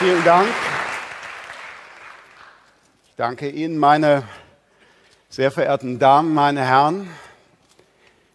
Vielen 0.00 0.24
Dank. 0.24 0.48
Ich 3.06 3.16
danke 3.16 3.50
Ihnen, 3.50 3.76
meine 3.76 4.22
sehr 5.28 5.50
verehrten 5.50 5.98
Damen, 5.98 6.32
meine 6.32 6.64
Herren. 6.64 7.10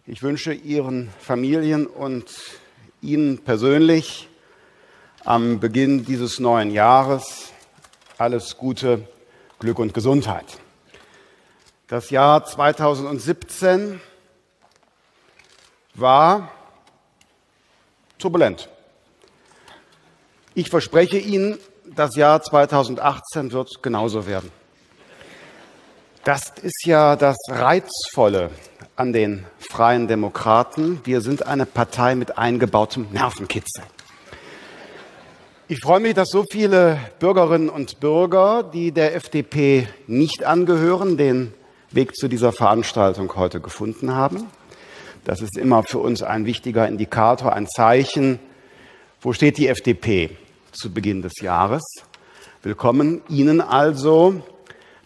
Ich 0.06 0.22
wünsche 0.22 0.52
Ihren 0.52 1.10
Familien 1.18 1.88
und 1.88 2.30
Ihnen 3.02 3.42
persönlich 3.42 4.28
am 5.24 5.58
Beginn 5.58 6.04
dieses 6.04 6.38
neuen 6.38 6.70
Jahres 6.70 7.50
alles 8.16 8.56
Gute, 8.58 9.08
Glück 9.58 9.80
und 9.80 9.92
Gesundheit. 9.92 10.46
Das 11.88 12.10
Jahr 12.10 12.44
2017 12.44 14.00
war 15.94 16.48
turbulent. 18.18 18.68
Ich 20.58 20.70
verspreche 20.70 21.18
Ihnen, 21.18 21.58
das 21.94 22.16
Jahr 22.16 22.40
2018 22.40 23.52
wird 23.52 23.82
genauso 23.82 24.26
werden. 24.26 24.50
Das 26.24 26.50
ist 26.62 26.86
ja 26.86 27.14
das 27.14 27.36
Reizvolle 27.50 28.48
an 28.96 29.12
den 29.12 29.44
Freien 29.58 30.08
Demokraten. 30.08 31.02
Wir 31.04 31.20
sind 31.20 31.46
eine 31.46 31.66
Partei 31.66 32.14
mit 32.14 32.38
eingebautem 32.38 33.08
Nervenkitzel. 33.12 33.84
Ich 35.68 35.80
freue 35.80 36.00
mich, 36.00 36.14
dass 36.14 36.30
so 36.30 36.46
viele 36.50 37.00
Bürgerinnen 37.18 37.68
und 37.68 38.00
Bürger, 38.00 38.62
die 38.62 38.92
der 38.92 39.14
FDP 39.14 39.86
nicht 40.06 40.42
angehören, 40.42 41.18
den 41.18 41.52
Weg 41.90 42.16
zu 42.16 42.28
dieser 42.28 42.52
Veranstaltung 42.52 43.36
heute 43.36 43.60
gefunden 43.60 44.14
haben. 44.14 44.46
Das 45.22 45.42
ist 45.42 45.58
immer 45.58 45.82
für 45.82 45.98
uns 45.98 46.22
ein 46.22 46.46
wichtiger 46.46 46.88
Indikator, 46.88 47.52
ein 47.52 47.68
Zeichen. 47.68 48.38
Wo 49.20 49.34
steht 49.34 49.58
die 49.58 49.68
FDP? 49.68 50.30
Zu 50.76 50.92
Beginn 50.92 51.22
des 51.22 51.40
Jahres. 51.40 51.82
Willkommen 52.62 53.22
Ihnen 53.28 53.62
also 53.62 54.42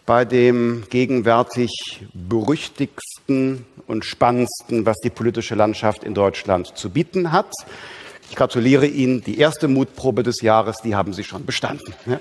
bei 0.05 0.25
dem 0.25 0.83
gegenwärtig 0.89 2.05
berüchtigsten 2.13 3.65
und 3.87 4.03
spannendsten, 4.03 4.85
was 4.85 4.97
die 4.97 5.09
politische 5.09 5.55
Landschaft 5.55 6.03
in 6.03 6.13
Deutschland 6.13 6.77
zu 6.77 6.89
bieten 6.89 7.31
hat. 7.31 7.53
Ich 8.29 8.35
gratuliere 8.35 8.85
Ihnen. 8.85 9.23
Die 9.23 9.39
erste 9.39 9.69
Mutprobe 9.69 10.23
des 10.23 10.41
Jahres, 10.41 10.77
die 10.83 10.95
haben 10.95 11.13
Sie 11.13 11.23
schon 11.23 11.45
bestanden. 11.45 11.93
Ja. 12.05 12.19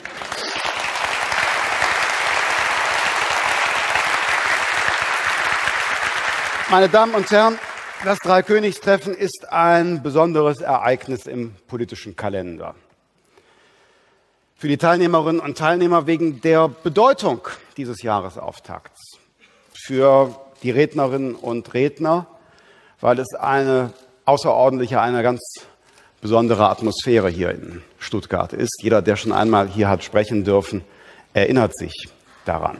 Meine 6.70 6.88
Damen 6.88 7.14
und 7.14 7.28
Herren, 7.32 7.58
das 8.04 8.20
Dreikönigstreffen 8.20 9.12
ist 9.12 9.48
ein 9.50 10.04
besonderes 10.04 10.60
Ereignis 10.60 11.26
im 11.26 11.56
politischen 11.66 12.14
Kalender 12.14 12.76
für 14.60 14.68
die 14.68 14.76
Teilnehmerinnen 14.76 15.40
und 15.40 15.56
Teilnehmer 15.56 16.06
wegen 16.06 16.42
der 16.42 16.68
Bedeutung 16.68 17.40
dieses 17.78 18.02
Jahresauftakts, 18.02 19.16
für 19.72 20.36
die 20.62 20.70
Rednerinnen 20.70 21.34
und 21.34 21.72
Redner, 21.72 22.26
weil 23.00 23.18
es 23.20 23.32
eine 23.32 23.94
außerordentliche, 24.26 25.00
eine 25.00 25.22
ganz 25.22 25.40
besondere 26.20 26.68
Atmosphäre 26.68 27.30
hier 27.30 27.52
in 27.52 27.80
Stuttgart 27.98 28.52
ist. 28.52 28.82
Jeder, 28.82 29.00
der 29.00 29.16
schon 29.16 29.32
einmal 29.32 29.66
hier 29.66 29.88
hat 29.88 30.04
sprechen 30.04 30.44
dürfen, 30.44 30.84
erinnert 31.32 31.74
sich 31.74 31.94
daran. 32.44 32.76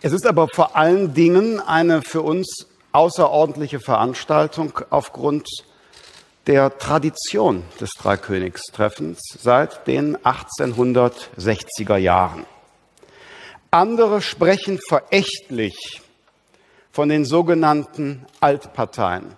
Es 0.00 0.12
ist 0.12 0.26
aber 0.26 0.48
vor 0.52 0.74
allen 0.74 1.14
Dingen 1.14 1.60
eine 1.60 2.02
für 2.02 2.22
uns 2.22 2.66
außerordentliche 2.90 3.78
Veranstaltung 3.78 4.72
aufgrund 4.90 5.46
der 6.46 6.76
Tradition 6.78 7.62
des 7.80 7.90
Dreikönigstreffens 7.90 9.20
seit 9.38 9.86
den 9.86 10.16
1860er 10.16 11.96
Jahren. 11.96 12.44
Andere 13.70 14.20
sprechen 14.20 14.78
verächtlich 14.88 16.02
von 16.90 17.08
den 17.08 17.24
sogenannten 17.24 18.26
Altparteien. 18.40 19.34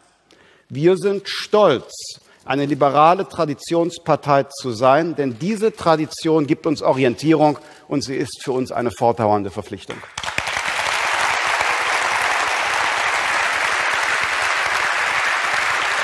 Wir 0.69 0.97
sind 0.97 1.29
stolz, 1.29 1.93
eine 2.45 2.67
liberale 2.67 3.29
Traditionspartei 3.29 4.45
zu 4.45 4.73
sein, 4.73 5.15
denn 5.15 5.39
diese 5.39 5.75
Tradition 5.75 6.47
gibt 6.47 6.67
uns 6.67 6.83
Orientierung 6.83 7.59
und 7.87 8.03
sie 8.03 8.17
ist 8.17 8.43
für 8.43 8.53
uns 8.53 8.73
eine 8.73 8.91
fortdauernde 8.91 9.51
Verpflichtung. 9.51 9.97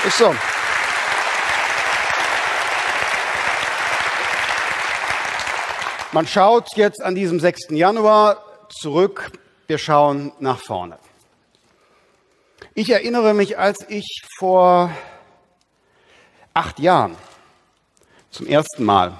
Ist 0.05 0.17
so. 0.17 0.33
Man 6.13 6.27
schaut 6.27 6.75
jetzt 6.75 7.01
an 7.01 7.15
diesem 7.15 7.39
6. 7.39 7.69
Januar 7.69 8.43
zurück, 8.67 9.31
wir 9.67 9.77
schauen 9.77 10.33
nach 10.39 10.59
vorne. 10.59 10.99
Ich 12.73 12.89
erinnere 12.89 13.33
mich, 13.33 13.57
als 13.57 13.85
ich 13.87 14.21
vor 14.37 14.91
acht 16.53 16.79
Jahren 16.79 17.15
zum 18.29 18.45
ersten 18.45 18.83
Mal 18.83 19.17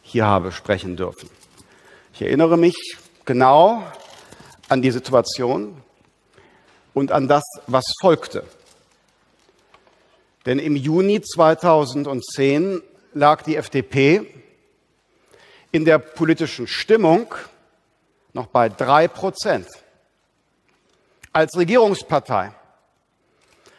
hier 0.00 0.24
habe 0.24 0.52
sprechen 0.52 0.96
dürfen. 0.96 1.28
Ich 2.14 2.22
erinnere 2.22 2.56
mich 2.56 2.96
genau 3.26 3.82
an 4.70 4.80
die 4.80 4.90
Situation 4.90 5.82
und 6.94 7.12
an 7.12 7.28
das, 7.28 7.44
was 7.66 7.84
folgte. 8.00 8.44
Denn 10.46 10.58
im 10.58 10.76
Juni 10.76 11.20
2010 11.20 12.80
lag 13.12 13.42
die 13.42 13.56
FDP 13.56 14.41
in 15.72 15.86
der 15.86 15.98
politischen 15.98 16.66
Stimmung 16.66 17.34
noch 18.34 18.46
bei 18.46 18.68
drei 18.68 19.08
Prozent. 19.08 19.66
Als 21.32 21.56
Regierungspartei 21.56 22.52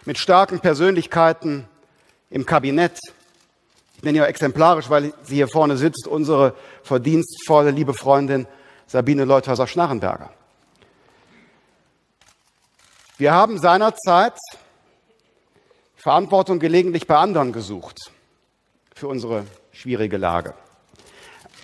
mit 0.05 0.17
starken 0.17 0.59
Persönlichkeiten 0.59 1.67
im 2.29 2.45
Kabinett, 2.45 2.99
ich 3.95 4.03
nenne 4.03 4.17
ja 4.17 4.25
exemplarisch, 4.25 4.89
weil 4.89 5.13
sie 5.23 5.35
hier 5.35 5.47
vorne 5.47 5.77
sitzt, 5.77 6.07
unsere 6.07 6.55
verdienstvolle 6.81 7.71
liebe 7.71 7.93
Freundin 7.93 8.47
Sabine 8.87 9.23
Leuthäuser-Schnarrenberger. 9.23 10.31
Wir 13.17 13.33
haben 13.33 13.59
seinerzeit 13.59 14.37
Verantwortung 15.95 16.59
gelegentlich 16.59 17.07
bei 17.07 17.15
anderen 17.15 17.53
gesucht 17.53 18.11
für 18.93 19.07
unsere 19.07 19.45
schwierige 19.71 20.17
Lage. 20.17 20.53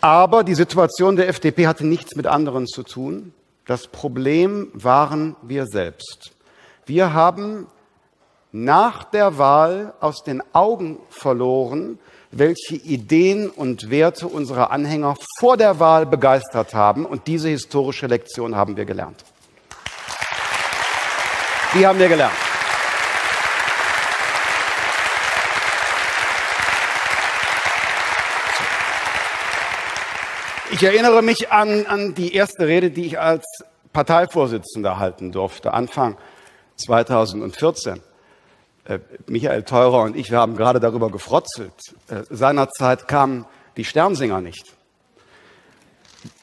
Aber 0.01 0.43
die 0.43 0.55
Situation 0.55 1.15
der 1.15 1.27
FDP 1.27 1.67
hatte 1.67 1.85
nichts 1.85 2.15
mit 2.15 2.25
anderen 2.25 2.67
zu 2.67 2.83
tun. 2.83 3.33
Das 3.65 3.87
Problem 3.87 4.71
waren 4.73 5.35
wir 5.41 5.65
selbst. 5.65 6.31
Wir 6.85 7.13
haben 7.13 7.67
nach 8.51 9.03
der 9.03 9.37
Wahl 9.37 9.93
aus 9.99 10.23
den 10.23 10.41
Augen 10.53 10.99
verloren, 11.09 11.99
welche 12.31 12.75
Ideen 12.75 13.49
und 13.49 13.89
Werte 13.89 14.27
unsere 14.27 14.71
Anhänger 14.71 15.15
vor 15.37 15.57
der 15.57 15.79
Wahl 15.79 16.05
begeistert 16.05 16.73
haben. 16.73 17.05
Und 17.05 17.27
diese 17.27 17.49
historische 17.49 18.07
Lektion 18.07 18.55
haben 18.55 18.77
wir 18.77 18.85
gelernt. 18.85 19.23
Die 21.75 21.85
haben 21.85 21.99
wir 21.99 22.07
gelernt. 22.07 22.48
Ich 30.71 30.83
erinnere 30.83 31.23
mich 31.23 31.51
an, 31.51 31.87
an 31.87 32.13
die 32.13 32.35
erste 32.35 32.67
Rede, 32.67 32.91
die 32.91 33.05
ich 33.05 33.19
als 33.19 33.43
Parteivorsitzender 33.91 34.99
halten 34.99 35.31
durfte, 35.31 35.73
Anfang 35.73 36.15
2014. 36.75 38.01
Äh, 38.85 38.99
Michael 39.25 39.63
Theurer 39.63 40.03
und 40.03 40.15
ich, 40.15 40.29
wir 40.29 40.37
haben 40.37 40.55
gerade 40.55 40.79
darüber 40.79 41.09
gefrotzelt. 41.09 41.73
Äh, 42.07 42.21
seinerzeit 42.29 43.07
kamen 43.07 43.45
die 43.77 43.83
Sternsinger 43.83 44.41
nicht, 44.41 44.75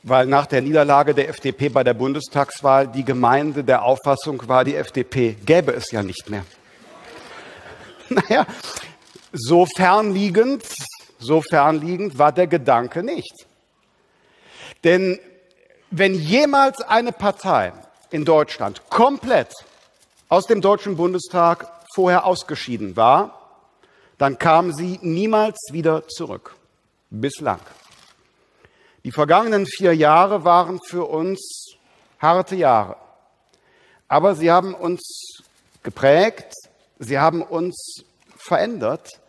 weil 0.02 0.26
nach 0.26 0.46
der 0.46 0.60
Niederlage 0.60 1.14
der 1.14 1.28
FDP 1.28 1.68
bei 1.68 1.84
der 1.84 1.94
Bundestagswahl 1.94 2.88
die 2.88 3.04
Gemeinde 3.04 3.62
der 3.62 3.84
Auffassung 3.84 4.48
war, 4.48 4.64
die 4.64 4.74
FDP 4.74 5.36
gäbe 5.46 5.72
es 5.72 5.92
ja 5.92 6.02
nicht 6.02 6.28
mehr. 6.30 6.44
Naja, 8.08 8.46
so 9.32 9.66
fernliegend, 9.66 10.64
so 11.18 11.42
fernliegend 11.42 12.18
war 12.18 12.30
der 12.30 12.46
Gedanke 12.46 13.02
nicht. 13.02 13.46
Denn 14.84 15.18
wenn 15.90 16.14
jemals 16.14 16.80
eine 16.80 17.12
Partei 17.12 17.72
in 18.10 18.24
Deutschland 18.24 18.82
komplett 18.90 19.52
aus 20.28 20.46
dem 20.46 20.60
Deutschen 20.60 20.96
Bundestag 20.96 21.66
vorher 21.94 22.24
ausgeschieden 22.24 22.96
war, 22.96 23.36
dann 24.18 24.38
kam 24.38 24.72
sie 24.72 24.98
niemals 25.02 25.56
wieder 25.70 26.08
zurück. 26.08 26.56
Bislang. 27.10 27.60
Die 29.04 29.12
vergangenen 29.12 29.66
vier 29.66 29.94
Jahre 29.94 30.44
waren 30.44 30.80
für 30.82 31.04
uns 31.04 31.76
harte 32.18 32.56
Jahre. 32.56 32.96
Aber 34.08 34.34
sie 34.34 34.50
haben 34.50 34.74
uns 34.74 35.44
geprägt, 35.82 36.52
sie 36.98 37.18
haben 37.18 37.42
uns 37.42 38.04
verändert. 38.36 39.20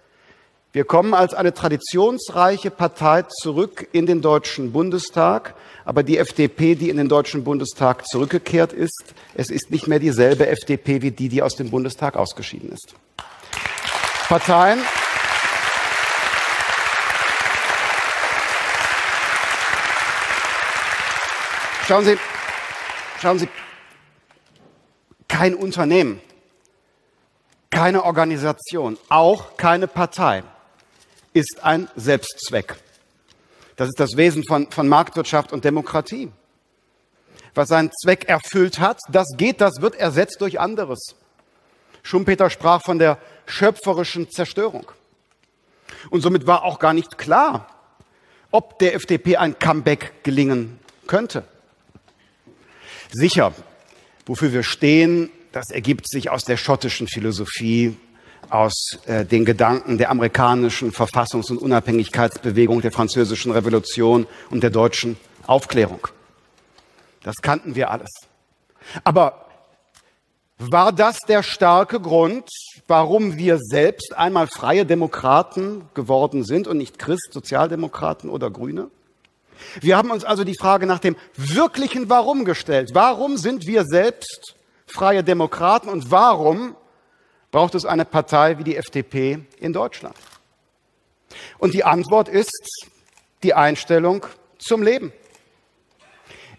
Wir 0.77 0.85
kommen 0.85 1.15
als 1.15 1.33
eine 1.33 1.55
traditionsreiche 1.55 2.69
Partei 2.69 3.23
zurück 3.23 3.87
in 3.93 4.05
den 4.05 4.21
Deutschen 4.21 4.73
Bundestag, 4.73 5.55
aber 5.85 6.03
die 6.03 6.19
FDP, 6.19 6.75
die 6.75 6.91
in 6.91 6.97
den 6.97 7.09
Deutschen 7.09 7.43
Bundestag 7.43 8.05
zurückgekehrt 8.05 8.73
ist, 8.73 9.15
es 9.33 9.49
ist 9.49 9.71
nicht 9.71 9.87
mehr 9.87 9.97
dieselbe 9.97 10.45
FDP 10.45 11.01
wie 11.01 11.09
die, 11.09 11.29
die 11.29 11.41
aus 11.41 11.55
dem 11.55 11.71
Bundestag 11.71 12.15
ausgeschieden 12.15 12.71
ist. 12.71 12.93
Parteien, 14.29 14.77
Schauen 21.87 22.05
Sie, 22.05 22.19
schauen 23.19 23.39
Sie, 23.39 23.49
kein 25.27 25.55
Unternehmen, 25.55 26.21
keine 27.71 28.03
Organisation, 28.03 28.99
auch 29.09 29.57
keine 29.57 29.87
Partei 29.87 30.43
ist 31.37 31.63
ein 31.63 31.87
Selbstzweck. 31.95 32.75
Das 33.75 33.87
ist 33.89 33.99
das 33.99 34.17
Wesen 34.17 34.43
von, 34.43 34.69
von 34.71 34.87
Marktwirtschaft 34.87 35.53
und 35.53 35.63
Demokratie. 35.63 36.31
Was 37.53 37.69
seinen 37.69 37.91
Zweck 37.91 38.25
erfüllt 38.25 38.79
hat, 38.79 38.99
das 39.09 39.27
geht, 39.37 39.61
das 39.61 39.81
wird 39.81 39.95
ersetzt 39.95 40.41
durch 40.41 40.59
anderes. 40.59 41.15
Schumpeter 42.01 42.49
sprach 42.49 42.83
von 42.83 42.99
der 42.99 43.19
schöpferischen 43.45 44.29
Zerstörung. 44.29 44.91
Und 46.09 46.21
somit 46.21 46.47
war 46.47 46.63
auch 46.63 46.79
gar 46.79 46.93
nicht 46.93 47.17
klar, 47.17 47.67
ob 48.51 48.79
der 48.79 48.95
FDP 48.95 49.37
ein 49.37 49.59
Comeback 49.59 50.23
gelingen 50.23 50.79
könnte. 51.05 51.43
Sicher, 53.11 53.53
wofür 54.25 54.53
wir 54.53 54.63
stehen, 54.63 55.29
das 55.51 55.69
ergibt 55.69 56.09
sich 56.09 56.29
aus 56.29 56.43
der 56.43 56.57
schottischen 56.57 57.07
Philosophie, 57.07 57.95
aus 58.49 58.97
äh, 59.05 59.25
den 59.25 59.45
Gedanken 59.45 59.97
der 59.97 60.09
amerikanischen 60.09 60.91
Verfassungs- 60.91 61.51
und 61.51 61.57
Unabhängigkeitsbewegung, 61.57 62.81
der 62.81 62.91
französischen 62.91 63.51
Revolution 63.51 64.27
und 64.49 64.63
der 64.63 64.69
deutschen 64.69 65.17
Aufklärung. 65.45 66.07
Das 67.23 67.35
kannten 67.41 67.75
wir 67.75 67.91
alles. 67.91 68.09
Aber 69.03 69.45
war 70.59 70.91
das 70.91 71.19
der 71.27 71.43
starke 71.43 71.99
Grund, 71.99 72.49
warum 72.87 73.37
wir 73.37 73.59
selbst 73.59 74.17
einmal 74.17 74.47
freie 74.47 74.85
Demokraten 74.85 75.87
geworden 75.93 76.43
sind 76.43 76.67
und 76.67 76.77
nicht 76.77 76.97
Christ, 76.97 77.29
Sozialdemokraten 77.31 78.29
oder 78.29 78.49
Grüne? 78.49 78.89
Wir 79.81 79.97
haben 79.97 80.11
uns 80.11 80.23
also 80.23 80.43
die 80.43 80.57
Frage 80.57 80.85
nach 80.85 80.99
dem 80.99 81.15
wirklichen 81.35 82.09
Warum 82.09 82.45
gestellt. 82.45 82.91
Warum 82.93 83.37
sind 83.37 83.67
wir 83.67 83.85
selbst 83.85 84.55
freie 84.87 85.23
Demokraten 85.23 85.89
und 85.89 86.11
warum 86.11 86.75
braucht 87.51 87.75
es 87.75 87.85
eine 87.85 88.05
Partei 88.05 88.57
wie 88.57 88.63
die 88.63 88.75
FDP 88.75 89.39
in 89.59 89.73
Deutschland? 89.73 90.15
Und 91.57 91.73
die 91.73 91.83
Antwort 91.83 92.29
ist 92.29 92.87
die 93.43 93.53
Einstellung 93.53 94.25
zum 94.57 94.83
Leben. 94.83 95.13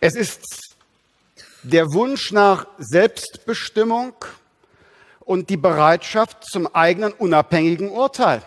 Es 0.00 0.14
ist 0.14 0.76
der 1.62 1.86
Wunsch 1.92 2.32
nach 2.32 2.66
Selbstbestimmung 2.78 4.14
und 5.20 5.50
die 5.50 5.56
Bereitschaft 5.56 6.44
zum 6.44 6.72
eigenen 6.74 7.12
unabhängigen 7.12 7.90
Urteil. 7.90 8.42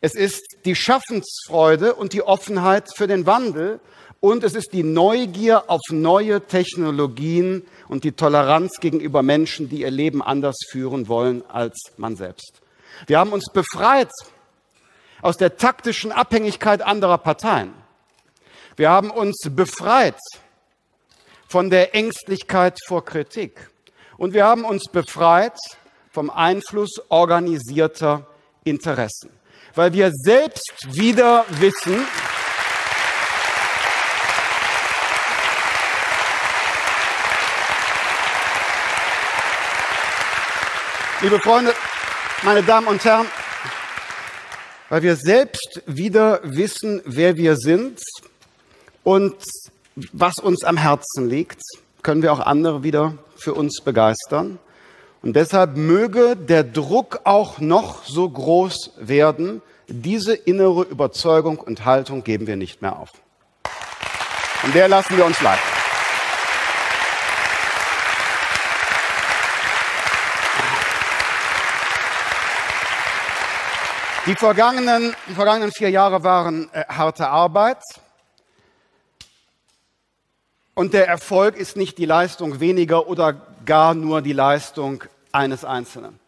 Es 0.00 0.14
ist 0.14 0.58
die 0.64 0.74
Schaffensfreude 0.74 1.94
und 1.94 2.12
die 2.12 2.22
Offenheit 2.22 2.88
für 2.94 3.06
den 3.06 3.26
Wandel 3.26 3.80
und 4.20 4.44
es 4.44 4.54
ist 4.54 4.72
die 4.72 4.82
Neugier 4.82 5.70
auf 5.70 5.80
neue 5.90 6.40
Technologien 6.40 7.66
und 7.88 8.04
die 8.04 8.12
Toleranz 8.12 8.78
gegenüber 8.80 9.22
Menschen, 9.22 9.68
die 9.68 9.80
ihr 9.80 9.90
Leben 9.90 10.22
anders 10.22 10.56
führen 10.70 11.08
wollen 11.08 11.42
als 11.48 11.78
man 11.96 12.16
selbst. 12.16 12.60
Wir 13.06 13.18
haben 13.18 13.32
uns 13.32 13.46
befreit 13.52 14.10
aus 15.22 15.36
der 15.36 15.56
taktischen 15.56 16.12
Abhängigkeit 16.12 16.82
anderer 16.82 17.18
Parteien. 17.18 17.72
Wir 18.76 18.90
haben 18.90 19.10
uns 19.10 19.48
befreit 19.50 20.18
von 21.48 21.70
der 21.70 21.94
Ängstlichkeit 21.94 22.78
vor 22.86 23.04
Kritik. 23.04 23.70
Und 24.16 24.34
wir 24.34 24.44
haben 24.44 24.64
uns 24.64 24.84
befreit 24.90 25.56
vom 26.10 26.30
Einfluss 26.30 27.00
organisierter 27.08 28.26
Interessen 28.64 29.38
weil 29.78 29.92
wir 29.92 30.10
selbst 30.12 30.74
wieder 30.88 31.44
wissen, 31.50 32.04
liebe 41.20 41.40
Freunde, 41.40 41.74
meine 42.42 42.62
Damen 42.62 42.86
und 42.86 43.04
Herren, 43.04 43.26
weil 44.88 45.02
wir 45.02 45.16
selbst 45.16 45.82
wieder 45.86 46.40
wissen, 46.44 47.02
wer 47.04 47.36
wir 47.36 47.56
sind 47.56 48.00
und 49.02 49.34
was 50.12 50.38
uns 50.38 50.62
am 50.62 50.76
Herzen 50.76 51.28
liegt, 51.28 51.60
können 52.02 52.22
wir 52.22 52.32
auch 52.32 52.40
andere 52.40 52.84
wieder 52.84 53.14
für 53.36 53.54
uns 53.54 53.80
begeistern. 53.80 54.58
Und 55.20 55.34
deshalb 55.34 55.76
möge 55.76 56.36
der 56.36 56.62
Druck 56.62 57.20
auch 57.24 57.58
noch 57.58 58.04
so 58.04 58.28
groß 58.30 58.92
werden, 58.98 59.60
diese 59.88 60.34
innere 60.34 60.82
Überzeugung 60.84 61.58
und 61.58 61.84
Haltung 61.84 62.22
geben 62.22 62.46
wir 62.46 62.56
nicht 62.56 62.80
mehr 62.80 62.96
auf. 62.96 63.10
Und 64.62 64.74
der 64.74 64.86
lassen 64.86 65.16
wir 65.16 65.24
uns 65.24 65.40
leiten. 65.40 65.77
Die 74.28 74.34
vergangenen, 74.34 75.16
die 75.26 75.32
vergangenen 75.32 75.72
vier 75.72 75.88
Jahre 75.88 76.22
waren 76.22 76.68
äh, 76.74 76.84
harte 76.86 77.30
Arbeit. 77.30 77.82
Und 80.74 80.92
der 80.92 81.08
Erfolg 81.08 81.56
ist 81.56 81.78
nicht 81.78 81.96
die 81.96 82.04
Leistung 82.04 82.60
weniger 82.60 83.08
oder 83.08 83.32
gar 83.64 83.94
nur 83.94 84.20
die 84.20 84.34
Leistung 84.34 85.02
eines 85.32 85.64
Einzelnen. 85.64 86.20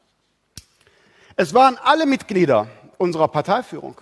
Es 1.36 1.52
waren 1.52 1.76
alle 1.84 2.06
Mitglieder 2.06 2.68
unserer 2.96 3.28
Parteiführung. 3.28 4.00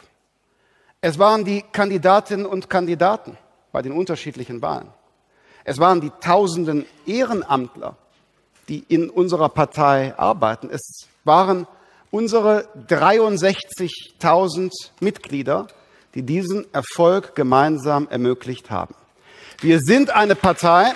Es 1.01 1.19
waren 1.19 1.45
die 1.45 1.63
Kandidatinnen 1.63 2.47
und 2.47 2.71
Kandidaten 2.71 3.37
bei 3.73 3.83
den 3.83 3.91
unterschiedlichen 3.91 4.63
Wahlen. 4.63 4.93
Es 5.65 5.81
waren 5.81 6.01
die 6.01 6.13
tausenden 6.21 6.87
Ehrenamtler, 7.05 7.97
die 8.69 8.85
in 8.87 9.11
unserer 9.11 9.49
Partei 9.49 10.17
arbeiten. 10.17 10.71
Es 10.71 11.09
waren 11.25 11.67
unsere 12.11 12.69
63.000 12.89 14.71
Mitglieder, 15.01 15.67
die 16.15 16.23
diesen 16.23 16.73
Erfolg 16.73 17.35
gemeinsam 17.35 18.09
ermöglicht 18.09 18.71
haben. 18.71 18.95
Wir 19.61 19.81
sind 19.81 20.11
eine 20.11 20.35
Partei, 20.35 20.93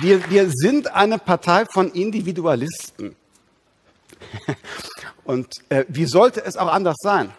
wir, 0.00 0.30
wir 0.30 0.50
sind 0.50 0.94
eine 0.94 1.18
Partei 1.18 1.66
von 1.66 1.92
Individualisten. 1.92 3.16
Und 5.24 5.48
äh, 5.68 5.84
wie 5.88 6.06
sollte 6.06 6.44
es 6.44 6.56
auch 6.56 6.72
anders 6.72 6.96
sein? 7.00 7.32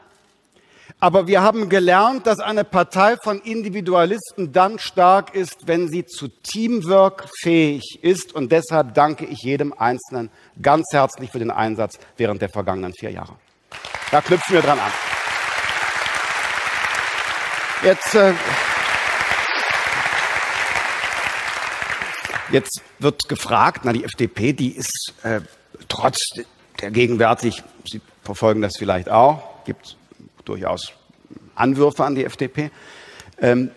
Aber 1.04 1.26
wir 1.26 1.42
haben 1.42 1.68
gelernt, 1.68 2.28
dass 2.28 2.40
eine 2.40 2.64
Partei 2.64 3.18
von 3.24 3.42
Individualisten 3.42 4.52
dann 4.52 4.78
stark 4.78 5.34
ist, 5.34 5.66
wenn 5.66 5.90
sie 5.90 6.06
zu 6.06 6.28
Teamwork 6.28 7.28
fähig 7.40 7.98
ist. 8.04 8.36
Und 8.36 8.52
deshalb 8.52 8.94
danke 8.94 9.26
ich 9.26 9.40
jedem 9.42 9.74
Einzelnen 9.74 10.30
ganz 10.62 10.86
herzlich 10.92 11.32
für 11.32 11.40
den 11.40 11.50
Einsatz 11.50 11.98
während 12.18 12.44
der 12.44 12.50
vergangenen 12.50 12.94
vier 12.94 13.10
Jahre. 13.10 13.34
Da 14.12 14.22
knüpfen 14.22 14.54
wir 14.54 14.62
dran 14.62 14.78
an. 14.78 14.92
Jetzt, 17.84 18.14
äh, 18.14 18.34
jetzt 22.52 22.80
wird 23.00 23.28
gefragt, 23.28 23.82
na 23.86 23.94
die 23.94 24.04
FDP, 24.04 24.54
die 24.54 24.76
ist 24.78 25.16
äh, 25.24 25.42
trotz 25.90 26.20
der 26.80 26.92
gegenwärtig, 26.92 27.64
Sie 27.86 28.02
verfolgen 28.24 28.62
das 28.62 28.74
vielleicht 28.78 29.10
auch, 29.10 29.64
gibt 29.66 29.98
durchaus 30.46 30.94
Anwürfe 31.56 32.04
an 32.04 32.16
die 32.16 32.26
FDP. 32.26 32.72
Ähm, 33.40 33.72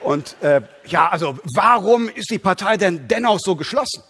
und 0.00 0.36
äh, 0.42 0.62
ja, 0.86 1.08
also 1.08 1.38
warum 1.54 2.08
ist 2.08 2.30
die 2.30 2.38
Partei 2.38 2.76
denn 2.76 3.08
dennoch 3.08 3.40
so 3.40 3.56
geschlossen? 3.56 4.02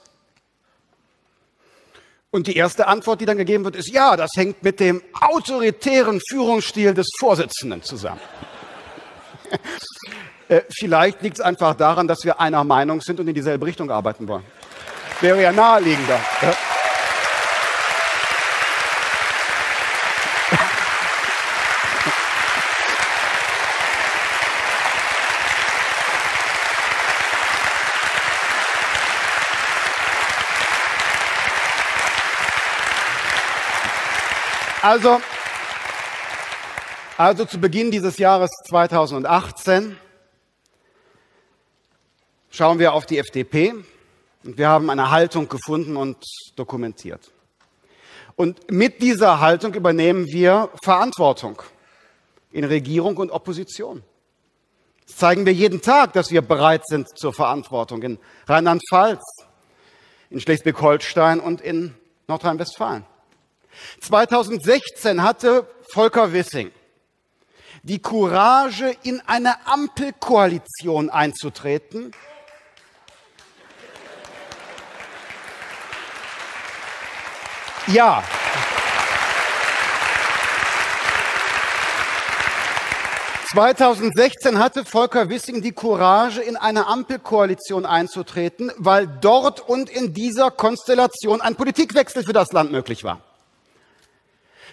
Und 2.31 2.49
die 2.49 2.57
erste 2.57 2.87
Antwort, 2.87 3.21
die 3.21 3.25
dann 3.25 3.39
gegeben 3.39 3.65
wird, 3.65 3.77
ist, 3.77 3.89
ja, 3.89 4.15
das 4.17 4.31
hängt 4.37 4.63
mit 4.63 4.79
dem 4.79 5.03
autoritären 5.19 6.21
Führungsstil 6.29 6.93
des 6.93 7.07
Vorsitzenden 7.19 7.83
zusammen. 7.83 8.21
äh, 10.49 10.61
vielleicht 10.69 11.23
liegt 11.23 11.39
es 11.39 11.41
einfach 11.41 11.75
daran, 11.75 12.07
dass 12.07 12.25
wir 12.25 12.39
einer 12.39 12.63
Meinung 12.65 13.01
sind 13.01 13.21
und 13.21 13.29
in 13.29 13.35
dieselbe 13.35 13.65
Richtung 13.65 13.91
arbeiten 13.91 14.29
wollen. 14.29 14.45
Wäre 15.23 15.41
ja 15.41 15.53
naheliegender. 15.53 16.21
Ja? 16.43 16.55
Also, 34.87 35.21
also 37.17 37.45
zu 37.45 37.59
Beginn 37.59 37.91
dieses 37.91 38.19
Jahres 38.19 38.53
2018 38.69 39.99
schauen 42.51 42.79
wir 42.79 42.93
auf 42.93 43.05
die 43.05 43.19
FDP 43.19 43.75
und 44.45 44.57
wir 44.57 44.69
haben 44.69 44.89
eine 44.89 45.11
Haltung 45.11 45.49
gefunden 45.49 45.97
und 45.97 46.19
dokumentiert. 46.55 47.33
Und 48.37 48.71
mit 48.71 49.03
dieser 49.03 49.41
Haltung 49.41 49.75
übernehmen 49.75 50.27
wir 50.27 50.71
Verantwortung 50.85 51.61
in 52.53 52.63
Regierung 52.63 53.17
und 53.17 53.33
Opposition. 53.33 54.05
Das 55.05 55.17
zeigen 55.17 55.47
wir 55.47 55.53
jeden 55.53 55.83
Tag, 55.83 56.13
dass 56.13 56.31
wir 56.31 56.43
bereit 56.43 56.87
sind 56.87 57.09
zur 57.19 57.33
Verantwortung 57.33 58.05
in 58.05 58.19
Rheinland-Pfalz, 58.47 59.25
in 60.31 60.39
Schleswig-Holstein 60.39 61.41
und 61.41 61.61
in 61.61 61.97
Nordrhein-Westfalen. 62.29 63.05
2016 64.01 65.23
hatte 65.23 65.67
Volker 65.93 66.33
Wissing 66.33 66.71
die 67.87 68.01
Courage, 68.01 68.97
in 69.05 69.21
eine 69.27 69.65
Ampelkoalition 69.65 71.09
einzutreten. 71.09 72.11
Ja. 77.87 78.25
...2016 83.53 84.59
hatte 84.59 84.85
Volker 84.85 85.29
Wissing 85.31 85.63
die 85.63 85.71
Courage, 85.71 86.43
in 86.43 86.57
eine 86.57 86.89
Ampelkoalition 86.89 87.87
einzutreten, 87.87 88.73
weil 88.77 89.07
dort 89.07 89.61
und 89.61 89.89
in 89.89 90.13
dieser 90.13 90.51
Konstellation 90.51 91.41
ein 91.41 91.55
Politikwechsel 91.55 92.25
für 92.25 92.33
das 92.33 92.51
Land 92.53 92.73
möglich 92.73 93.05
war. 93.05 93.21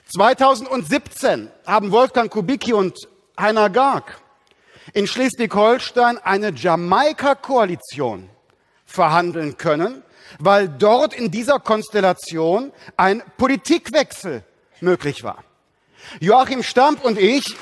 2017 0.10 1.50
haben 1.66 1.92
Wolfgang 1.92 2.32
Kubicki 2.32 2.74
und 2.74 2.98
Heiner 3.40 3.70
Garg 3.70 4.20
in 4.94 5.08
Schleswig-Holstein 5.08 6.18
eine 6.18 6.52
Jamaika-Koalition 6.52 8.30
verhandeln 8.86 9.58
können, 9.58 10.04
weil 10.40 10.68
dort 10.68 11.14
in 11.14 11.32
dieser 11.32 11.60
Konstellation 11.60 12.72
ein 12.98 13.24
Politikwechsel 13.38 14.44
möglich 14.82 15.24
war. 15.24 15.44
Joachim 16.20 16.64
Stamp 16.64 17.04
und 17.04 17.18
ich 17.18 17.56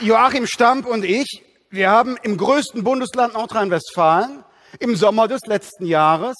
Joachim 0.00 0.46
Stamp 0.46 0.86
und 0.86 1.04
ich, 1.04 1.42
wir 1.70 1.90
haben 1.90 2.16
im 2.22 2.36
größten 2.36 2.84
Bundesland 2.84 3.34
Nordrhein-Westfalen 3.34 4.44
im 4.78 4.96
Sommer 4.96 5.28
des 5.28 5.42
letzten 5.46 5.86
Jahres 5.86 6.36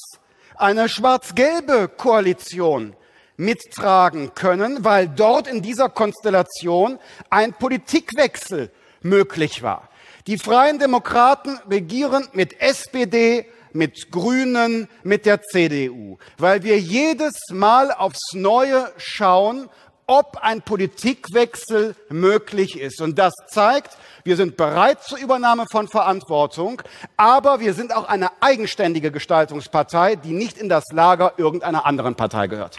eine 0.57 0.89
schwarz-gelbe 0.89 1.89
Koalition 1.89 2.95
mittragen 3.37 4.35
können, 4.35 4.85
weil 4.85 5.09
dort 5.09 5.47
in 5.47 5.63
dieser 5.63 5.89
Konstellation 5.89 6.99
ein 7.31 7.53
Politikwechsel 7.53 8.71
möglich 9.01 9.63
war. 9.63 9.89
Die 10.27 10.39
Freien 10.39 10.79
Demokraten 10.79 11.59
regieren 11.71 12.29
mit 12.33 12.61
SPD, 12.61 13.47
mit 13.73 14.11
Grünen, 14.11 14.89
mit 15.05 15.25
der 15.25 15.43
CDU, 15.43 16.19
weil 16.37 16.65
wir 16.65 16.79
jedes 16.79 17.37
Mal 17.51 17.93
aufs 17.93 18.33
Neue 18.35 18.93
schauen, 18.97 19.69
ob 20.09 20.39
ein 20.41 20.63
Politikwechsel 20.63 21.95
möglich 22.09 22.81
ist. 22.81 23.01
Und 23.03 23.19
das 23.19 23.35
zeigt, 23.47 23.97
wir 24.25 24.37
sind 24.37 24.57
bereit 24.57 25.05
zur 25.05 25.19
Übernahme 25.19 25.67
von 25.71 25.87
Verantwortung, 25.87 26.81
aber 27.19 27.61
wir 27.61 27.75
sind 27.75 27.95
auch 27.95 28.09
eine 28.09 28.31
eigenständige 28.41 29.13
Gestaltungspartei, 29.13 30.17
die 30.17 30.33
nicht 30.33 30.57
in 30.57 30.71
das 30.71 30.85
Lager 30.93 31.35
irgendeiner 31.37 31.85
anderen 31.85 32.15
Partei 32.15 32.47
gehört. 32.47 32.79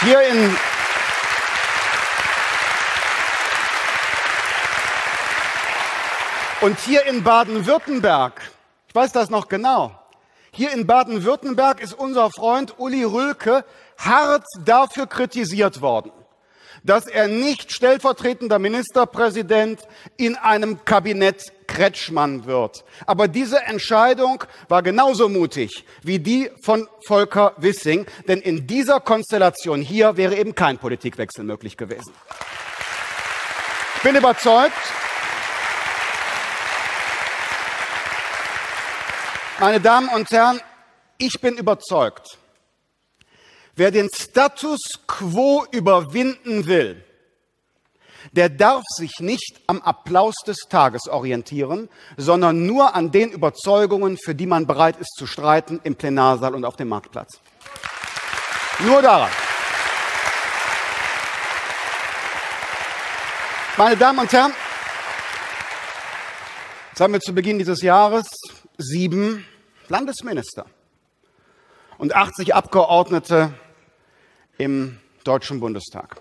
Hier 0.00 0.20
in 0.22 0.56
Und 6.60 6.80
hier 6.80 7.04
in 7.04 7.22
Baden-Württemberg, 7.22 8.40
ich 8.88 8.94
weiß 8.94 9.12
das 9.12 9.28
noch 9.28 9.48
genau, 9.48 9.92
hier 10.56 10.72
in 10.72 10.86
Baden-Württemberg 10.86 11.80
ist 11.80 11.94
unser 11.94 12.30
Freund 12.30 12.78
Uli 12.78 13.02
Rülke 13.02 13.64
hart 13.98 14.44
dafür 14.64 15.06
kritisiert 15.06 15.80
worden, 15.80 16.12
dass 16.84 17.06
er 17.06 17.26
nicht 17.26 17.72
stellvertretender 17.72 18.60
Ministerpräsident 18.60 19.80
in 20.16 20.36
einem 20.36 20.84
Kabinett 20.84 21.52
Kretschmann 21.66 22.46
wird. 22.46 22.84
Aber 23.06 23.26
diese 23.26 23.62
Entscheidung 23.62 24.44
war 24.68 24.82
genauso 24.82 25.28
mutig 25.28 25.84
wie 26.02 26.20
die 26.20 26.50
von 26.62 26.88
Volker 27.06 27.54
Wissing, 27.56 28.06
denn 28.28 28.40
in 28.40 28.66
dieser 28.66 29.00
Konstellation 29.00 29.80
hier 29.82 30.16
wäre 30.16 30.36
eben 30.36 30.54
kein 30.54 30.78
Politikwechsel 30.78 31.44
möglich 31.44 31.76
gewesen. 31.76 32.12
Ich 33.96 34.02
bin 34.02 34.14
überzeugt, 34.14 34.72
Meine 39.60 39.80
Damen 39.80 40.08
und 40.08 40.28
Herren, 40.30 40.60
ich 41.16 41.40
bin 41.40 41.56
überzeugt, 41.56 42.38
wer 43.76 43.92
den 43.92 44.10
Status 44.12 44.80
quo 45.06 45.64
überwinden 45.70 46.66
will, 46.66 47.04
der 48.32 48.48
darf 48.48 48.82
sich 48.96 49.20
nicht 49.20 49.60
am 49.68 49.80
Applaus 49.82 50.34
des 50.44 50.56
Tages 50.68 51.06
orientieren, 51.06 51.88
sondern 52.16 52.66
nur 52.66 52.96
an 52.96 53.12
den 53.12 53.30
Überzeugungen, 53.30 54.18
für 54.18 54.34
die 54.34 54.46
man 54.46 54.66
bereit 54.66 54.96
ist 54.96 55.14
zu 55.16 55.26
streiten 55.26 55.80
im 55.84 55.94
Plenarsaal 55.94 56.54
und 56.54 56.64
auf 56.64 56.74
dem 56.74 56.88
Marktplatz. 56.88 57.38
Nur 58.80 59.02
daran. 59.02 59.30
Meine 63.76 63.96
Damen 63.96 64.18
und 64.18 64.32
Herren, 64.32 64.52
jetzt 66.90 67.00
haben 67.00 67.12
wir 67.12 67.20
zu 67.20 67.32
Beginn 67.32 67.58
dieses 67.58 67.82
Jahres 67.82 68.26
sieben 68.78 69.44
Landesminister 69.88 70.66
und 71.98 72.14
80 72.14 72.54
Abgeordnete 72.54 73.54
im 74.58 74.98
Deutschen 75.24 75.60
Bundestag. 75.60 76.20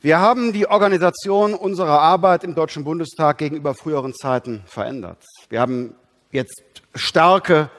Wir 0.00 0.20
haben 0.20 0.52
die 0.52 0.68
Organisation 0.68 1.54
unserer 1.54 2.00
Arbeit 2.00 2.44
im 2.44 2.54
Deutschen 2.54 2.84
Bundestag 2.84 3.38
gegenüber 3.38 3.74
früheren 3.74 4.14
Zeiten 4.14 4.62
verändert. 4.66 5.18
Wir 5.48 5.60
haben 5.60 5.94
jetzt 6.30 6.62
starke 6.94 7.70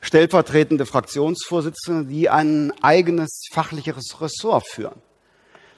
stellvertretende 0.00 0.84
Fraktionsvorsitzende, 0.84 2.04
die 2.04 2.28
ein 2.28 2.72
eigenes 2.82 3.46
fachlicheres 3.52 4.20
Ressort 4.20 4.66
führen. 4.68 5.00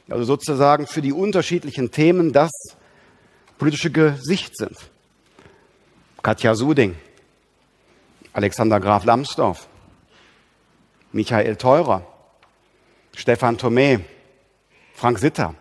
Also 0.08 0.24
sozusagen 0.24 0.86
für 0.86 1.00
die 1.00 1.12
unterschiedlichen 1.12 1.90
Themen 1.90 2.32
das 2.32 2.50
politische 3.58 3.90
Gesicht 3.90 4.56
sind. 4.56 4.76
Katja 6.22 6.54
Suding, 6.54 6.96
Alexander 8.34 8.80
Graf 8.80 9.04
Lambsdorff, 9.04 9.68
Michael 11.12 11.54
Theurer, 11.54 12.04
Stefan 13.14 13.56
Thomé, 13.56 14.00
Frank 14.92 15.20
Sitter. 15.20 15.54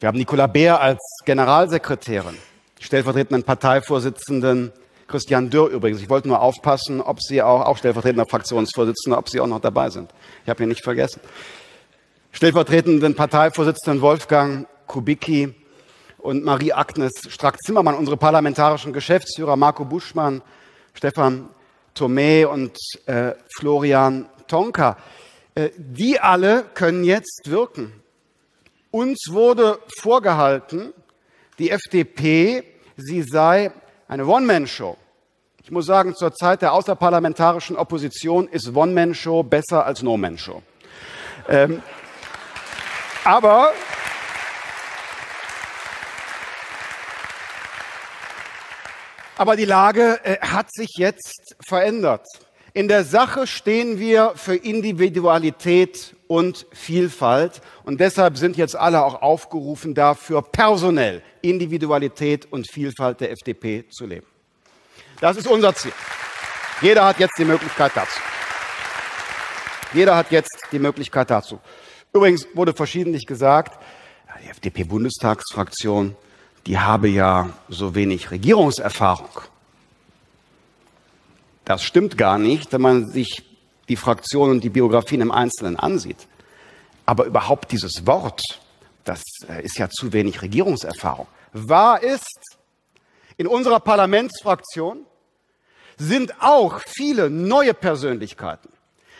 Wir 0.00 0.08
haben 0.08 0.16
Nicola 0.16 0.46
Beer 0.46 0.80
als 0.80 0.98
Generalsekretärin, 1.26 2.38
stellvertretenden 2.80 3.42
Parteivorsitzenden 3.42 4.72
Christian 5.06 5.50
Dürr 5.50 5.68
übrigens. 5.68 6.00
Ich 6.00 6.08
wollte 6.08 6.28
nur 6.28 6.40
aufpassen, 6.40 7.02
ob 7.02 7.20
Sie 7.20 7.42
auch, 7.42 7.66
auch 7.66 7.76
stellvertretender 7.76 8.24
Fraktionsvorsitzender, 8.24 9.18
ob 9.18 9.28
Sie 9.28 9.38
auch 9.38 9.46
noch 9.46 9.60
dabei 9.60 9.90
sind. 9.90 10.10
Ich 10.44 10.48
habe 10.48 10.62
ihn 10.62 10.70
nicht 10.70 10.82
vergessen. 10.82 11.20
Stellvertretenden 12.32 13.14
Parteivorsitzenden 13.14 14.00
Wolfgang 14.00 14.66
Kubicki 14.86 15.54
und 16.16 16.42
Marie-Agnes 16.42 17.12
Strack-Zimmermann, 17.28 17.96
unsere 17.96 18.16
parlamentarischen 18.16 18.94
Geschäftsführer 18.94 19.56
Marco 19.56 19.84
Buschmann, 19.84 20.40
Stefan 20.94 21.48
Thomé 21.96 22.46
und 22.46 22.76
äh, 23.06 23.32
Florian 23.56 24.28
Tonka. 24.48 24.96
Äh, 25.54 25.70
die 25.76 26.20
alle 26.20 26.64
können 26.74 27.04
jetzt 27.04 27.50
wirken. 27.50 27.92
Uns 28.90 29.28
wurde 29.30 29.78
vorgehalten, 29.98 30.92
die 31.58 31.70
FDP, 31.70 32.64
sie 32.96 33.22
sei 33.22 33.72
eine 34.08 34.26
One-Man-Show. 34.26 34.96
Ich 35.62 35.70
muss 35.70 35.86
sagen, 35.86 36.14
zur 36.16 36.32
Zeit 36.34 36.62
der 36.62 36.72
außerparlamentarischen 36.72 37.76
Opposition 37.76 38.48
ist 38.48 38.74
One-Man-Show 38.74 39.44
besser 39.44 39.86
als 39.86 40.02
No-Man-Show. 40.02 40.62
Ähm, 41.48 41.82
aber 43.24 43.70
Aber 49.40 49.56
die 49.56 49.64
Lage 49.64 50.20
äh, 50.22 50.36
hat 50.42 50.70
sich 50.70 50.96
jetzt 50.98 51.56
verändert. 51.66 52.26
In 52.74 52.88
der 52.88 53.04
Sache 53.04 53.46
stehen 53.46 53.98
wir 53.98 54.34
für 54.36 54.54
Individualität 54.54 56.14
und 56.26 56.66
Vielfalt 56.74 57.62
und 57.84 58.00
deshalb 58.00 58.36
sind 58.36 58.58
jetzt 58.58 58.76
alle 58.76 59.02
auch 59.02 59.22
aufgerufen, 59.22 59.94
dafür 59.94 60.42
personell 60.42 61.22
Individualität 61.40 62.52
und 62.52 62.70
Vielfalt 62.70 63.22
der 63.22 63.30
FDP 63.30 63.88
zu 63.88 64.04
leben. 64.04 64.26
Das 65.22 65.38
ist 65.38 65.46
unser 65.46 65.74
Ziel. 65.74 65.92
Jeder 66.82 67.06
hat 67.06 67.18
jetzt 67.18 67.38
die 67.38 67.46
Möglichkeit 67.46 67.92
dazu. 67.94 68.20
Jeder 69.94 70.16
hat 70.16 70.30
jetzt 70.32 70.54
die 70.70 70.78
Möglichkeit 70.78 71.30
dazu. 71.30 71.60
Übrigens 72.12 72.46
wurde 72.52 72.74
verschiedentlich 72.74 73.24
gesagt, 73.24 73.82
die 74.44 74.50
FDP-Bundestagsfraktion, 74.50 76.14
die 76.66 76.78
habe 76.78 77.08
ja 77.08 77.50
so 77.68 77.94
wenig 77.94 78.30
Regierungserfahrung. 78.30 79.40
Das 81.64 81.82
stimmt 81.82 82.18
gar 82.18 82.38
nicht, 82.38 82.72
wenn 82.72 82.80
man 82.80 83.08
sich 83.08 83.44
die 83.88 83.96
Fraktionen 83.96 84.56
und 84.56 84.64
die 84.64 84.70
Biografien 84.70 85.20
im 85.20 85.32
Einzelnen 85.32 85.76
ansieht. 85.76 86.26
Aber 87.06 87.24
überhaupt 87.24 87.72
dieses 87.72 88.06
Wort, 88.06 88.42
das 89.04 89.22
äh, 89.48 89.64
ist 89.64 89.78
ja 89.78 89.88
zu 89.88 90.12
wenig 90.12 90.42
Regierungserfahrung. 90.42 91.26
Wahr 91.52 92.02
ist, 92.02 92.56
in 93.36 93.46
unserer 93.46 93.80
Parlamentsfraktion 93.80 95.06
sind 95.96 96.40
auch 96.40 96.80
viele 96.86 97.30
neue 97.30 97.74
Persönlichkeiten, 97.74 98.68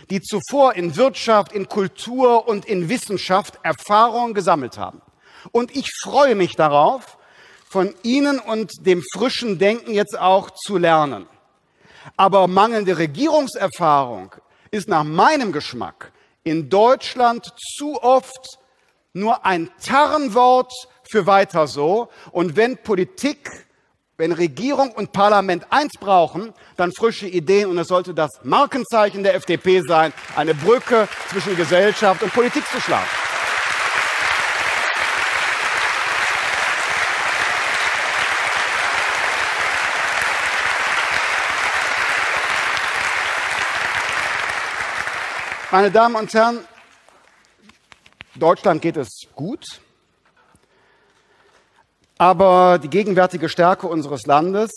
die 0.09 0.21
zuvor 0.21 0.75
in 0.75 0.97
Wirtschaft, 0.97 1.53
in 1.53 1.69
Kultur 1.69 2.49
und 2.49 2.65
in 2.65 2.89
Wissenschaft 2.89 3.59
Erfahrung 3.63 4.35
gesammelt 4.35 4.79
haben. 4.79 5.03
Und 5.53 5.75
ich 5.75 5.91
freue 6.03 6.35
mich 6.35 6.57
darauf, 6.57 7.19
von 7.71 7.95
Ihnen 8.03 8.41
und 8.41 8.85
dem 8.85 9.03
frischen 9.15 9.59
Denken 9.59 9.93
jetzt 9.95 10.19
auch 10.19 10.51
zu 10.51 10.77
lernen. 10.77 11.27
Aber 12.17 12.49
mangelnde 12.49 12.99
Regierungserfahrung 12.99 14.35
ist 14.71 14.89
nach 14.89 15.05
meinem 15.05 15.53
Geschmack 15.53 16.13
in 16.43 16.69
Deutschland 16.69 17.53
zu 17.77 18.03
oft 18.03 18.59
nur 19.13 19.45
ein 19.45 19.71
Tarnwort 19.85 20.73
für 21.09 21.27
weiter 21.27 21.67
so. 21.67 22.09
Und 22.33 22.57
wenn 22.57 22.77
Politik, 22.77 23.67
wenn 24.17 24.33
Regierung 24.33 24.91
und 24.93 25.13
Parlament 25.13 25.67
eins 25.71 25.93
brauchen, 25.99 26.53
dann 26.77 26.93
frische 26.93 27.27
Ideen. 27.27 27.71
Und 27.71 27.79
es 27.79 27.89
sollte 27.89 28.15
das 28.15 28.31
Markenzeichen 28.43 29.23
der 29.23 29.35
FDP 29.35 29.83
sein, 29.87 30.13
eine 30.37 30.55
Brücke 30.55 31.09
zwischen 31.31 31.57
Gesellschaft 31.57 32.23
und 32.23 32.33
Politik 32.33 32.67
zu 32.67 32.81
schlagen. 32.81 33.09
Meine 45.73 45.93
Damen 45.93 46.17
und 46.17 46.35
Herren, 46.35 46.67
Deutschland 48.35 48.83
geht 48.83 48.97
es 48.97 49.29
gut, 49.37 49.81
aber 52.19 52.81
die 52.83 52.91
gegenwärtige 52.91 53.49
Stärke 53.49 53.87
unseres 53.87 54.27
Landes 54.27 54.73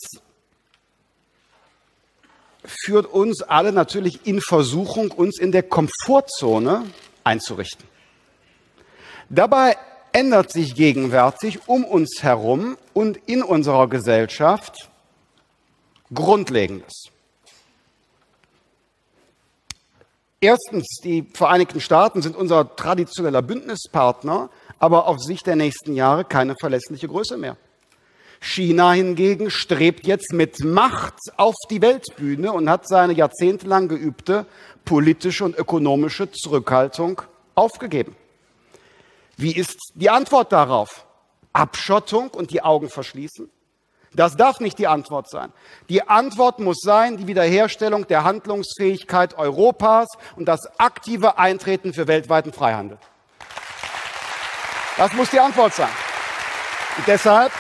führt 2.64 3.08
uns 3.08 3.42
alle 3.42 3.72
natürlich 3.72 4.28
in 4.28 4.40
Versuchung, 4.40 5.10
uns 5.10 5.40
in 5.40 5.52
der 5.52 5.64
Komfortzone 5.64 6.86
einzurichten. 7.24 7.88
Dabei 9.30 9.76
ändert 10.12 10.52
sich 10.52 10.76
gegenwärtig 10.76 11.68
um 11.68 11.86
uns 11.86 12.22
herum 12.22 12.78
und 12.94 13.18
in 13.26 13.42
unserer 13.42 13.88
Gesellschaft 13.88 14.92
Grundlegendes. 16.14 17.13
Erstens, 20.44 20.98
die 21.02 21.26
Vereinigten 21.34 21.80
Staaten 21.80 22.22
sind 22.22 22.36
unser 22.36 22.76
traditioneller 22.76 23.42
Bündnispartner, 23.42 24.50
aber 24.78 25.08
auf 25.08 25.20
Sicht 25.22 25.48
der 25.48 25.56
nächsten 25.56 25.96
Jahre 25.96 26.26
keine 26.26 26.56
verlässliche 26.60 27.08
Größe 27.08 27.38
mehr. 27.38 27.56
China 28.42 28.92
hingegen 28.92 29.50
strebt 29.50 30.06
jetzt 30.06 30.34
mit 30.34 30.62
Macht 30.62 31.14
auf 31.38 31.56
die 31.70 31.82
Weltbühne 31.82 32.52
und 32.52 32.70
hat 32.70 32.90
seine 32.90 33.14
jahrzehntelang 33.14 33.88
geübte 33.88 34.46
politische 34.84 35.46
und 35.46 35.58
ökonomische 35.58 36.30
Zurückhaltung 36.30 37.22
aufgegeben. 37.56 38.14
Wie 39.38 39.56
ist 39.56 39.78
die 39.96 40.10
Antwort 40.10 40.52
darauf? 40.52 41.06
Abschottung 41.54 42.32
und 42.32 42.52
die 42.52 42.62
Augen 42.62 42.90
verschließen? 42.90 43.50
Das 44.16 44.36
darf 44.36 44.60
nicht 44.60 44.78
die 44.78 44.88
Antwort 44.88 45.30
sein. 45.30 45.52
Die 45.90 46.08
Antwort 46.08 46.60
muss 46.60 46.80
sein 46.82 47.18
die 47.18 47.28
Wiederherstellung 47.28 48.08
der 48.08 48.24
Handlungsfähigkeit 48.24 49.38
Europas 49.38 50.08
und 50.36 50.46
das 50.46 50.68
aktive 50.80 51.38
Eintreten 51.38 51.94
für 51.94 52.08
weltweiten 52.08 52.54
Freihandel. 52.54 52.98
Das 54.98 55.14
muss 55.14 55.32
die 55.32 55.40
Antwort 55.40 55.74
sein. 55.74 55.90
Und 56.98 57.08
deshalb 57.08 57.52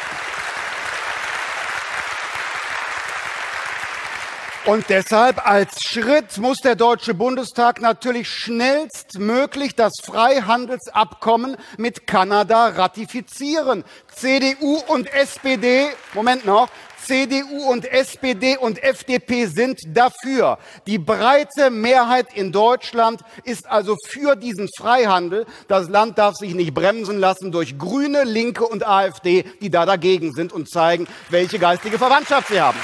Und 4.65 4.85
deshalb 4.87 5.45
als 5.45 5.83
Schritt 5.83 6.37
muss 6.37 6.59
der 6.59 6.75
Deutsche 6.75 7.13
Bundestag 7.13 7.81
natürlich 7.81 8.29
schnellstmöglich 8.29 9.75
das 9.75 9.91
Freihandelsabkommen 10.01 11.57
mit 11.77 12.07
Kanada 12.07 12.67
ratifizieren. 12.67 13.83
CDU 14.15 14.79
und 14.87 15.11
SPD, 15.13 15.89
Moment 16.13 16.45
noch, 16.45 16.69
CDU 17.05 17.69
und 17.69 17.91
SPD 17.91 18.55
und 18.55 18.81
FDP 18.81 19.47
sind 19.47 19.81
dafür. 19.85 20.57
Die 20.87 20.97
breite 20.97 21.69
Mehrheit 21.69 22.27
in 22.33 22.53
Deutschland 22.53 23.19
ist 23.43 23.69
also 23.69 23.97
für 24.07 24.37
diesen 24.37 24.69
Freihandel. 24.77 25.45
Das 25.67 25.89
Land 25.89 26.17
darf 26.17 26.35
sich 26.35 26.53
nicht 26.53 26.73
bremsen 26.73 27.19
lassen 27.19 27.51
durch 27.51 27.77
Grüne, 27.77 28.23
Linke 28.23 28.65
und 28.65 28.87
AfD, 28.87 29.43
die 29.59 29.69
da 29.69 29.85
dagegen 29.85 30.31
sind 30.31 30.53
und 30.53 30.69
zeigen, 30.69 31.05
welche 31.29 31.59
geistige 31.59 31.97
Verwandtschaft 31.97 32.47
sie 32.47 32.61
haben. 32.61 32.79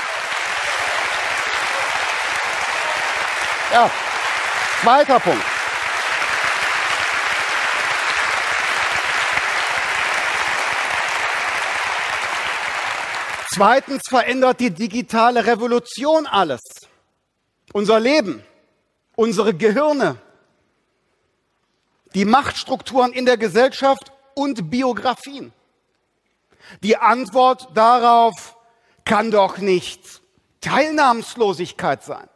Ja, 3.72 3.90
zweiter 4.82 5.20
Punkt. 5.20 5.46
Zweitens 13.52 14.04
verändert 14.08 14.60
die 14.60 14.72
digitale 14.72 15.46
Revolution 15.46 16.26
alles. 16.26 16.62
Unser 17.74 18.00
Leben, 18.00 18.44
unsere 19.16 19.54
Gehirne, 19.54 20.16
die 22.16 22.26
Machtstrukturen 22.26 23.12
in 23.14 23.26
der 23.26 23.38
Gesellschaft 23.38 24.12
und 24.34 24.70
Biografien. 24.70 25.52
Die 26.82 26.98
Antwort 26.98 27.68
darauf 27.76 28.56
kann 29.06 29.30
doch 29.30 29.58
nicht 29.58 30.22
Teilnahmslosigkeit 30.62 32.04
sein. 32.04 32.30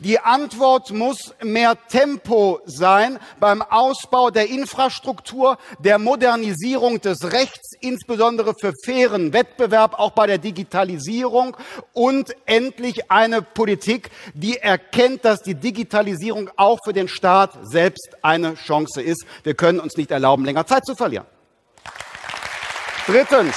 Die 0.00 0.20
Antwort 0.20 0.92
muss 0.92 1.34
mehr 1.42 1.76
Tempo 1.88 2.60
sein 2.66 3.18
beim 3.40 3.62
Ausbau 3.62 4.30
der 4.30 4.48
Infrastruktur, 4.48 5.58
der 5.80 5.98
Modernisierung 5.98 7.00
des 7.00 7.32
Rechts, 7.32 7.72
insbesondere 7.80 8.54
für 8.60 8.72
fairen 8.84 9.32
Wettbewerb, 9.32 9.98
auch 9.98 10.12
bei 10.12 10.28
der 10.28 10.38
Digitalisierung 10.38 11.56
und 11.94 12.32
endlich 12.46 13.10
eine 13.10 13.42
Politik, 13.42 14.10
die 14.34 14.58
erkennt, 14.58 15.24
dass 15.24 15.42
die 15.42 15.56
Digitalisierung 15.56 16.48
auch 16.56 16.78
für 16.84 16.92
den 16.92 17.08
Staat 17.08 17.58
selbst 17.62 18.18
eine 18.22 18.54
Chance 18.54 19.02
ist. 19.02 19.26
Wir 19.42 19.54
können 19.54 19.80
uns 19.80 19.96
nicht 19.96 20.12
erlauben, 20.12 20.44
länger 20.44 20.64
Zeit 20.64 20.86
zu 20.86 20.94
verlieren. 20.94 21.26
Drittens. 23.08 23.56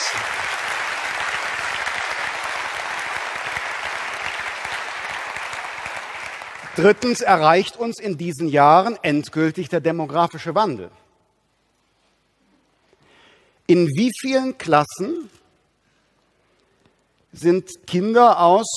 Drittens 6.76 7.20
erreicht 7.22 7.78
uns 7.78 8.00
in 8.00 8.18
diesen 8.18 8.48
Jahren 8.48 8.98
endgültig 9.02 9.68
der 9.68 9.82
demografische 9.82 10.56
Wandel. 10.56 10.90
In 13.68 13.88
wie 13.88 14.12
vielen 14.20 14.58
Klassen 14.58 15.30
sind 17.34 17.70
Kinder 17.88 18.40
aus 18.40 18.68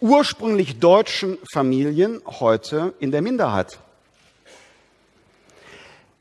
ursprünglich 0.00 0.78
deutschen 0.78 1.38
Familien 1.52 2.22
heute 2.26 2.94
in 3.00 3.10
der 3.10 3.22
Minderheit? 3.22 3.78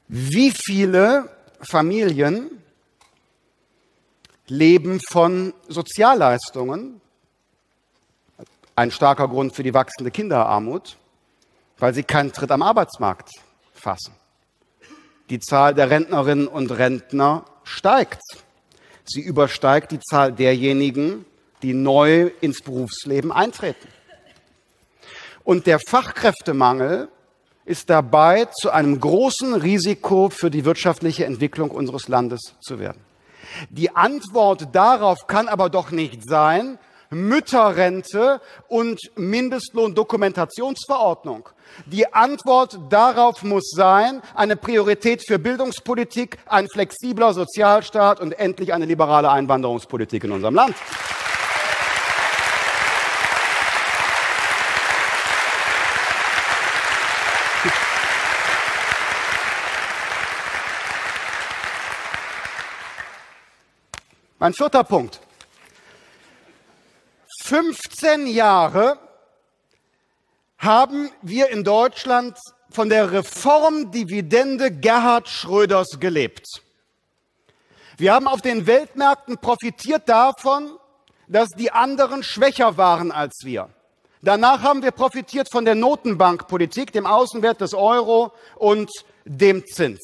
Wie 0.08 0.52
viele 0.52 1.30
Familien 1.62 2.62
leben 4.48 5.00
von 5.10 5.54
Sozialleistungen, 5.68 7.02
ein 8.76 8.92
starker 8.92 9.28
Grund 9.28 9.56
für 9.56 9.64
die 9.64 9.74
wachsende 9.74 10.12
Kinderarmut, 10.12 10.98
weil 11.78 11.94
sie 11.94 12.04
keinen 12.04 12.32
Tritt 12.32 12.52
am 12.52 12.62
Arbeitsmarkt 12.62 13.30
fassen. 13.74 14.14
Die 15.30 15.40
Zahl 15.40 15.74
der 15.74 15.90
Rentnerinnen 15.90 16.48
und 16.48 16.72
Rentner 16.72 17.46
steigt. 17.64 18.22
Sie 19.06 19.22
übersteigt 19.22 19.92
die 19.92 20.00
Zahl 20.00 20.32
derjenigen, 20.32 21.26
die 21.62 21.74
neu 21.74 22.32
ins 22.42 22.62
Berufsleben 22.62 23.32
eintreten. 23.32 23.88
Und 25.44 25.68
der 25.68 25.80
Fachkräftemangel 25.80 27.10
ist 27.66 27.90
dabei, 27.90 28.46
zu 28.46 28.72
einem 28.72 29.00
großen 29.00 29.54
Risiko 29.54 30.30
für 30.30 30.50
die 30.50 30.66
wirtschaftliche 30.66 31.26
Entwicklung 31.26 31.72
unseres 31.72 32.08
Landes 32.08 32.56
zu 32.62 32.80
werden. 32.80 33.02
Die 33.70 33.96
Antwort 33.96 34.68
darauf 34.74 35.28
kann 35.28 35.48
aber 35.48 35.70
doch 35.70 35.92
nicht 35.92 36.28
sein, 36.28 36.78
Mütterrente 37.14 38.42
und 38.68 39.00
Mindestlohndokumentationsverordnung. 39.16 41.50
Die 41.86 42.14
Antwort 42.14 42.78
darauf 42.90 43.42
muss 43.44 43.72
sein, 43.76 44.22
eine 44.36 44.56
Priorität 44.56 45.26
für 45.26 45.40
Bildungspolitik, 45.40 46.38
ein 46.46 46.68
flexibler 46.68 47.34
Sozialstaat 47.34 48.20
und 48.20 48.34
endlich 48.34 48.72
eine 48.74 48.86
liberale 48.86 49.32
Einwanderungspolitik 49.32 50.26
in 50.26 50.32
unserem 50.32 50.54
Land. 50.56 50.76
Mein 64.44 64.54
vierter 64.54 64.84
Punkt. 64.84 65.22
15 67.46 68.28
Jahre 68.28 68.98
haben 70.58 71.12
wir 71.22 71.50
in 71.50 71.66
Deutschland 71.66 72.38
von 72.70 72.88
der 72.88 73.12
Reformdividende 73.12 74.72
Gerhard 74.72 75.28
Schröders 75.28 76.00
gelebt. 76.00 76.48
Wir 77.98 78.14
haben 78.14 78.30
auf 78.30 78.42
den 78.42 78.66
Weltmärkten 78.66 79.40
profitiert 79.40 80.08
davon, 80.08 80.80
dass 81.28 81.50
die 81.50 81.70
anderen 81.70 82.24
schwächer 82.24 82.78
waren 82.78 83.12
als 83.12 83.42
wir. 83.44 83.68
Danach 84.22 84.62
haben 84.62 84.82
wir 84.82 84.92
profitiert 84.92 85.52
von 85.52 85.66
der 85.66 85.76
Notenbankpolitik, 85.76 86.94
dem 86.94 87.06
Außenwert 87.06 87.60
des 87.60 87.74
Euro 87.74 88.32
und 88.56 88.90
dem 89.26 89.66
Zins. 89.68 90.00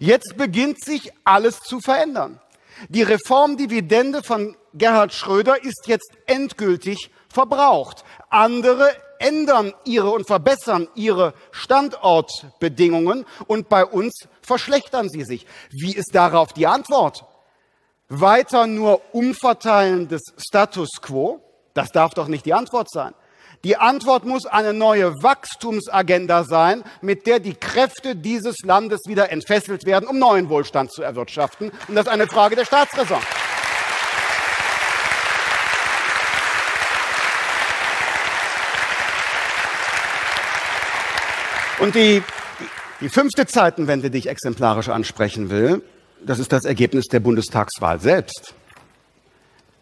Jetzt 0.00 0.36
beginnt 0.36 0.82
sich 0.82 1.12
alles 1.22 1.60
zu 1.60 1.80
verändern. 1.80 2.40
Die 2.88 3.02
Reformdividende 3.02 4.22
von 4.22 4.56
Gerhard 4.74 5.12
Schröder 5.12 5.62
ist 5.62 5.86
jetzt 5.86 6.10
endgültig 6.26 7.10
verbraucht. 7.28 8.04
Andere 8.30 8.90
ändern 9.18 9.72
ihre 9.84 10.10
und 10.10 10.26
verbessern 10.26 10.88
ihre 10.94 11.34
Standortbedingungen 11.52 13.24
und 13.46 13.68
bei 13.68 13.84
uns 13.84 14.26
verschlechtern 14.42 15.08
sie 15.08 15.24
sich. 15.24 15.46
Wie 15.70 15.94
ist 15.94 16.14
darauf 16.14 16.52
die 16.52 16.66
Antwort? 16.66 17.24
Weiter 18.08 18.66
nur 18.66 19.00
umverteilen 19.12 20.08
des 20.08 20.22
Status 20.36 20.90
quo? 21.00 21.40
Das 21.72 21.90
darf 21.90 22.14
doch 22.14 22.28
nicht 22.28 22.44
die 22.44 22.52
Antwort 22.52 22.90
sein. 22.90 23.14
Die 23.64 23.76
Antwort 23.76 24.24
muss 24.24 24.44
eine 24.44 24.72
neue 24.72 25.22
Wachstumsagenda 25.22 26.42
sein, 26.42 26.82
mit 27.00 27.28
der 27.28 27.38
die 27.38 27.54
Kräfte 27.54 28.16
dieses 28.16 28.56
Landes 28.64 29.02
wieder 29.06 29.30
entfesselt 29.30 29.86
werden, 29.86 30.08
um 30.08 30.18
neuen 30.18 30.48
Wohlstand 30.48 30.90
zu 30.90 31.02
erwirtschaften. 31.02 31.70
Und 31.86 31.94
das 31.94 32.06
ist 32.06 32.12
eine 32.12 32.26
Frage 32.26 32.56
der 32.56 32.64
Staatsräson. 32.64 33.20
Und 41.78 41.94
die, 41.94 42.24
die 43.00 43.08
fünfte 43.08 43.46
Zeitenwende, 43.46 44.10
die 44.10 44.18
ich 44.18 44.28
exemplarisch 44.28 44.88
ansprechen 44.88 45.50
will, 45.50 45.82
das 46.20 46.40
ist 46.40 46.52
das 46.52 46.64
Ergebnis 46.64 47.06
der 47.06 47.20
Bundestagswahl 47.20 48.00
selbst. 48.00 48.54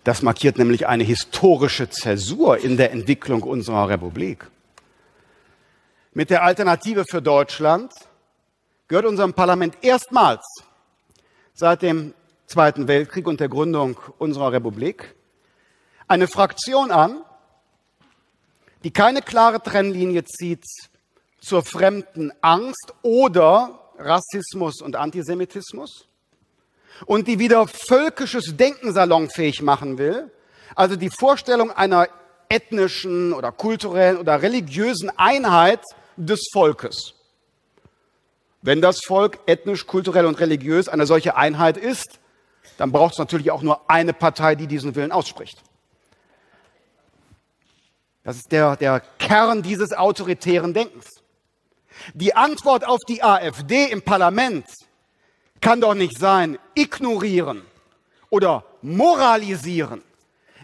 Das 0.04 0.22
markiert 0.22 0.56
nämlich 0.56 0.86
eine 0.86 1.04
historische 1.04 1.90
Zäsur 1.90 2.58
in 2.58 2.76
der 2.76 2.92
Entwicklung 2.92 3.42
unserer 3.42 3.88
Republik. 3.88 4.46
Mit 6.12 6.30
der 6.30 6.42
Alternative 6.42 7.04
für 7.08 7.20
Deutschland 7.20 7.92
gehört 8.88 9.06
unserem 9.06 9.34
Parlament 9.34 9.76
erstmals 9.82 10.44
seit 11.54 11.82
dem 11.82 12.14
Zweiten 12.46 12.88
Weltkrieg 12.88 13.28
und 13.28 13.38
der 13.38 13.48
Gründung 13.48 13.96
unserer 14.18 14.52
Republik 14.52 15.14
eine 16.08 16.26
Fraktion 16.26 16.90
an, 16.90 17.22
die 18.82 18.90
keine 18.90 19.22
klare 19.22 19.62
Trennlinie 19.62 20.24
zieht 20.24 20.64
zur 21.40 21.62
fremden 21.62 22.32
Angst 22.40 22.92
oder 23.02 23.92
Rassismus 23.98 24.82
und 24.82 24.96
Antisemitismus, 24.96 26.08
und 27.06 27.28
die 27.28 27.38
wieder 27.38 27.66
völkisches 27.66 28.56
Denken 28.56 28.92
salonfähig 28.92 29.62
machen 29.62 29.98
will, 29.98 30.30
also 30.74 30.96
die 30.96 31.10
Vorstellung 31.10 31.70
einer 31.70 32.08
ethnischen 32.48 33.32
oder 33.32 33.52
kulturellen 33.52 34.18
oder 34.18 34.42
religiösen 34.42 35.10
Einheit 35.16 35.82
des 36.16 36.48
Volkes. 36.52 37.14
Wenn 38.62 38.82
das 38.82 39.00
Volk 39.04 39.38
ethnisch, 39.46 39.86
kulturell 39.86 40.26
und 40.26 40.38
religiös 40.38 40.88
eine 40.88 41.06
solche 41.06 41.36
Einheit 41.36 41.76
ist, 41.76 42.18
dann 42.76 42.92
braucht 42.92 43.12
es 43.12 43.18
natürlich 43.18 43.50
auch 43.50 43.62
nur 43.62 43.90
eine 43.90 44.12
Partei, 44.12 44.54
die 44.54 44.66
diesen 44.66 44.94
Willen 44.94 45.12
ausspricht. 45.12 45.62
Das 48.22 48.36
ist 48.36 48.52
der, 48.52 48.76
der 48.76 49.00
Kern 49.18 49.62
dieses 49.62 49.92
autoritären 49.92 50.74
Denkens. 50.74 51.06
Die 52.14 52.34
Antwort 52.34 52.86
auf 52.86 53.00
die 53.08 53.22
AfD 53.22 53.86
im 53.86 54.02
Parlament 54.02 54.66
kann 55.60 55.80
doch 55.80 55.94
nicht 55.94 56.18
sein, 56.18 56.58
ignorieren 56.74 57.62
oder 58.30 58.64
moralisieren. 58.82 60.02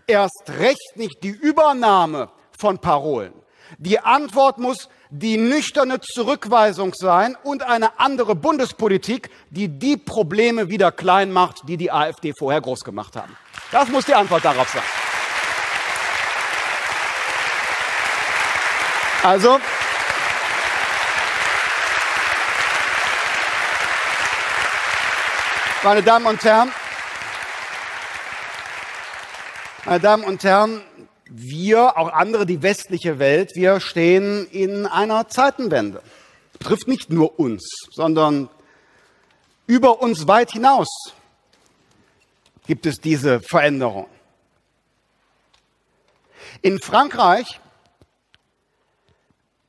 Erst 0.06 0.44
recht 0.58 0.96
nicht 0.96 1.22
die 1.22 1.30
Übernahme 1.30 2.30
von 2.58 2.78
Parolen. 2.78 3.32
Die 3.78 3.98
Antwort 3.98 4.58
muss 4.58 4.88
die 5.10 5.36
nüchterne 5.36 6.00
Zurückweisung 6.00 6.92
sein 6.94 7.36
und 7.42 7.62
eine 7.62 7.98
andere 7.98 8.34
Bundespolitik, 8.34 9.30
die 9.50 9.68
die 9.68 9.96
Probleme 9.96 10.68
wieder 10.68 10.92
klein 10.92 11.32
macht, 11.32 11.68
die 11.68 11.76
die 11.76 11.90
AfD 11.90 12.32
vorher 12.38 12.60
groß 12.60 12.84
gemacht 12.84 13.16
haben. 13.16 13.36
Das 13.72 13.88
muss 13.88 14.04
die 14.04 14.14
Antwort 14.14 14.44
darauf 14.44 14.68
sein. 14.68 14.82
Also, 19.22 19.58
Meine 25.86 26.02
Damen 26.02 26.26
und 26.26 26.42
Herren, 26.42 26.72
meine 29.84 30.00
Damen 30.00 30.24
und 30.24 30.42
Herren, 30.42 30.82
wir, 31.26 31.96
auch 31.96 32.12
andere, 32.12 32.44
die 32.44 32.60
westliche 32.60 33.20
Welt, 33.20 33.52
wir 33.54 33.78
stehen 33.78 34.48
in 34.50 34.86
einer 34.86 35.28
Zeitenwende. 35.28 36.02
Das 36.54 36.58
betrifft 36.58 36.88
nicht 36.88 37.10
nur 37.10 37.38
uns, 37.38 37.70
sondern 37.92 38.48
über 39.68 40.02
uns 40.02 40.26
weit 40.26 40.50
hinaus 40.50 40.88
gibt 42.66 42.84
es 42.86 43.00
diese 43.00 43.40
Veränderung. 43.40 44.08
In 46.62 46.80
Frankreich 46.80 47.60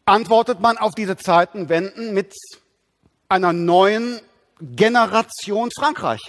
antwortet 0.05 0.61
man 0.61 0.79
auf 0.79 0.95
diese 0.95 1.15
Zeitenwenden 1.15 2.15
mit 2.15 2.33
einer 3.29 3.53
neuen 3.53 4.19
Generation 4.59 5.69
Frankreich. 5.71 6.21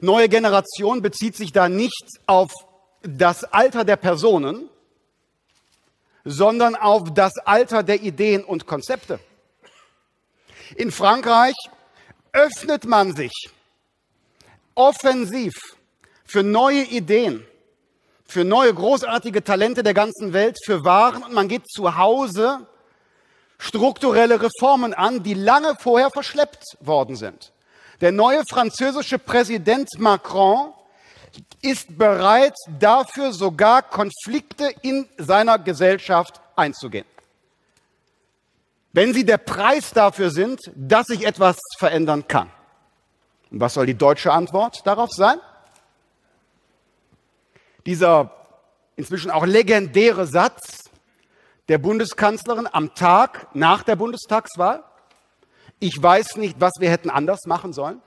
Neue 0.00 0.28
Generation 0.28 1.02
bezieht 1.02 1.36
sich 1.36 1.52
da 1.52 1.68
nicht 1.68 2.06
auf 2.26 2.52
das 3.02 3.44
Alter 3.44 3.84
der 3.84 3.96
Personen, 3.96 4.68
sondern 6.24 6.76
auf 6.76 7.12
das 7.14 7.36
Alter 7.38 7.82
der 7.82 8.02
Ideen 8.02 8.44
und 8.44 8.66
Konzepte. 8.66 9.20
In 10.76 10.92
Frankreich 10.92 11.56
öffnet 12.32 12.84
man 12.84 13.16
sich 13.16 13.50
offensiv 14.74 15.54
für 16.24 16.42
neue 16.42 16.84
Ideen, 16.84 17.44
für 18.24 18.44
neue 18.44 18.72
großartige 18.72 19.42
Talente 19.42 19.82
der 19.82 19.94
ganzen 19.94 20.32
Welt, 20.32 20.58
für 20.64 20.84
Waren 20.84 21.24
und 21.24 21.32
man 21.32 21.48
geht 21.48 21.68
zu 21.68 21.96
Hause 21.96 22.66
strukturelle 23.60 24.40
Reformen 24.42 24.94
an, 24.94 25.22
die 25.22 25.34
lange 25.34 25.76
vorher 25.78 26.10
verschleppt 26.10 26.64
worden 26.80 27.14
sind. 27.14 27.52
Der 28.00 28.10
neue 28.10 28.42
französische 28.48 29.18
Präsident 29.18 29.90
Macron 29.98 30.72
ist 31.60 31.96
bereit, 31.98 32.54
dafür 32.78 33.32
sogar 33.32 33.82
Konflikte 33.82 34.74
in 34.80 35.06
seiner 35.18 35.58
Gesellschaft 35.58 36.40
einzugehen. 36.56 37.04
Wenn 38.92 39.12
sie 39.12 39.24
der 39.24 39.38
Preis 39.38 39.92
dafür 39.92 40.30
sind, 40.30 40.60
dass 40.74 41.06
sich 41.06 41.26
etwas 41.26 41.58
verändern 41.78 42.26
kann. 42.26 42.50
Und 43.50 43.60
was 43.60 43.74
soll 43.74 43.86
die 43.86 43.94
deutsche 43.94 44.32
Antwort 44.32 44.86
darauf 44.86 45.10
sein? 45.12 45.38
Dieser 47.84 48.32
inzwischen 48.96 49.30
auch 49.30 49.44
legendäre 49.44 50.26
Satz, 50.26 50.89
der 51.70 51.78
Bundeskanzlerin 51.78 52.68
am 52.70 52.96
Tag 52.96 53.46
nach 53.54 53.84
der 53.84 53.94
Bundestagswahl. 53.94 54.82
Ich 55.78 56.02
weiß 56.02 56.34
nicht, 56.38 56.56
was 56.60 56.72
wir 56.80 56.90
hätten 56.90 57.10
anders 57.10 57.46
machen 57.46 57.72
sollen. 57.72 58.02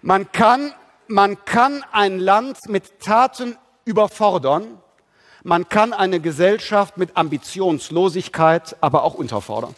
Man 0.00 0.32
kann, 0.32 0.72
man 1.06 1.44
kann 1.44 1.84
ein 1.92 2.18
Land 2.18 2.56
mit 2.68 3.00
Taten 3.00 3.58
überfordern, 3.84 4.78
Man 5.44 5.68
kann 5.68 5.92
eine 5.92 6.20
Gesellschaft 6.20 6.96
mit 6.96 7.16
Ambitionslosigkeit 7.16 8.76
aber 8.80 9.02
auch 9.02 9.14
unterfordern. 9.14 9.74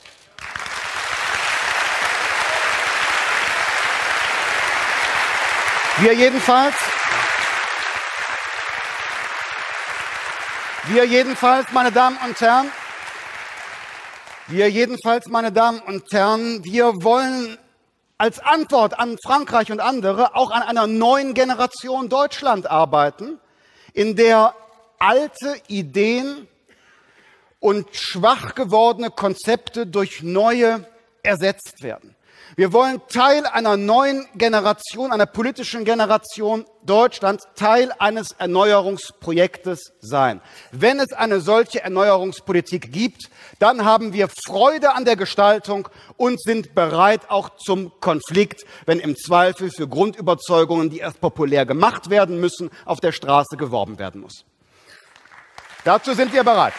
Wir 5.98 6.12
jedenfalls, 6.12 6.74
wir 10.88 11.05
jedenfalls, 11.05 11.73
meine 11.73 11.92
Damen 11.92 12.18
und 12.25 12.40
Herren, 12.40 12.70
wir 14.49 14.70
jedenfalls, 14.70 15.27
meine 15.29 15.51
Damen 15.51 15.81
und 15.81 16.05
Herren, 16.12 16.62
wir 16.64 17.03
wollen 17.03 17.57
als 18.18 18.38
Antwort 18.38 18.99
an 18.99 19.16
Frankreich 19.25 19.73
und 19.73 19.81
andere 19.81 20.37
auch 20.37 20.51
an 20.51 20.62
einer 20.62 20.87
neuen 20.87 21.35
Generation 21.35 22.09
Deutschland 22.09 22.70
arbeiten, 22.70 23.38
in 23.94 24.16
der 24.16 24.55
alte 24.99 25.57
Ideen 25.68 26.47
und 27.61 27.88
schwach 27.97 28.55
gewordene 28.55 29.11
Konzepte 29.11 29.87
durch 29.87 30.23
neue 30.23 30.87
ersetzt 31.23 31.83
werden. 31.83 32.14
Wir 32.57 32.73
wollen 32.73 33.01
Teil 33.09 33.47
einer 33.47 33.77
neuen 33.77 34.29
Generation, 34.37 35.11
einer 35.11 35.27
politischen 35.27 35.85
Generation 35.85 36.64
Deutschlands, 36.85 37.49
Teil 37.57 37.93
eines 37.99 38.31
Erneuerungsprojektes 38.33 39.93
sein. 40.01 40.40
Wenn 40.71 41.01
es 41.01 41.12
eine 41.12 41.40
solche 41.40 41.83
Erneuerungspolitik 41.83 42.93
gibt, 42.93 43.29
dann 43.59 43.85
haben 43.85 44.12
wir 44.12 44.29
Freude 44.47 44.95
an 44.95 45.05
der 45.05 45.17
Gestaltung 45.17 45.88
und 46.17 46.40
sind 46.40 46.77
bereit 46.77 47.29
auch 47.29 47.57
zum 47.57 47.90
Konflikt, 48.01 48.64
wenn 48.87 49.01
im 49.01 49.17
Zweifel 49.17 49.71
für 49.71 49.88
Grundüberzeugungen, 49.88 50.90
die 50.90 50.99
erst 50.99 51.21
populär 51.21 51.67
gemacht 51.67 52.09
werden 52.09 52.38
müssen, 52.38 52.71
auf 52.85 53.01
der 53.01 53.11
Straße 53.11 53.57
geworben 53.57 53.99
werden 53.99 54.21
muss. 54.21 54.45
Dazu 55.83 56.14
sind 56.14 56.33
wir 56.33 56.45
bereit. 56.45 56.75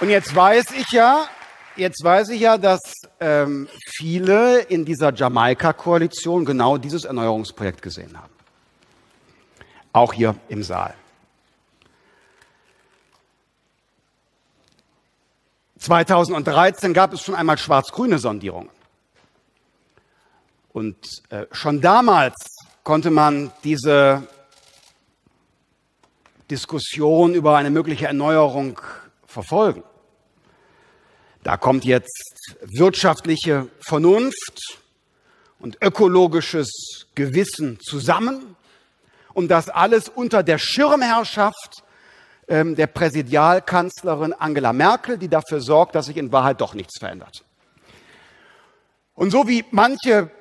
Und 0.00 0.08
jetzt 0.08 0.34
weiß 0.34 0.72
ich 0.72 0.90
ja, 0.92 1.28
Jetzt 1.76 2.02
weiß 2.02 2.30
ich 2.30 2.40
ja, 2.40 2.56
dass 2.56 2.80
ähm, 3.20 3.68
viele 3.86 4.60
in 4.60 4.86
dieser 4.86 5.12
Jamaika-Koalition 5.12 6.46
genau 6.46 6.78
dieses 6.78 7.04
Erneuerungsprojekt 7.04 7.82
gesehen 7.82 8.16
haben. 8.16 8.32
Auch 9.92 10.14
hier 10.14 10.36
im 10.48 10.62
Saal. 10.62 10.94
2013 15.78 16.94
gab 16.94 17.12
es 17.12 17.20
schon 17.20 17.34
einmal 17.34 17.58
schwarz-grüne 17.58 18.18
Sondierungen. 18.18 18.70
Und 20.72 20.96
äh, 21.28 21.44
schon 21.52 21.82
damals 21.82 22.34
konnte 22.84 23.10
man 23.10 23.52
diese 23.64 24.26
Diskussion 26.50 27.34
über 27.34 27.56
eine 27.56 27.70
mögliche 27.70 28.06
Erneuerung 28.06 28.80
verfolgen. 29.26 29.82
Da 31.46 31.56
kommt 31.56 31.84
jetzt 31.84 32.56
wirtschaftliche 32.60 33.68
Vernunft 33.78 34.80
und 35.60 35.78
ökologisches 35.80 37.06
Gewissen 37.14 37.78
zusammen 37.78 38.56
und 39.32 39.46
das 39.46 39.68
alles 39.68 40.08
unter 40.08 40.42
der 40.42 40.58
Schirmherrschaft 40.58 41.84
ähm, 42.48 42.74
der 42.74 42.88
Präsidialkanzlerin 42.88 44.32
Angela 44.32 44.72
Merkel, 44.72 45.18
die 45.18 45.28
dafür 45.28 45.60
sorgt, 45.60 45.94
dass 45.94 46.06
sich 46.06 46.16
in 46.16 46.32
Wahrheit 46.32 46.60
doch 46.60 46.74
nichts 46.74 46.98
verändert. 46.98 47.44
Und 49.14 49.30
so 49.30 49.46
wie 49.46 49.64
manche 49.70 50.32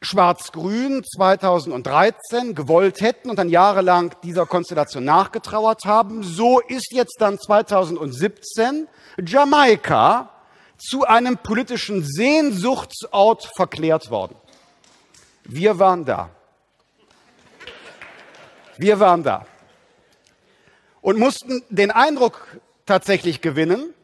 Schwarz-Grün 0.00 1.02
2013 1.04 2.54
gewollt 2.54 3.00
hätten 3.00 3.30
und 3.30 3.38
dann 3.38 3.48
jahrelang 3.48 4.14
dieser 4.22 4.46
Konstellation 4.46 5.04
nachgetrauert 5.04 5.84
haben, 5.84 6.22
so 6.22 6.60
ist 6.60 6.92
jetzt 6.92 7.16
dann 7.20 7.38
2017 7.38 8.86
Jamaika 9.26 10.30
zu 10.76 11.04
einem 11.04 11.36
politischen 11.36 12.04
Sehnsuchtsort 12.04 13.50
verklärt 13.56 14.10
worden. 14.10 14.36
Wir 15.44 15.78
waren 15.78 16.04
da. 16.04 16.30
Wir 18.76 19.00
waren 19.00 19.24
da 19.24 19.44
und 21.00 21.18
mussten 21.18 21.62
den 21.70 21.90
Eindruck 21.90 22.60
tatsächlich 22.86 23.40
gewinnen, 23.40 23.94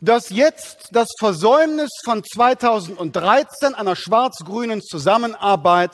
dass 0.00 0.30
jetzt 0.30 0.88
das 0.92 1.08
Versäumnis 1.18 1.90
von 2.04 2.22
2013 2.22 3.74
einer 3.74 3.96
schwarz-grünen 3.96 4.82
Zusammenarbeit 4.82 5.92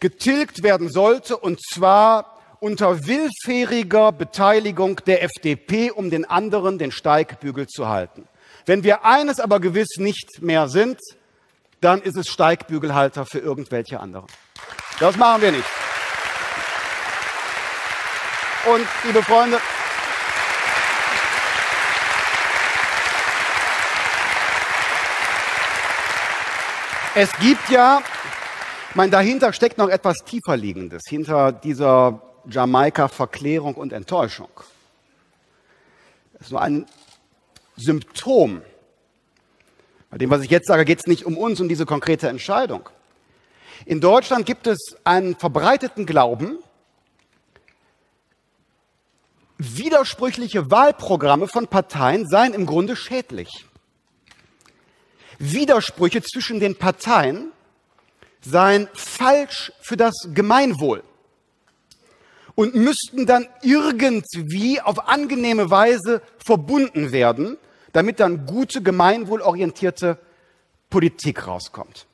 getilgt 0.00 0.62
werden 0.62 0.90
sollte, 0.90 1.36
und 1.36 1.60
zwar 1.62 2.36
unter 2.60 3.06
willfähriger 3.06 4.12
Beteiligung 4.12 5.00
der 5.06 5.22
FDP, 5.22 5.90
um 5.90 6.10
den 6.10 6.24
anderen 6.24 6.78
den 6.78 6.90
Steigbügel 6.90 7.66
zu 7.66 7.88
halten. 7.88 8.26
Wenn 8.64 8.82
wir 8.82 9.04
eines 9.04 9.38
aber 9.38 9.60
gewiss 9.60 9.98
nicht 9.98 10.42
mehr 10.42 10.68
sind, 10.68 10.98
dann 11.80 12.02
ist 12.02 12.16
es 12.16 12.28
Steigbügelhalter 12.28 13.26
für 13.26 13.38
irgendwelche 13.38 14.00
anderen. 14.00 14.26
Das 14.98 15.16
machen 15.16 15.42
wir 15.42 15.52
nicht. 15.52 15.68
Und 18.66 18.86
liebe 19.04 19.22
Freunde, 19.22 19.60
Es 27.18 27.32
gibt 27.38 27.70
ja, 27.70 28.02
ich 28.90 28.94
meine, 28.94 29.10
dahinter 29.10 29.54
steckt 29.54 29.78
noch 29.78 29.88
etwas 29.88 30.18
tiefer 30.26 30.54
liegendes, 30.54 31.04
hinter 31.08 31.50
dieser 31.50 32.20
Jamaika-Verklärung 32.44 33.74
und 33.74 33.94
Enttäuschung. 33.94 34.50
Das 36.34 36.42
ist 36.42 36.50
nur 36.50 36.60
ein 36.60 36.84
Symptom. 37.74 38.60
Bei 40.10 40.18
dem, 40.18 40.28
was 40.28 40.42
ich 40.42 40.50
jetzt 40.50 40.66
sage, 40.66 40.84
geht 40.84 40.98
es 40.98 41.06
nicht 41.06 41.24
um 41.24 41.38
uns, 41.38 41.58
um 41.58 41.70
diese 41.70 41.86
konkrete 41.86 42.28
Entscheidung. 42.28 42.86
In 43.86 44.02
Deutschland 44.02 44.44
gibt 44.44 44.66
es 44.66 44.98
einen 45.04 45.36
verbreiteten 45.36 46.04
Glauben, 46.04 46.58
widersprüchliche 49.56 50.70
Wahlprogramme 50.70 51.48
von 51.48 51.66
Parteien 51.66 52.28
seien 52.28 52.52
im 52.52 52.66
Grunde 52.66 52.94
schädlich. 52.94 53.65
Widersprüche 55.38 56.22
zwischen 56.22 56.60
den 56.60 56.76
Parteien 56.76 57.52
seien 58.40 58.88
falsch 58.94 59.72
für 59.80 59.96
das 59.96 60.14
Gemeinwohl 60.32 61.02
und 62.54 62.74
müssten 62.74 63.26
dann 63.26 63.46
irgendwie 63.62 64.80
auf 64.80 65.08
angenehme 65.08 65.70
Weise 65.70 66.22
verbunden 66.44 67.12
werden, 67.12 67.58
damit 67.92 68.20
dann 68.20 68.46
gute, 68.46 68.82
gemeinwohlorientierte 68.82 70.18
Politik 70.90 71.46
rauskommt. 71.46 72.06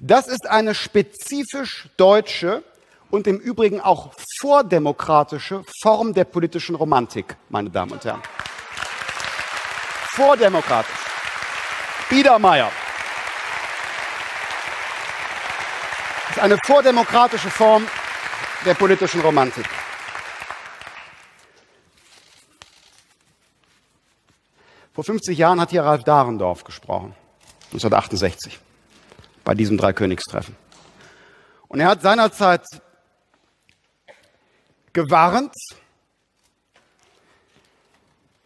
Das 0.00 0.28
ist 0.28 0.48
eine 0.48 0.74
spezifisch 0.74 1.88
deutsche 1.96 2.62
und 3.10 3.26
im 3.26 3.38
Übrigen 3.38 3.80
auch 3.80 4.12
vordemokratische 4.40 5.62
Form 5.82 6.12
der 6.14 6.24
politischen 6.24 6.74
Romantik, 6.74 7.36
meine 7.48 7.70
Damen 7.70 7.92
und 7.92 8.04
Herren. 8.04 8.22
Vordemokratisch. 10.14 11.07
Biedermeier. 12.08 12.70
Das 16.28 16.36
ist 16.36 16.42
eine 16.42 16.58
vordemokratische 16.58 17.50
Form 17.50 17.86
der 18.64 18.74
politischen 18.74 19.20
Romantik. 19.20 19.66
Vor 24.94 25.04
50 25.04 25.38
Jahren 25.38 25.60
hat 25.60 25.70
hier 25.70 25.84
Ralf 25.84 26.02
Dahrendorf 26.02 26.64
gesprochen, 26.64 27.14
1968, 27.66 28.58
bei 29.44 29.54
diesem 29.54 29.78
Dreikönigstreffen. 29.78 30.56
Und 31.68 31.80
er 31.80 31.88
hat 31.88 32.02
seinerzeit 32.02 32.64
gewarnt 34.92 35.54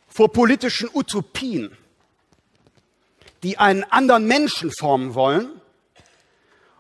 vor 0.09 0.31
politischen 0.31 0.91
Utopien 0.93 1.75
die 3.43 3.59
einen 3.59 3.85
anderen 3.85 4.27
Menschen 4.27 4.71
formen 4.71 5.15
wollen. 5.15 5.61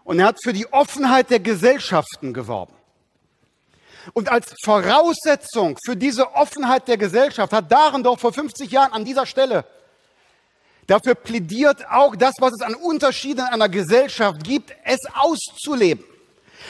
Und 0.04 0.18
er 0.18 0.26
hat 0.26 0.38
für 0.42 0.52
die 0.52 0.72
Offenheit 0.72 1.30
der 1.30 1.40
Gesellschaften 1.40 2.32
geworben. 2.32 2.74
Und 4.14 4.30
als 4.30 4.52
Voraussetzung 4.64 5.78
für 5.84 5.96
diese 5.96 6.34
Offenheit 6.34 6.88
der 6.88 6.96
Gesellschaft 6.96 7.52
hat 7.52 7.70
Dahrendorf 7.70 8.20
vor 8.20 8.32
50 8.32 8.70
Jahren 8.70 8.92
an 8.92 9.04
dieser 9.04 9.26
Stelle 9.26 9.64
dafür 10.86 11.14
plädiert, 11.14 11.88
auch 11.88 12.16
das, 12.16 12.34
was 12.40 12.52
es 12.52 12.60
an 12.62 12.74
Unterschieden 12.74 13.40
in 13.40 13.52
einer 13.52 13.68
Gesellschaft 13.68 14.42
gibt, 14.42 14.74
es 14.84 14.98
auszuleben. 15.14 16.04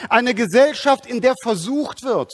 Eine 0.09 0.33
Gesellschaft, 0.33 1.05
in 1.05 1.21
der 1.21 1.33
versucht 1.41 2.03
wird, 2.03 2.31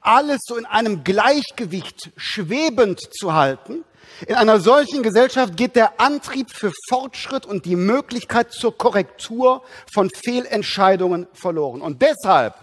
alles 0.00 0.40
so 0.44 0.56
in 0.56 0.66
einem 0.66 1.04
Gleichgewicht 1.04 2.10
schwebend 2.16 3.00
zu 3.14 3.34
halten, 3.34 3.84
in 4.26 4.34
einer 4.34 4.60
solchen 4.60 5.02
Gesellschaft 5.02 5.56
geht 5.56 5.76
der 5.76 6.00
Antrieb 6.00 6.50
für 6.50 6.72
Fortschritt 6.88 7.46
und 7.46 7.64
die 7.64 7.76
Möglichkeit 7.76 8.52
zur 8.52 8.76
Korrektur 8.76 9.62
von 9.92 10.10
Fehlentscheidungen 10.10 11.26
verloren. 11.32 11.80
Und 11.80 12.02
deshalb 12.02 12.54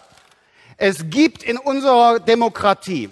Es 0.84 1.10
gibt 1.12 1.44
in 1.44 1.58
unserer 1.58 2.20
Demokratie 2.20 3.10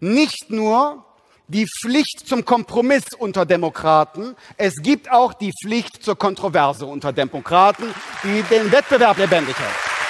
nicht 0.00 0.50
nur 0.50 1.04
die 1.46 1.66
Pflicht 1.66 2.26
zum 2.26 2.44
Kompromiss 2.44 3.04
unter 3.16 3.46
Demokraten, 3.46 4.34
es 4.56 4.74
gibt 4.82 5.10
auch 5.10 5.32
die 5.32 5.52
Pflicht 5.62 6.02
zur 6.02 6.18
Kontroverse 6.18 6.86
unter 6.86 7.12
Demokraten, 7.12 7.84
die 8.24 8.42
den 8.42 8.72
Wettbewerb 8.72 9.18
lebendig 9.18 9.56
hält. 9.56 10.03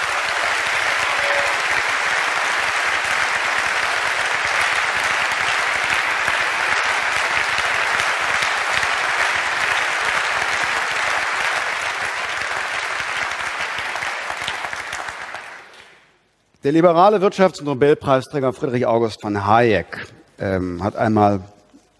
Der 16.64 16.72
liberale 16.72 17.18
Wirtschafts- 17.18 17.58
und 17.58 17.66
Nobelpreisträger 17.66 18.54
Friedrich 18.54 18.86
August 18.86 19.20
von 19.20 19.46
Hayek 19.46 20.06
ähm, 20.38 20.82
hat 20.82 20.96
einmal 20.96 21.42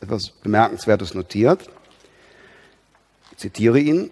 etwas 0.00 0.30
Bemerkenswertes 0.30 1.12
notiert. 1.12 1.68
Ich 3.32 3.36
zitiere 3.36 3.78
ihn. 3.78 4.10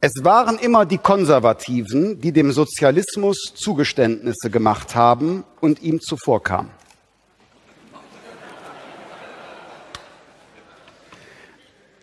Es 0.00 0.24
waren 0.24 0.58
immer 0.58 0.84
die 0.84 0.98
Konservativen, 0.98 2.20
die 2.20 2.32
dem 2.32 2.50
Sozialismus 2.50 3.54
Zugeständnisse 3.54 4.50
gemacht 4.50 4.96
haben 4.96 5.44
und 5.60 5.80
ihm 5.80 6.00
zuvorkamen. 6.00 6.72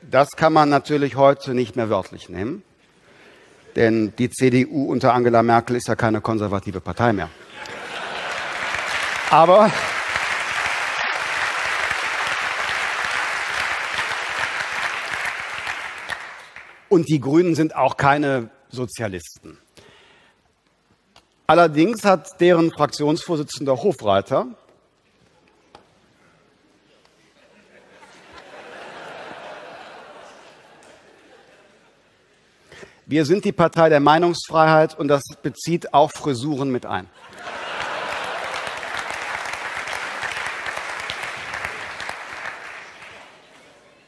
Das 0.09 0.29
kann 0.37 0.53
man 0.53 0.69
natürlich 0.69 1.17
heute 1.17 1.53
nicht 1.53 1.75
mehr 1.75 1.89
wörtlich 1.89 2.29
nehmen. 2.29 2.63
Denn 3.77 4.11
die 4.17 4.31
CDU 4.31 4.91
unter 4.91 5.13
Angela 5.13 5.43
Merkel 5.43 5.75
ist 5.75 5.87
ja 5.87 5.95
keine 5.95 6.19
konservative 6.19 6.81
Partei 6.81 7.13
mehr. 7.13 7.29
Aber 9.29 9.69
und 16.89 17.07
die 17.07 17.19
Grünen 17.19 17.53
sind 17.53 17.75
auch 17.75 17.97
keine 17.97 18.49
Sozialisten. 18.69 19.59
Allerdings 21.45 22.03
hat 22.03 22.41
deren 22.41 22.71
Fraktionsvorsitzender 22.71 23.83
Hofreiter 23.83 24.47
Wir 33.10 33.24
sind 33.24 33.46
die 33.46 33.54
Partei 33.54 33.88
der 33.88 34.02
Meinungsfreiheit 34.02 35.00
und 35.00 35.08
das 35.08 35.24
bezieht 35.41 35.93
auch 35.93 36.12
Frisuren 36.12 36.70
mit 36.70 36.86
ein. 36.86 37.08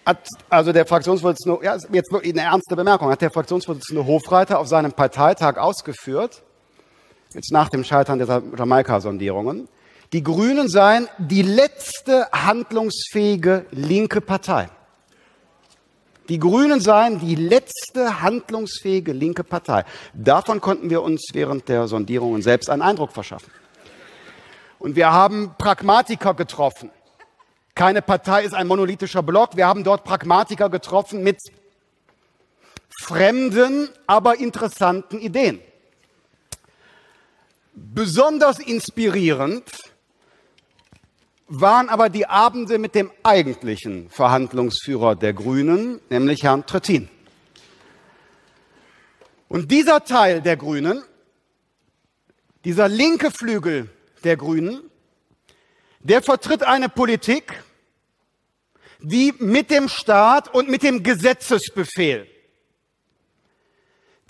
Hat 0.06 0.28
also 0.50 0.74
der 0.74 0.86
Fraktionsvorsitzende, 0.86 1.64
ja, 1.64 1.78
jetzt 1.94 2.14
eine 2.14 2.42
ernste 2.42 2.76
Bemerkung, 2.76 3.10
hat 3.10 3.22
der 3.22 3.32
Fraktionsvorsitzende 3.32 4.06
Hofreiter 4.06 4.60
auf 4.60 4.68
seinem 4.68 4.92
Parteitag 4.92 5.56
ausgeführt, 5.56 6.44
jetzt 7.34 7.54
nach 7.54 7.70
dem 7.70 7.86
Scheitern 7.86 8.20
der 8.20 8.44
Jamaika-Sondierungen, 8.58 9.70
die 10.12 10.24
Grünen 10.24 10.68
seien 10.68 11.08
die 11.18 11.44
letzte 11.44 12.28
handlungsfähige 12.34 13.66
linke 13.72 14.20
Partei. 14.20 14.68
Die 16.30 16.38
Grünen 16.40 16.80
seien 16.80 17.20
die 17.20 17.34
letzte 17.34 18.22
handlungsfähige 18.22 19.14
linke 19.14 19.44
Partei. 19.44 19.84
Davon 20.14 20.62
konnten 20.62 20.92
wir 20.92 21.02
uns 21.02 21.30
während 21.34 21.68
der 21.68 21.88
Sondierungen 21.88 22.44
selbst 22.44 22.70
einen 22.70 22.84
Eindruck 22.84 23.12
verschaffen. 23.12 23.52
Und 24.78 24.96
wir 24.96 25.12
haben 25.12 25.56
Pragmatiker 25.58 26.36
getroffen. 26.36 26.92
Keine 27.74 28.02
Partei 28.02 28.44
ist 28.44 28.54
ein 28.54 28.68
monolithischer 28.68 29.24
Block. 29.24 29.56
Wir 29.56 29.68
haben 29.68 29.84
dort 29.84 30.04
Pragmatiker 30.04 30.70
getroffen 30.70 31.24
mit 31.24 31.40
fremden, 33.02 33.90
aber 34.06 34.40
interessanten 34.40 35.20
Ideen. 35.20 35.60
Besonders 37.74 38.60
inspirierend 38.60 39.64
waren 41.50 41.90
aber 41.90 42.10
die 42.10 42.28
Abende 42.28 42.78
mit 42.78 42.94
dem 42.96 43.12
eigentlichen 43.24 44.10
Verhandlungsführer 44.10 45.16
der 45.16 45.34
Grünen, 45.34 46.00
nämlich 46.10 46.44
Herrn 46.44 46.66
Trittin. 46.66 47.10
Und 49.48 49.72
dieser 49.72 50.04
Teil 50.04 50.42
der 50.42 50.58
Grünen, 50.58 51.04
dieser 52.66 52.88
linke 52.88 53.32
Flügel 53.32 53.90
der 54.24 54.38
Grünen, 54.38 54.82
der 56.02 56.22
vertritt 56.22 56.64
eine 56.64 56.88
Politik, 56.88 57.64
die 59.00 59.34
mit 59.40 59.72
dem 59.72 59.90
Staat 59.90 60.54
und 60.54 60.70
mit 60.70 60.84
dem 60.84 61.02
Gesetzesbefehl 61.02 62.28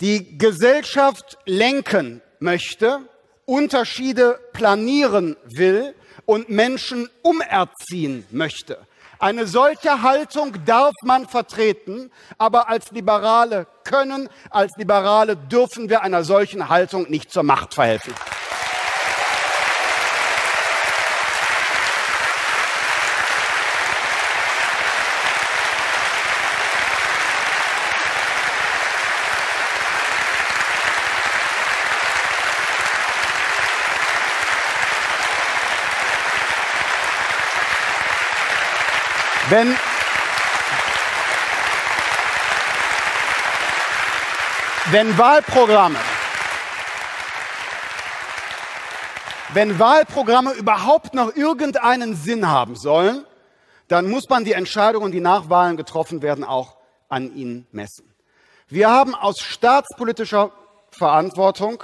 die 0.00 0.38
Gesellschaft 0.38 1.36
lenken 1.44 2.22
möchte, 2.38 3.00
Unterschiede 3.44 4.40
planieren 4.54 5.36
will 5.44 5.94
und 6.30 6.48
Menschen 6.48 7.10
umerziehen 7.22 8.24
möchte. 8.30 8.78
Eine 9.18 9.48
solche 9.48 10.00
Haltung 10.02 10.64
darf 10.64 10.94
man 11.02 11.26
vertreten, 11.26 12.12
aber 12.38 12.68
als 12.68 12.92
Liberale 12.92 13.66
können, 13.82 14.28
als 14.48 14.70
Liberale 14.76 15.36
dürfen 15.36 15.90
wir 15.90 16.02
einer 16.02 16.22
solchen 16.22 16.68
Haltung 16.68 17.10
nicht 17.10 17.32
zur 17.32 17.42
Macht 17.42 17.74
verhelfen. 17.74 18.14
Wenn, 39.50 39.76
wenn 44.92 45.18
Wahlprogramme, 45.18 45.98
wenn 49.54 49.76
Wahlprogramme 49.80 50.52
überhaupt 50.52 51.14
noch 51.14 51.34
irgendeinen 51.34 52.14
Sinn 52.14 52.48
haben 52.48 52.76
sollen, 52.76 53.26
dann 53.88 54.08
muss 54.08 54.28
man 54.28 54.44
die 54.44 54.52
Entscheidungen, 54.52 55.10
die 55.10 55.20
nach 55.20 55.50
Wahlen 55.50 55.76
getroffen 55.76 56.22
werden, 56.22 56.44
auch 56.44 56.76
an 57.08 57.34
ihnen 57.34 57.66
messen. 57.72 58.08
Wir 58.68 58.88
haben 58.88 59.16
aus 59.16 59.40
staatspolitischer 59.40 60.52
Verantwortung 60.92 61.82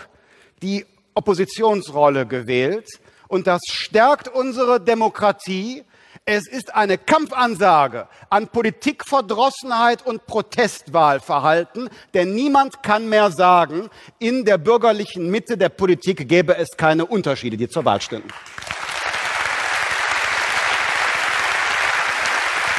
die 0.63 0.87
Oppositionsrolle 1.15 2.27
gewählt 2.27 2.89
und 3.27 3.49
das 3.49 3.63
stärkt 3.69 4.29
unsere 4.29 4.81
Demokratie, 4.81 5.85
es 6.29 6.49
ist 6.49 6.75
eine 6.75 6.99
Kampfansage 6.99 8.09
an 8.31 8.49
Politikverdrossenheit 8.49 10.05
und 10.05 10.27
Protestwahlverhalten, 10.27 11.89
denn 12.15 12.35
niemand 12.35 12.83
kann 12.83 13.09
mehr 13.09 13.31
sagen, 13.31 13.89
in 14.19 14.45
der 14.45 14.59
bürgerlichen 14.59 15.31
Mitte 15.31 15.57
der 15.57 15.69
Politik 15.69 16.29
gäbe 16.29 16.57
es 16.57 16.71
keine 16.77 17.07
Unterschiede, 17.07 17.57
die 17.57 17.69
zur 17.69 17.85
Wahl 17.85 18.01
stünden. 18.01 18.29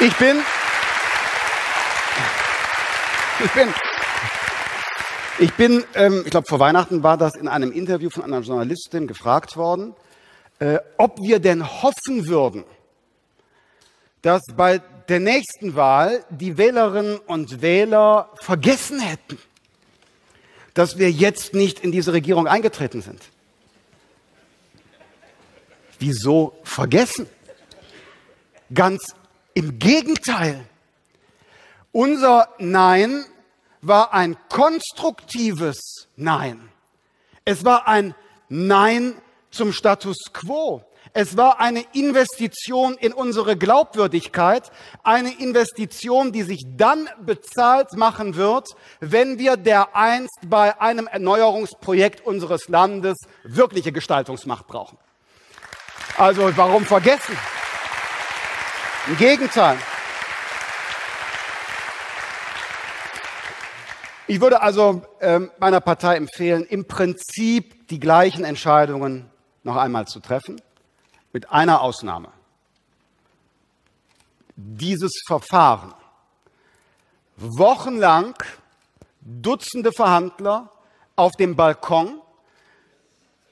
Ich 0.00 0.14
bin, 0.16 0.42
ich 3.42 3.50
bin, 3.52 3.74
ich 5.38 5.54
bin, 5.54 5.84
ähm, 5.94 6.22
ich 6.26 6.30
glaube, 6.30 6.46
vor 6.46 6.60
Weihnachten 6.60 7.02
war 7.02 7.16
das 7.16 7.34
in 7.34 7.48
einem 7.48 7.72
Interview 7.72 8.10
von 8.10 8.24
einer 8.24 8.40
Journalistin 8.40 9.06
gefragt 9.06 9.56
worden, 9.56 9.94
äh, 10.58 10.78
ob 10.98 11.18
wir 11.22 11.38
denn 11.38 11.66
hoffen 11.66 12.26
würden, 12.26 12.64
dass 14.22 14.42
bei 14.56 14.78
der 15.08 15.20
nächsten 15.20 15.74
Wahl 15.74 16.24
die 16.30 16.58
Wählerinnen 16.58 17.18
und 17.18 17.62
Wähler 17.62 18.30
vergessen 18.42 19.00
hätten, 19.00 19.38
dass 20.74 20.98
wir 20.98 21.10
jetzt 21.10 21.54
nicht 21.54 21.80
in 21.80 21.92
diese 21.92 22.12
Regierung 22.12 22.46
eingetreten 22.46 23.00
sind. 23.00 23.22
Wieso 25.98 26.58
vergessen? 26.62 27.26
Ganz 28.72 29.14
im 29.54 29.78
Gegenteil. 29.78 30.64
Unser 31.90 32.48
Nein 32.58 33.24
war 33.80 34.12
ein 34.12 34.36
konstruktives 34.48 36.08
Nein. 36.16 36.68
Es 37.44 37.64
war 37.64 37.88
ein 37.88 38.14
Nein 38.48 39.14
zum 39.50 39.72
Status 39.72 40.16
quo. 40.32 40.84
Es 41.20 41.36
war 41.36 41.58
eine 41.58 41.84
Investition 41.94 42.94
in 42.96 43.12
unsere 43.12 43.56
Glaubwürdigkeit, 43.56 44.70
eine 45.02 45.36
Investition, 45.40 46.30
die 46.30 46.44
sich 46.44 46.64
dann 46.76 47.08
bezahlt 47.20 47.96
machen 47.96 48.36
wird, 48.36 48.68
wenn 49.00 49.36
wir 49.36 49.56
dereinst 49.56 50.38
bei 50.46 50.80
einem 50.80 51.08
Erneuerungsprojekt 51.08 52.24
unseres 52.24 52.68
Landes 52.68 53.16
wirkliche 53.42 53.90
Gestaltungsmacht 53.90 54.68
brauchen. 54.68 54.96
Also 56.16 56.56
warum 56.56 56.84
vergessen? 56.84 57.36
Im 59.08 59.16
Gegenteil. 59.16 59.76
Ich 64.28 64.40
würde 64.40 64.62
also 64.62 65.02
äh, 65.18 65.40
meiner 65.58 65.80
Partei 65.80 66.14
empfehlen, 66.14 66.64
im 66.64 66.86
Prinzip 66.86 67.88
die 67.88 67.98
gleichen 67.98 68.44
Entscheidungen 68.44 69.28
noch 69.64 69.76
einmal 69.76 70.06
zu 70.06 70.20
treffen, 70.20 70.60
mit 71.32 71.50
einer 71.50 71.80
Ausnahme. 71.80 72.28
Dieses 74.56 75.12
Verfahren, 75.26 75.94
wochenlang 77.36 78.34
Dutzende 79.20 79.92
Verhandler 79.92 80.70
auf 81.14 81.32
dem 81.32 81.54
Balkon 81.54 82.20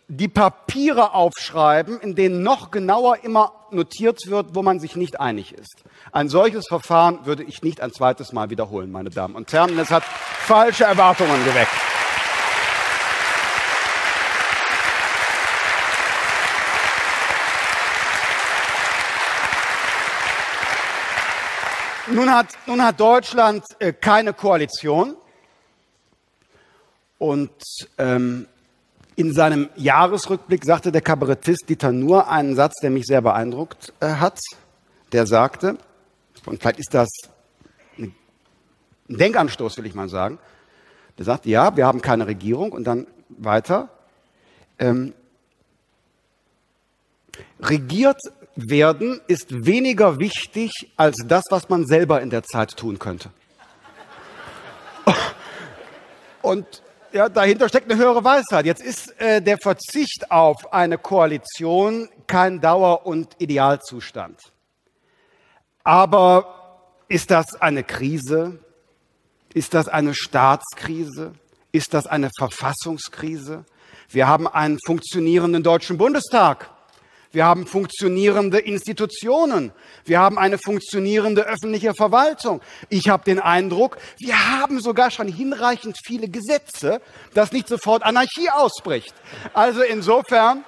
die 0.09 0.29
Papiere 0.29 1.13
aufschreiben, 1.13 2.01
in 2.01 2.15
denen 2.15 2.43
noch 2.43 2.71
genauer 2.71 3.25
immer 3.25 3.53
notiert 3.71 4.21
wird, 4.27 4.55
wo 4.55 4.63
man 4.63 4.81
sich 4.81 4.97
nicht 4.97 5.21
einig 5.21 5.53
ist. 5.53 5.85
Ein 6.13 6.29
solches 6.29 6.65
Verfahren 6.69 7.27
würde 7.27 7.43
ich 7.43 7.63
nicht 7.63 7.81
ein 7.81 7.93
zweites 7.93 8.33
Mal 8.33 8.49
wiederholen, 8.49 8.91
meine 8.91 9.11
Damen 9.11 9.35
und 9.35 9.53
Herren. 9.53 9.79
Es 9.79 9.91
hat 9.91 10.05
falsche 10.05 10.85
Erwartungen 10.85 11.45
geweckt. 11.45 11.86
Nun 22.17 22.31
hat, 22.31 22.47
nun 22.67 22.83
hat 22.83 22.99
Deutschland 22.99 23.63
äh, 23.79 23.93
keine 23.93 24.33
Koalition 24.33 25.17
und 27.19 27.51
ähm, 27.99 28.47
in 29.17 29.35
seinem 29.35 29.69
Jahresrückblick 29.77 30.65
sagte 30.65 30.91
der 30.91 31.03
Kabarettist 31.03 31.69
Dieter 31.69 31.93
Nuhr 31.93 32.31
einen 32.31 32.57
Satz, 32.57 32.81
der 32.81 32.89
mich 32.89 33.05
sehr 33.05 33.21
beeindruckt 33.21 33.93
äh, 34.01 34.07
hat. 34.15 34.41
Der 35.13 35.27
sagte, 35.27 35.77
und 36.47 36.63
vielleicht 36.63 36.79
ist 36.79 36.95
das 36.95 37.11
ein 37.99 38.15
Denkanstoß, 39.09 39.77
will 39.77 39.85
ich 39.85 39.95
mal 39.95 40.09
sagen, 40.09 40.39
der 41.19 41.27
sagt, 41.27 41.45
ja, 41.45 41.77
wir 41.77 41.87
haben 41.87 42.01
keine 42.01 42.27
Regierung 42.27 42.73
und 42.73 42.85
dann 42.85 43.07
weiter. 43.29 43.91
Ähm, 44.79 45.13
regiert 47.61 48.23
werden 48.57 49.21
ist 49.27 49.67
weniger 49.67 50.19
wichtig 50.19 50.73
als 50.97 51.17
das, 51.27 51.45
was 51.51 51.69
man 51.69 51.87
selber 51.87 52.21
in 52.23 52.31
der 52.31 52.43
Zeit 52.43 52.77
tun 52.77 52.99
könnte. 52.99 53.31
Und 56.43 56.83
ja, 57.13 57.29
dahinter 57.29 57.69
steckt 57.69 57.91
eine 57.91 58.01
höhere 58.01 58.25
Weisheit. 58.25 58.67
Jetzt 58.67 58.83
ist 58.83 59.19
äh, 59.21 59.41
der 59.41 59.59
Verzicht 59.59 60.31
auf 60.31 60.73
eine 60.73 60.99
Koalition 60.99 62.09
kein 62.27 62.61
Dauer- 62.61 63.07
und 63.07 63.35
Idealzustand. 63.39 64.39
Aber 65.85 66.83
ist 67.09 67.31
das 67.31 67.55
eine 67.61 67.85
Krise? 67.85 68.59
Ist 69.55 69.75
das 69.75 69.89
eine 69.89 70.15
Staatskrise? 70.15 71.33
Ist 71.73 71.95
das 71.95 72.07
eine 72.07 72.31
Verfassungskrise? 72.39 73.65
Wir 74.09 74.29
haben 74.29 74.47
einen 74.47 74.79
funktionierenden 74.85 75.63
Deutschen 75.63 75.99
Bundestag. 75.99 76.71
Wir 77.37 77.45
haben 77.45 77.67
funktionierende 77.67 78.61
Institutionen. 78.61 79.71
Wir 80.07 80.21
haben 80.21 80.39
eine 80.39 80.57
funktionierende 80.57 81.43
öffentliche 81.43 81.93
Verwaltung. 81.93 82.63
Ich 82.89 83.11
habe 83.11 83.25
den 83.25 83.41
Eindruck, 83.41 83.99
wir 84.17 84.53
haben 84.53 84.81
sogar 84.81 85.11
schon 85.11 85.29
hinreichend 85.29 85.99
viele 86.03 86.29
Gesetze, 86.29 87.03
dass 87.35 87.53
nicht 87.53 87.69
sofort 87.69 88.05
Anarchie 88.05 88.49
ausbricht. 88.49 89.15
Also 89.53 89.83
insofern, 89.83 90.65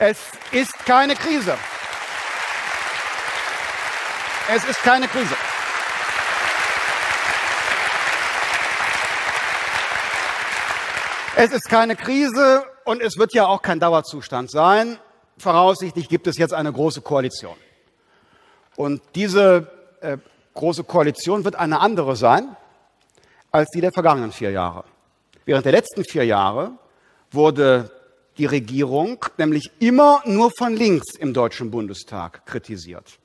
es 0.00 0.18
ist 0.50 0.76
keine 0.84 1.14
Krise. 1.14 1.56
Es 4.52 4.64
ist 4.64 4.82
keine 4.82 5.06
Krise. 5.06 5.36
Es 11.36 11.52
ist 11.52 11.68
keine 11.68 11.94
Krise 11.94 12.64
und 12.84 13.00
es 13.00 13.16
wird 13.16 13.32
ja 13.32 13.46
auch 13.46 13.62
kein 13.62 13.78
Dauerzustand 13.78 14.50
sein 14.50 14.98
voraussichtlich 15.40 16.08
gibt 16.08 16.26
es 16.26 16.38
jetzt 16.38 16.54
eine 16.54 16.72
große 16.72 17.00
Koalition. 17.00 17.56
Und 18.76 19.02
diese 19.14 19.70
äh, 20.00 20.18
große 20.54 20.84
Koalition 20.84 21.44
wird 21.44 21.56
eine 21.56 21.80
andere 21.80 22.16
sein 22.16 22.56
als 23.50 23.68
die 23.70 23.80
der 23.80 23.92
vergangenen 23.92 24.32
vier 24.32 24.50
Jahre. 24.52 24.84
Während 25.44 25.64
der 25.64 25.72
letzten 25.72 26.04
vier 26.04 26.24
Jahre 26.24 26.72
wurde 27.32 27.90
die 28.38 28.46
Regierung 28.46 29.24
nämlich 29.36 29.70
immer 29.80 30.22
nur 30.24 30.50
von 30.56 30.74
links 30.74 31.16
im 31.16 31.34
Deutschen 31.34 31.70
Bundestag 31.70 32.46
kritisiert. 32.46 33.19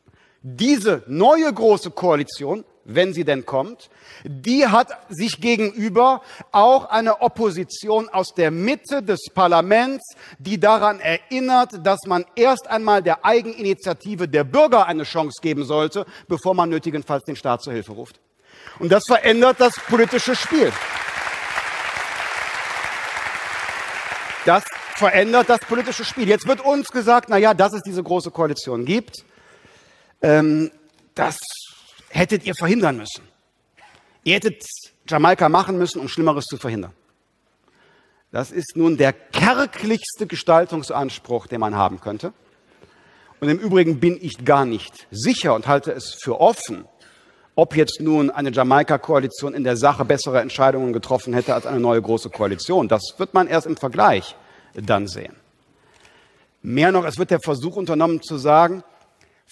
Diese 0.48 1.02
neue 1.08 1.52
große 1.52 1.90
Koalition 1.90 2.64
wenn 2.86 3.14
sie 3.14 3.26
denn 3.26 3.46
kommt, 3.46 3.90
die 4.24 4.68
hat 4.68 4.90
sich 5.10 5.42
gegenüber 5.42 6.22
auch 6.52 6.86
eine 6.86 7.22
Opposition 7.22 8.10
aus 8.10 8.34
der 8.36 8.52
Mitte 8.52 9.02
des 9.02 9.22
Parlaments, 9.34 10.16
die 10.38 10.60
daran 10.60 11.00
erinnert, 11.00 11.86
dass 11.86 12.02
man 12.06 12.26
erst 12.36 12.68
einmal 12.68 13.02
der 13.02 13.26
Eigeninitiative 13.26 14.28
der 14.28 14.44
Bürger 14.44 14.86
eine 14.86 15.04
Chance 15.04 15.42
geben 15.42 15.66
sollte, 15.66 16.06
bevor 16.28 16.54
man 16.54 16.70
nötigenfalls 16.70 17.24
den 17.24 17.36
Staat 17.36 17.64
zur 17.64 17.74
Hilfe 17.74 17.94
ruft. 17.94 18.20
Und 18.78 18.92
das 18.92 19.06
verändert 19.06 19.60
das 19.60 19.80
politische 19.80 20.36
Spiel. 20.36 20.72
Das 24.46 24.64
verändert 24.96 25.50
das 25.50 25.60
politische 25.62 26.06
Spiel. 26.06 26.28
Jetzt 26.30 26.48
wird 26.48 26.64
uns 26.64 26.90
gesagt, 26.90 27.30
na 27.30 27.38
ja, 27.38 27.56
dass 27.56 27.74
es 27.74 27.82
diese 27.82 28.04
große 28.04 28.30
Koalition 28.30 28.86
gibt, 28.86 29.26
ähm, 30.22 30.72
das 31.14 31.38
hättet 32.10 32.46
ihr 32.46 32.56
verhindern 32.56 32.98
müssen. 32.98 33.24
Ihr 34.24 34.36
hättet 34.36 34.64
Jamaika 35.08 35.50
machen 35.50 35.78
müssen, 35.78 36.00
um 36.00 36.08
Schlimmeres 36.08 36.46
zu 36.46 36.58
verhindern. 36.58 36.94
Das 38.32 38.52
ist 38.52 38.76
nun 38.76 38.98
der 38.98 39.14
kärglichste 39.14 40.28
Gestaltungsanspruch, 40.28 41.48
den 41.48 41.60
man 41.60 41.76
haben 41.76 42.02
könnte. 42.02 42.34
Und 43.40 43.50
im 43.50 43.60
Übrigen 43.60 44.00
bin 44.00 44.18
ich 44.20 44.44
gar 44.44 44.66
nicht 44.66 45.08
sicher 45.12 45.54
und 45.54 45.68
halte 45.68 45.92
es 45.92 46.16
für 46.22 46.40
offen, 46.42 46.86
ob 47.56 47.76
jetzt 47.76 48.02
nun 48.02 48.30
eine 48.30 48.52
Jamaika-Koalition 48.52 49.54
in 49.54 49.64
der 49.64 49.78
Sache 49.78 50.04
bessere 50.04 50.42
Entscheidungen 50.42 50.92
getroffen 50.92 51.34
hätte 51.34 51.54
als 51.54 51.66
eine 51.66 51.80
neue 51.80 52.02
große 52.02 52.30
Koalition. 52.30 52.88
Das 52.88 53.14
wird 53.18 53.34
man 53.34 53.48
erst 53.48 53.68
im 53.68 53.78
Vergleich 53.78 54.36
dann 54.74 55.08
sehen. 55.08 55.36
Mehr 56.62 56.92
noch, 56.92 57.06
es 57.06 57.18
wird 57.18 57.32
der 57.32 57.40
Versuch 57.40 57.76
unternommen 57.76 58.22
zu 58.22 58.38
sagen, 58.38 58.84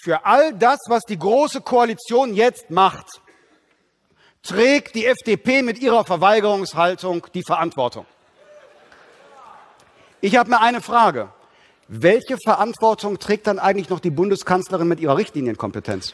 für 0.04 0.26
all 0.26 0.52
das, 0.52 0.80
was 0.88 1.04
die 1.04 1.18
Große 1.18 1.62
Koalition 1.62 2.34
jetzt 2.34 2.68
macht, 2.68 3.22
trägt 4.42 4.94
die 4.94 5.06
FDP 5.06 5.62
mit 5.62 5.78
ihrer 5.78 6.04
Verweigerungshaltung 6.04 7.26
die 7.32 7.42
Verantwortung. 7.42 8.04
Ich 10.20 10.36
habe 10.36 10.50
mir 10.50 10.60
eine 10.60 10.82
Frage. 10.82 11.30
Welche 11.88 12.36
Verantwortung 12.36 13.18
trägt 13.18 13.46
dann 13.46 13.58
eigentlich 13.58 13.88
noch 13.88 14.00
die 14.00 14.10
Bundeskanzlerin 14.10 14.86
mit 14.86 15.00
ihrer 15.00 15.16
Richtlinienkompetenz? 15.16 16.12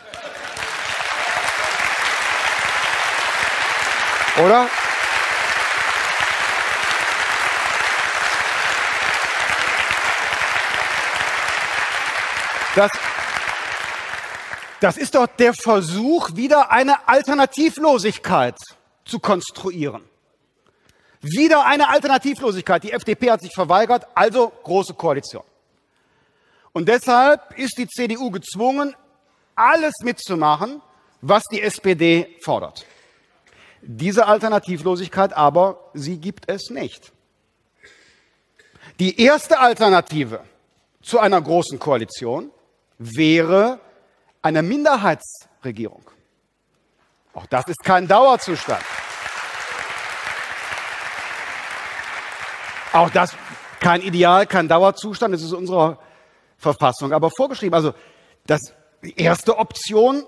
Oder? 4.38 4.68
Das, 12.76 12.92
das 14.80 14.96
ist 14.96 15.14
doch 15.14 15.26
der 15.26 15.54
Versuch, 15.54 16.34
wieder 16.34 16.70
eine 16.70 17.08
Alternativlosigkeit 17.08 18.56
zu 19.04 19.18
konstruieren. 19.18 20.02
Wieder 21.20 21.66
eine 21.66 21.88
Alternativlosigkeit. 21.88 22.82
Die 22.84 22.92
FDP 22.92 23.30
hat 23.30 23.42
sich 23.42 23.52
verweigert, 23.54 24.06
also 24.14 24.50
große 24.62 24.94
Koalition. 24.94 25.44
Und 26.72 26.88
deshalb 26.88 27.58
ist 27.58 27.76
die 27.76 27.86
CDU 27.86 28.30
gezwungen, 28.30 28.94
alles 29.54 29.92
mitzumachen, 30.02 30.80
was 31.20 31.44
die 31.44 31.60
SPD 31.60 32.38
fordert. 32.42 32.86
Diese 33.82 34.26
Alternativlosigkeit 34.26 35.32
aber, 35.34 35.90
sie 35.94 36.18
gibt 36.18 36.48
es 36.50 36.70
nicht. 36.70 37.12
Die 38.98 39.20
erste 39.20 39.58
Alternative 39.58 40.44
zu 41.02 41.18
einer 41.18 41.40
großen 41.40 41.78
Koalition 41.78 42.50
wäre 42.98 43.80
einer 44.42 44.62
Minderheitsregierung. 44.62 46.02
Auch 47.34 47.46
das 47.46 47.66
ist 47.68 47.82
kein 47.84 48.08
Dauerzustand. 48.08 48.82
Auch 52.92 53.10
das 53.10 53.36
kein 53.80 54.02
Ideal, 54.02 54.46
kein 54.46 54.68
Dauerzustand. 54.68 55.34
Es 55.34 55.42
ist 55.42 55.52
unserer 55.52 55.98
Verfassung 56.58 57.12
aber 57.12 57.30
vorgeschrieben. 57.30 57.74
Also 57.74 57.94
das, 58.46 58.72
die 59.02 59.16
erste 59.16 59.58
Option, 59.58 60.24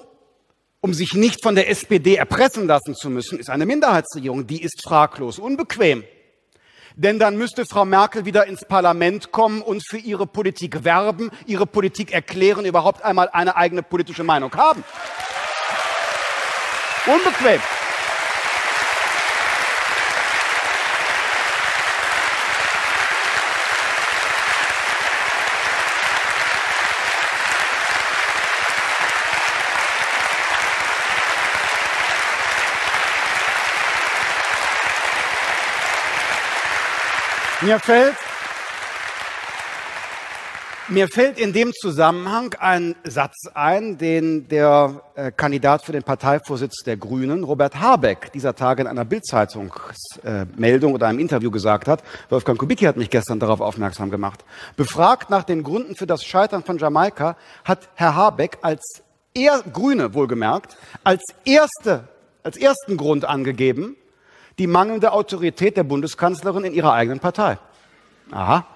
um 0.81 0.95
sich 0.95 1.15
nicht 1.15 1.43
von 1.43 1.55
der 1.55 1.69
SPD 1.69 2.15
erpressen 2.17 2.67
lassen 2.67 2.95
zu 2.95 3.11
müssen, 3.11 3.39
ist 3.39 3.51
eine 3.51 3.67
Minderheitsregierung. 3.67 4.47
Die 4.47 4.63
ist 4.63 4.83
fraglos 4.83 5.39
unbequem. 5.39 6.05
Denn 6.97 7.19
dann 7.19 7.37
müsste 7.37 7.65
Frau 7.67 7.85
Merkel 7.85 8.25
wieder 8.25 8.47
ins 8.47 8.65
Parlament 8.65 9.33
kommen 9.33 9.63
und 9.63 9.83
für 9.87 9.99
ihre 9.99 10.27
Politik 10.27 10.85
werben, 10.85 11.31
ihre 11.47 11.67
Politik 11.67 12.13
erklären, 12.13 12.65
überhaupt 12.65 13.03
einmal 13.03 13.29
eine 13.31 13.57
eigene 13.57 13.83
politische 13.83 14.25
Meinung 14.25 14.55
haben. 14.55 14.85
Unbequem. 17.07 17.61
Mir 37.65 37.79
fällt, 37.79 38.17
mir 40.89 41.07
fällt 41.07 41.39
in 41.39 41.53
dem 41.53 41.73
Zusammenhang 41.73 42.57
ein 42.59 42.97
Satz 43.05 43.47
ein, 43.55 43.99
den 43.99 44.49
der 44.49 45.01
äh, 45.15 45.31
Kandidat 45.31 45.85
für 45.85 45.93
den 45.93 46.03
Parteivorsitz 46.03 46.83
der 46.85 46.97
Grünen, 46.97 47.45
Robert 47.45 47.79
Habeck, 47.79 48.33
dieser 48.33 48.57
Tage 48.57 48.83
in 48.83 48.89
einer 48.89 49.05
Bildzeitungsmeldung 49.05 50.91
äh, 50.91 50.95
oder 50.95 51.07
einem 51.07 51.21
Interview 51.21 51.53
gesagt 51.53 51.87
hat. 51.87 52.03
Wolfgang 52.31 52.59
Kubicki 52.59 52.85
hat 52.85 52.97
mich 52.97 53.11
gestern 53.11 53.39
darauf 53.39 53.61
aufmerksam 53.61 54.11
gemacht. 54.11 54.45
Befragt 54.77 55.31
nach 55.31 55.45
den 55.45 55.63
Gründen 55.63 55.95
für 55.95 56.07
das 56.07 56.25
Scheitern 56.25 56.65
von 56.65 56.79
Jamaika 56.79 57.37
hat 57.65 57.91
Herr 57.95 58.17
Habeck 58.17 58.59
als 58.63 59.05
er, 59.35 59.63
Grüne 59.73 60.15
wohlgemerkt, 60.15 60.77
als 61.05 61.23
erste, 61.45 62.09
als 62.43 62.57
ersten 62.57 62.97
Grund 62.97 63.25
angegeben, 63.25 63.97
die 64.59 64.67
mangelnde 64.67 65.13
Autorität 65.13 65.77
der 65.77 65.85
Bundeskanzlerin 65.85 66.65
in 66.65 66.75
ihrer 66.75 66.93
eigenen 66.93 67.21
Partei. 67.21 67.59
Aha. 68.31 68.67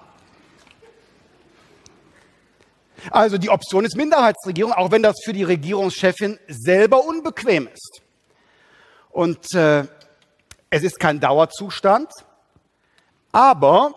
Also 3.11 3.39
die 3.39 3.51
Option 3.51 3.85
ist 3.85 3.97
Minderheitsregierung, 3.97 4.73
auch 4.73 4.91
wenn 4.91 5.03
das 5.03 5.17
für 5.25 5.33
die 5.33 5.45
Regierungschefin 5.45 6.39
selber 6.49 7.05
unbequem 7.05 7.69
ist. 7.73 8.03
Und 9.11 9.55
äh, 9.55 9.85
es 10.71 10.83
ist 10.83 10.99
kein 10.99 11.21
Dauerzustand, 11.21 12.11
aber 13.33 13.95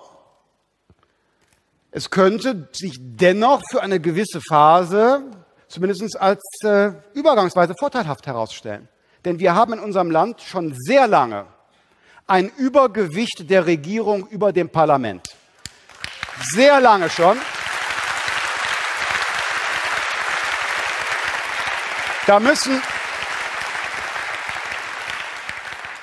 es 1.91 2.09
könnte 2.09 2.69
sich 2.71 2.97
dennoch 2.99 3.61
für 3.69 3.81
eine 3.81 3.99
gewisse 3.99 4.41
Phase 4.41 5.23
zumindest 5.67 6.19
als 6.19 6.43
äh, 6.63 6.91
übergangsweise 7.13 7.73
vorteilhaft 7.77 8.27
herausstellen. 8.27 8.87
Denn 9.25 9.39
wir 9.39 9.55
haben 9.55 9.73
in 9.73 9.79
unserem 9.79 10.11
Land 10.11 10.41
schon 10.41 10.73
sehr 10.77 11.07
lange 11.07 11.45
ein 12.29 12.51
Übergewicht 12.57 13.49
der 13.49 13.65
Regierung 13.65 14.27
über 14.27 14.53
dem 14.53 14.69
Parlament. 14.69 15.23
Sehr 16.51 16.79
lange 16.79 17.09
schon. 17.09 17.37
Da 22.27 22.39
müssen, 22.39 22.79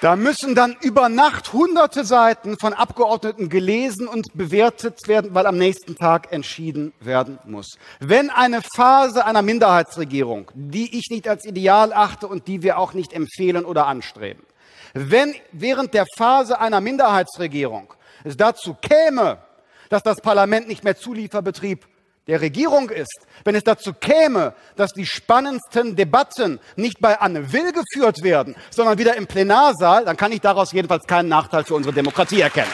da 0.01 0.16
müssen 0.16 0.57
dann 0.57 0.77
über 0.81 1.09
Nacht 1.09 1.53
hunderte 1.53 2.05
Seiten 2.05 2.59
von 2.59 2.74
Abgeordneten 2.74 3.49
gelesen 3.49 4.09
und 4.09 4.35
bewertet 4.35 5.07
werden, 5.07 5.35
weil 5.35 5.47
am 5.47 5.57
nächsten 5.57 5.95
Tag 5.95 6.33
entschieden 6.33 6.93
werden 6.99 7.39
muss. 7.45 7.79
Wenn 8.01 8.31
eine 8.31 8.61
Phase 8.74 9.24
einer 9.24 9.43
Minderheitsregierung, 9.43 10.51
die 10.55 10.99
ich 10.99 11.11
nicht 11.11 11.29
als 11.29 11.45
ideal 11.45 11.93
achte 11.93 12.27
und 12.27 12.49
die 12.49 12.62
wir 12.62 12.79
auch 12.79 12.93
nicht 12.93 13.12
empfehlen 13.12 13.64
oder 13.64 13.87
anstreben, 13.87 14.43
wenn 14.97 15.34
während 15.53 15.92
der 15.92 16.07
Phase 16.16 16.59
einer 16.59 16.80
Minderheitsregierung 16.80 17.92
es 18.24 18.36
dazu 18.36 18.74
käme, 18.74 19.38
dass 19.90 20.03
das 20.03 20.20
Parlament 20.20 20.68
nicht 20.68 20.84
mehr 20.84 20.97
Zulieferbetrieb 20.97 21.86
der 22.26 22.40
Regierung 22.40 22.90
ist, 22.90 23.26
wenn 23.44 23.55
es 23.55 23.62
dazu 23.62 23.92
käme, 23.92 24.55
dass 24.74 24.92
die 24.92 25.07
spannendsten 25.07 25.94
Debatten 25.94 26.59
nicht 26.74 27.01
bei 27.01 27.20
Anne 27.20 27.53
Will 27.53 27.72
geführt 27.72 28.22
werden, 28.22 28.57
sondern 28.70 28.99
wieder 28.99 29.16
im 29.16 29.26
Plenarsaal, 29.26 30.05
dann 30.05 30.16
kann 30.16 30.32
ich 30.32 30.40
daraus 30.40 30.72
jedenfalls 30.72 31.07
keinen 31.07 31.28
Nachteil 31.28 31.64
für 31.64 31.74
unsere 31.74 31.94
Demokratie 31.94 32.40
erkennen. 32.40 32.72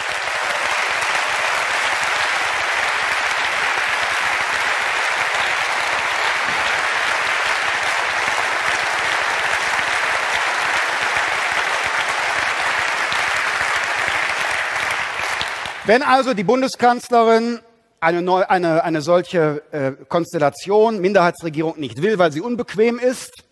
Wenn 15.93 16.03
also 16.03 16.33
die 16.33 16.43
Bundeskanzlerin 16.43 17.61
eine, 18.01 18.23
neu, 18.23 18.47
eine, 18.47 18.83
eine 18.83 19.03
solche 19.03 19.63
äh, 19.73 19.93
Konstellation, 20.09 21.03
Minderheitsregierung 21.03 21.79
nicht 21.79 22.01
will, 22.01 22.19
weil 22.19 22.33
sie 22.33 22.41
unbequem 22.41 22.99
ist, 22.99 23.45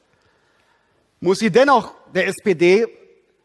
muss 1.20 1.40
sie 1.40 1.50
dennoch 1.50 1.92
der 2.14 2.28
SPD 2.28 2.86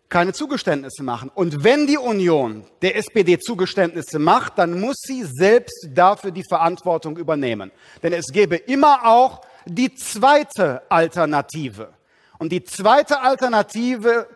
keine 0.07 0.31
Zugeständnisse 0.31 1.03
machen. 1.03 1.29
Und 1.35 1.65
wenn 1.65 1.87
die 1.87 1.97
Union 1.97 2.63
der 2.81 2.95
SPD 2.95 3.37
Zugeständnisse 3.37 4.17
macht, 4.17 4.59
dann 4.59 4.79
muss 4.79 4.95
sie 5.05 5.25
selbst 5.25 5.89
dafür 5.93 6.31
die 6.31 6.45
Verantwortung 6.47 7.17
übernehmen. 7.17 7.73
Denn 8.01 8.13
es 8.13 8.27
gäbe 8.27 8.55
immer 8.55 9.05
auch 9.05 9.41
die 9.65 9.93
zweite 9.93 10.89
Alternative. 10.89 11.89
Und 12.37 12.53
die 12.53 12.63
zweite 12.63 13.19
Alternative, 13.19 14.29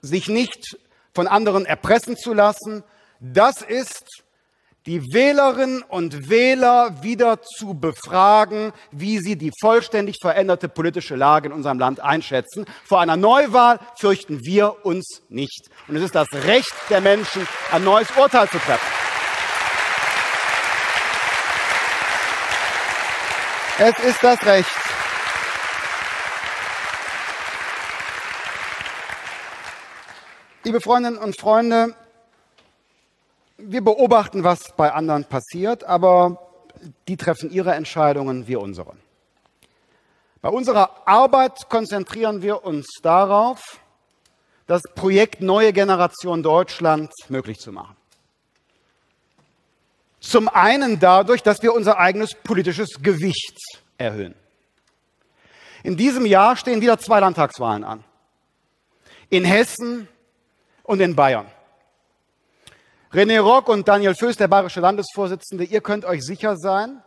sich 0.00 0.28
nicht 0.28 0.78
von 1.12 1.26
anderen 1.26 1.66
erpressen 1.66 2.16
zu 2.16 2.34
lassen, 2.34 2.84
das 3.20 3.62
ist, 3.62 4.24
die 4.86 5.12
Wählerinnen 5.12 5.82
und 5.82 6.30
Wähler 6.30 7.02
wieder 7.02 7.42
zu 7.42 7.74
befragen, 7.74 8.72
wie 8.92 9.18
sie 9.18 9.36
die 9.36 9.50
vollständig 9.60 10.18
veränderte 10.22 10.68
politische 10.68 11.16
Lage 11.16 11.48
in 11.48 11.52
unserem 11.52 11.80
Land 11.80 11.98
einschätzen. 11.98 12.66
Vor 12.84 13.00
einer 13.00 13.16
Neuwahl 13.16 13.80
fürchten 13.96 14.44
wir 14.44 14.86
uns 14.86 15.22
nicht. 15.28 15.68
Und 15.88 15.96
es 15.96 16.04
ist 16.04 16.14
das 16.14 16.28
Recht 16.32 16.72
der 16.88 17.00
Menschen, 17.00 17.48
ein 17.72 17.82
neues 17.82 18.08
Urteil 18.16 18.48
zu 18.48 18.58
treffen. 18.58 18.86
Es 23.78 23.98
ist 24.04 24.22
das 24.22 24.46
Recht. 24.46 24.70
Liebe 30.62 30.80
Freundinnen 30.80 31.18
und 31.18 31.38
Freunde, 31.38 31.94
wir 33.58 33.82
beobachten, 33.82 34.44
was 34.44 34.72
bei 34.76 34.92
anderen 34.92 35.24
passiert, 35.24 35.84
aber 35.84 36.50
die 37.08 37.16
treffen 37.16 37.50
ihre 37.50 37.74
Entscheidungen, 37.74 38.46
wir 38.46 38.60
unsere. 38.60 38.96
Bei 40.42 40.48
unserer 40.50 41.06
Arbeit 41.06 41.68
konzentrieren 41.68 42.42
wir 42.42 42.64
uns 42.64 42.86
darauf, 43.02 43.80
das 44.66 44.82
Projekt 44.94 45.40
Neue 45.40 45.72
Generation 45.72 46.42
Deutschland 46.42 47.10
möglich 47.28 47.58
zu 47.58 47.72
machen. 47.72 47.96
Zum 50.20 50.48
einen 50.48 50.98
dadurch, 50.98 51.42
dass 51.42 51.62
wir 51.62 51.72
unser 51.72 51.98
eigenes 51.98 52.34
politisches 52.34 53.00
Gewicht 53.00 53.58
erhöhen. 53.96 54.34
In 55.82 55.96
diesem 55.96 56.26
Jahr 56.26 56.56
stehen 56.56 56.80
wieder 56.80 56.98
zwei 56.98 57.20
Landtagswahlen 57.20 57.84
an. 57.84 58.04
In 59.30 59.44
Hessen 59.44 60.08
und 60.82 61.00
in 61.00 61.14
Bayern. 61.14 61.46
René 63.12 63.40
Rock 63.40 63.68
und 63.68 63.86
Daniel 63.86 64.14
Föß, 64.14 64.36
der 64.36 64.48
bayerische 64.48 64.80
Landesvorsitzende, 64.80 65.64
ihr 65.64 65.80
könnt 65.80 66.04
euch 66.04 66.24
sicher 66.24 66.56
sein, 66.56 67.02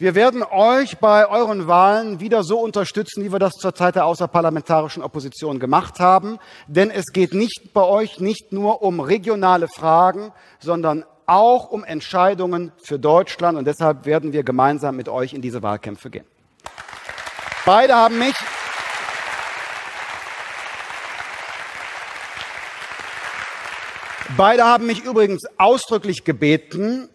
wir 0.00 0.14
werden 0.14 0.42
euch 0.42 0.96
bei 0.96 1.28
euren 1.28 1.68
Wahlen 1.68 2.20
wieder 2.20 2.42
so 2.42 2.58
unterstützen, 2.58 3.22
wie 3.22 3.32
wir 3.32 3.38
das 3.38 3.52
zur 3.52 3.74
Zeit 3.74 3.96
der 3.96 4.06
außerparlamentarischen 4.06 5.02
Opposition 5.02 5.58
gemacht 5.58 6.00
haben. 6.00 6.38
Denn 6.68 6.90
es 6.90 7.12
geht 7.12 7.34
nicht 7.34 7.74
bei 7.74 7.82
euch 7.82 8.18
nicht 8.18 8.50
nur 8.50 8.80
um 8.80 9.00
regionale 9.00 9.68
Fragen, 9.68 10.32
sondern 10.58 11.04
auch 11.26 11.68
um 11.68 11.84
Entscheidungen 11.84 12.72
für 12.82 12.98
Deutschland. 12.98 13.58
Und 13.58 13.66
deshalb 13.66 14.06
werden 14.06 14.32
wir 14.32 14.42
gemeinsam 14.42 14.96
mit 14.96 15.10
euch 15.10 15.34
in 15.34 15.42
diese 15.42 15.62
Wahlkämpfe 15.62 16.08
gehen. 16.08 16.24
Beide 17.66 17.94
haben 17.94 18.18
mich 18.18 18.34
Beide 24.36 24.64
haben 24.64 24.86
mich 24.86 25.04
übrigens 25.04 25.42
ausdrücklich 25.58 26.24
gebeten, 26.24 27.08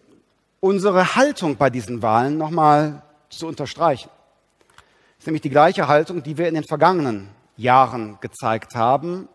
unsere 0.60 1.16
Haltung 1.16 1.56
bei 1.56 1.70
diesen 1.70 2.02
Wahlen 2.02 2.38
nochmal 2.38 3.02
zu 3.30 3.46
unterstreichen. 3.46 4.10
Das 4.68 5.20
ist 5.20 5.26
nämlich 5.26 5.42
die 5.42 5.50
gleiche 5.50 5.88
Haltung, 5.88 6.22
die 6.22 6.38
wir 6.38 6.46
in 6.46 6.54
den 6.54 6.64
vergangenen 6.64 7.28
Jahren 7.56 8.18
gezeigt 8.20 8.74
haben, 8.74 9.28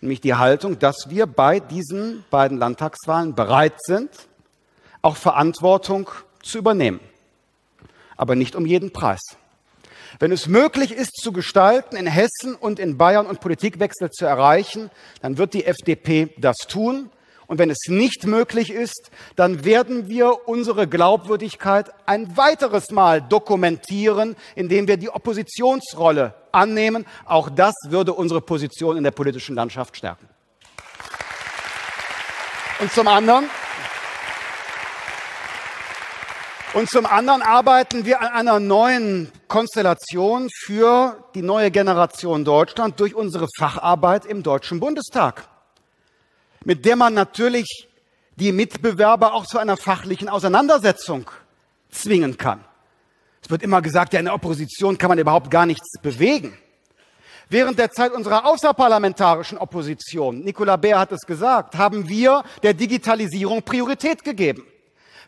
nämlich 0.00 0.20
die 0.20 0.34
Haltung, 0.34 0.78
dass 0.78 1.08
wir 1.08 1.26
bei 1.26 1.60
diesen 1.60 2.24
beiden 2.30 2.58
Landtagswahlen 2.58 3.34
bereit 3.34 3.80
sind, 3.82 4.10
auch 5.00 5.16
Verantwortung 5.16 6.10
zu 6.42 6.58
übernehmen. 6.58 7.00
aber 8.16 8.34
nicht 8.34 8.56
um 8.56 8.66
jeden 8.66 8.92
Preis. 8.92 9.20
Wenn 10.18 10.32
es 10.32 10.46
möglich 10.46 10.92
ist 10.92 11.16
zu 11.16 11.32
gestalten, 11.32 11.96
in 11.96 12.06
Hessen 12.06 12.54
und 12.54 12.78
in 12.78 12.96
Bayern 12.96 13.26
und 13.26 13.40
Politikwechsel 13.40 14.10
zu 14.10 14.24
erreichen, 14.24 14.90
dann 15.20 15.36
wird 15.36 15.52
die 15.52 15.66
FDP 15.66 16.34
das 16.38 16.56
tun. 16.68 17.10
Und 17.46 17.58
wenn 17.58 17.70
es 17.70 17.86
nicht 17.86 18.26
möglich 18.26 18.70
ist, 18.70 19.10
dann 19.36 19.64
werden 19.64 20.08
wir 20.08 20.48
unsere 20.48 20.88
Glaubwürdigkeit 20.88 21.92
ein 22.06 22.36
weiteres 22.36 22.90
Mal 22.90 23.22
dokumentieren, 23.22 24.36
indem 24.56 24.88
wir 24.88 24.96
die 24.96 25.10
Oppositionsrolle 25.10 26.34
annehmen. 26.50 27.06
Auch 27.24 27.48
das 27.48 27.74
würde 27.88 28.14
unsere 28.14 28.40
Position 28.40 28.96
in 28.96 29.04
der 29.04 29.12
politischen 29.12 29.54
Landschaft 29.54 29.96
stärken. 29.96 30.28
Und 32.80 32.92
zum 32.92 33.06
anderen, 33.06 33.48
und 36.76 36.90
zum 36.90 37.06
anderen 37.06 37.40
arbeiten 37.40 38.04
wir 38.04 38.20
an 38.20 38.28
einer 38.28 38.60
neuen 38.60 39.32
Konstellation 39.48 40.50
für 40.66 41.24
die 41.34 41.40
neue 41.40 41.70
Generation 41.70 42.44
Deutschland 42.44 43.00
durch 43.00 43.14
unsere 43.14 43.46
Facharbeit 43.56 44.26
im 44.26 44.42
Deutschen 44.42 44.78
Bundestag, 44.78 45.48
mit 46.66 46.84
der 46.84 46.96
man 46.96 47.14
natürlich 47.14 47.88
die 48.34 48.52
Mitbewerber 48.52 49.32
auch 49.32 49.46
zu 49.46 49.56
einer 49.56 49.78
fachlichen 49.78 50.28
Auseinandersetzung 50.28 51.30
zwingen 51.88 52.36
kann. 52.36 52.62
Es 53.42 53.48
wird 53.48 53.62
immer 53.62 53.80
gesagt, 53.80 54.12
ja, 54.12 54.18
in 54.18 54.26
der 54.26 54.34
Opposition 54.34 54.98
kann 54.98 55.08
man 55.08 55.18
überhaupt 55.18 55.50
gar 55.50 55.64
nichts 55.64 55.98
bewegen. 56.02 56.58
Während 57.48 57.78
der 57.78 57.90
Zeit 57.90 58.12
unserer 58.12 58.44
außerparlamentarischen 58.44 59.56
Opposition, 59.56 60.40
Nicola 60.40 60.76
Beer 60.76 60.98
hat 60.98 61.12
es 61.12 61.22
gesagt, 61.22 61.78
haben 61.78 62.06
wir 62.06 62.44
der 62.62 62.74
Digitalisierung 62.74 63.62
Priorität 63.62 64.22
gegeben. 64.22 64.66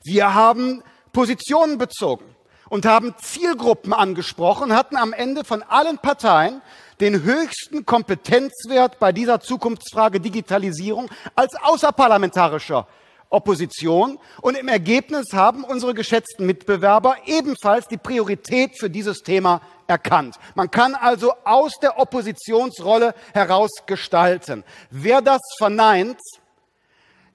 Wir 0.04 0.34
haben 0.34 0.82
Positionen 1.12 1.78
bezogen 1.78 2.24
und 2.68 2.86
haben 2.86 3.14
Zielgruppen 3.20 3.92
angesprochen, 3.92 4.74
hatten 4.74 4.96
am 4.96 5.12
Ende 5.12 5.44
von 5.44 5.62
allen 5.62 5.98
Parteien 5.98 6.60
den 7.00 7.22
höchsten 7.22 7.86
Kompetenzwert 7.86 8.98
bei 8.98 9.12
dieser 9.12 9.40
Zukunftsfrage 9.40 10.20
Digitalisierung 10.20 11.08
als 11.34 11.54
außerparlamentarischer 11.62 12.86
Opposition. 13.30 14.18
Und 14.40 14.56
im 14.56 14.68
Ergebnis 14.68 15.26
haben 15.32 15.64
unsere 15.64 15.94
geschätzten 15.94 16.46
Mitbewerber 16.46 17.16
ebenfalls 17.26 17.86
die 17.86 17.98
Priorität 17.98 18.78
für 18.78 18.90
dieses 18.90 19.22
Thema 19.22 19.60
erkannt. 19.86 20.36
Man 20.54 20.70
kann 20.70 20.94
also 20.94 21.32
aus 21.44 21.72
der 21.80 21.98
Oppositionsrolle 21.98 23.14
heraus 23.32 23.70
gestalten. 23.86 24.64
Wer 24.90 25.22
das 25.22 25.40
verneint, 25.58 26.20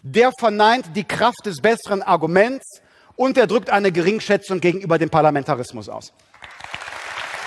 der 0.02 0.32
verneint 0.38 0.96
die 0.96 1.06
Kraft 1.06 1.46
des 1.46 1.62
besseren 1.62 2.02
Arguments 2.02 2.82
und 3.16 3.38
er 3.38 3.48
drückt 3.48 3.70
eine 3.70 3.92
Geringschätzung 3.92 4.60
gegenüber 4.60 4.98
dem 4.98 5.10
Parlamentarismus 5.10 5.88
aus. 5.90 6.12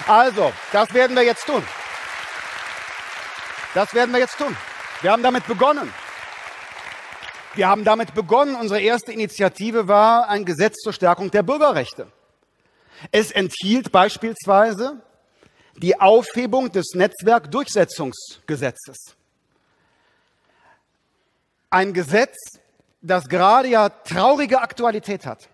Also, 0.07 0.53
das 0.73 0.93
werden 0.95 1.17
wir 1.17 1.25
jetzt 1.25 1.47
tun. 1.47 1.63
Das 3.75 3.93
werden 3.93 4.13
wir 4.13 4.21
jetzt 4.21 4.39
tun. 4.39 4.57
Wir 5.03 5.13
haben 5.13 5.23
damit 5.23 5.47
begonnen. 5.47 5.93
Wir 7.55 7.69
haben 7.69 7.85
damit 7.85 8.15
begonnen. 8.15 8.55
Unsere 8.55 8.81
erste 8.81 9.13
Initiative 9.13 9.89
war 9.89 10.29
ein 10.29 10.45
Gesetz 10.45 10.77
zur 10.77 10.93
Stärkung 10.93 11.31
der 11.31 11.43
Bürgerrechte. 11.43 12.07
Es 13.11 13.33
enthielt 13.33 13.93
beispielsweise 13.93 15.03
die 15.77 16.01
Aufhebung 16.01 16.73
des 16.73 16.95
Netzwerkdurchsetzungsgesetzes. 16.95 19.17
Ein 21.69 21.93
Gesetz, 21.93 22.37
das 23.03 23.29
gerade 23.29 23.69
ja 23.69 23.91
traurige 23.91 24.61
Aktualität 24.61 25.27
hat 25.27 25.51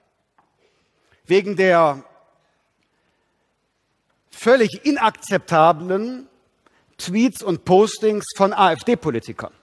wegen 1.32 1.56
der 1.56 2.04
völlig 4.30 4.84
inakzeptablen 4.84 6.28
Tweets 6.98 7.42
und 7.42 7.64
Postings 7.64 8.26
von 8.36 8.52
AfD-Politikern. 8.52 9.54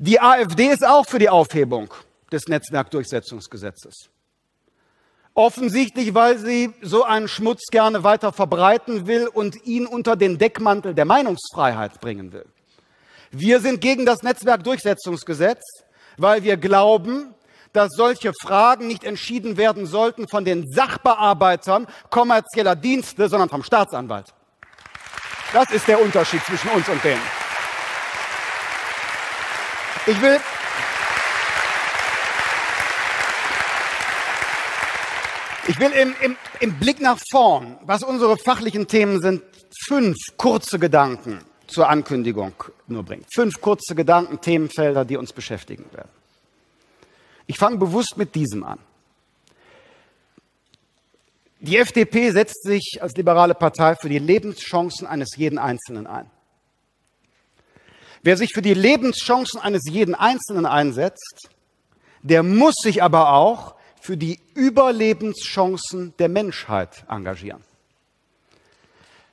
Die 0.00 0.20
AfD 0.20 0.66
ist 0.66 0.84
auch 0.84 1.06
für 1.06 1.20
die 1.20 1.28
Aufhebung 1.28 1.94
des 2.32 2.48
Netzwerkdurchsetzungsgesetzes. 2.48 4.10
Offensichtlich, 5.32 6.12
weil 6.12 6.38
sie 6.38 6.74
so 6.82 7.04
einen 7.04 7.28
Schmutz 7.28 7.66
gerne 7.70 8.02
weiter 8.02 8.32
verbreiten 8.32 9.06
will 9.06 9.28
und 9.28 9.64
ihn 9.64 9.86
unter 9.86 10.16
den 10.16 10.38
Deckmantel 10.38 10.92
der 10.92 11.04
Meinungsfreiheit 11.04 12.00
bringen 12.00 12.32
will. 12.32 12.46
Wir 13.30 13.60
sind 13.60 13.80
gegen 13.80 14.04
das 14.04 14.24
Netzwerkdurchsetzungsgesetz, 14.24 15.62
weil 16.16 16.42
wir 16.42 16.56
glauben, 16.56 17.32
dass 17.76 17.92
solche 17.94 18.32
Fragen 18.32 18.86
nicht 18.86 19.04
entschieden 19.04 19.58
werden 19.58 19.84
sollten 19.84 20.28
von 20.28 20.46
den 20.46 20.66
Sachbearbeitern 20.72 21.86
kommerzieller 22.08 22.74
Dienste, 22.74 23.28
sondern 23.28 23.50
vom 23.50 23.62
Staatsanwalt. 23.62 24.32
Das 25.52 25.70
ist 25.70 25.86
der 25.86 26.00
Unterschied 26.00 26.42
zwischen 26.44 26.70
uns 26.70 26.88
und 26.88 27.04
denen. 27.04 27.20
Ich 30.06 30.20
will, 30.22 30.40
ich 35.68 35.78
will 35.78 35.90
im, 35.90 36.14
im, 36.22 36.36
im 36.60 36.78
Blick 36.78 37.00
nach 37.02 37.18
vorn, 37.30 37.76
was 37.82 38.02
unsere 38.02 38.38
fachlichen 38.38 38.88
Themen 38.88 39.20
sind, 39.20 39.42
fünf 39.86 40.16
kurze 40.38 40.78
Gedanken 40.78 41.40
zur 41.66 41.90
Ankündigung 41.90 42.54
nur 42.86 43.02
bringen. 43.02 43.26
Fünf 43.34 43.60
kurze 43.60 43.94
Gedanken, 43.94 44.40
Themenfelder, 44.40 45.04
die 45.04 45.18
uns 45.18 45.34
beschäftigen 45.34 45.84
werden. 45.92 46.08
Ich 47.46 47.58
fange 47.58 47.78
bewusst 47.78 48.16
mit 48.16 48.34
diesem 48.34 48.64
an. 48.64 48.78
Die 51.60 51.78
FDP 51.78 52.30
setzt 52.30 52.62
sich 52.62 52.98
als 53.00 53.16
liberale 53.16 53.54
Partei 53.54 53.96
für 53.96 54.08
die 54.08 54.18
Lebenschancen 54.18 55.06
eines 55.06 55.36
jeden 55.36 55.58
Einzelnen 55.58 56.06
ein. 56.06 56.30
Wer 58.22 58.36
sich 58.36 58.52
für 58.52 58.62
die 58.62 58.74
Lebenschancen 58.74 59.60
eines 59.60 59.82
jeden 59.88 60.14
Einzelnen 60.14 60.66
einsetzt, 60.66 61.48
der 62.22 62.42
muss 62.42 62.74
sich 62.76 63.02
aber 63.02 63.32
auch 63.32 63.74
für 64.00 64.16
die 64.16 64.40
Überlebenschancen 64.54 66.14
der 66.18 66.28
Menschheit 66.28 67.04
engagieren. 67.08 67.62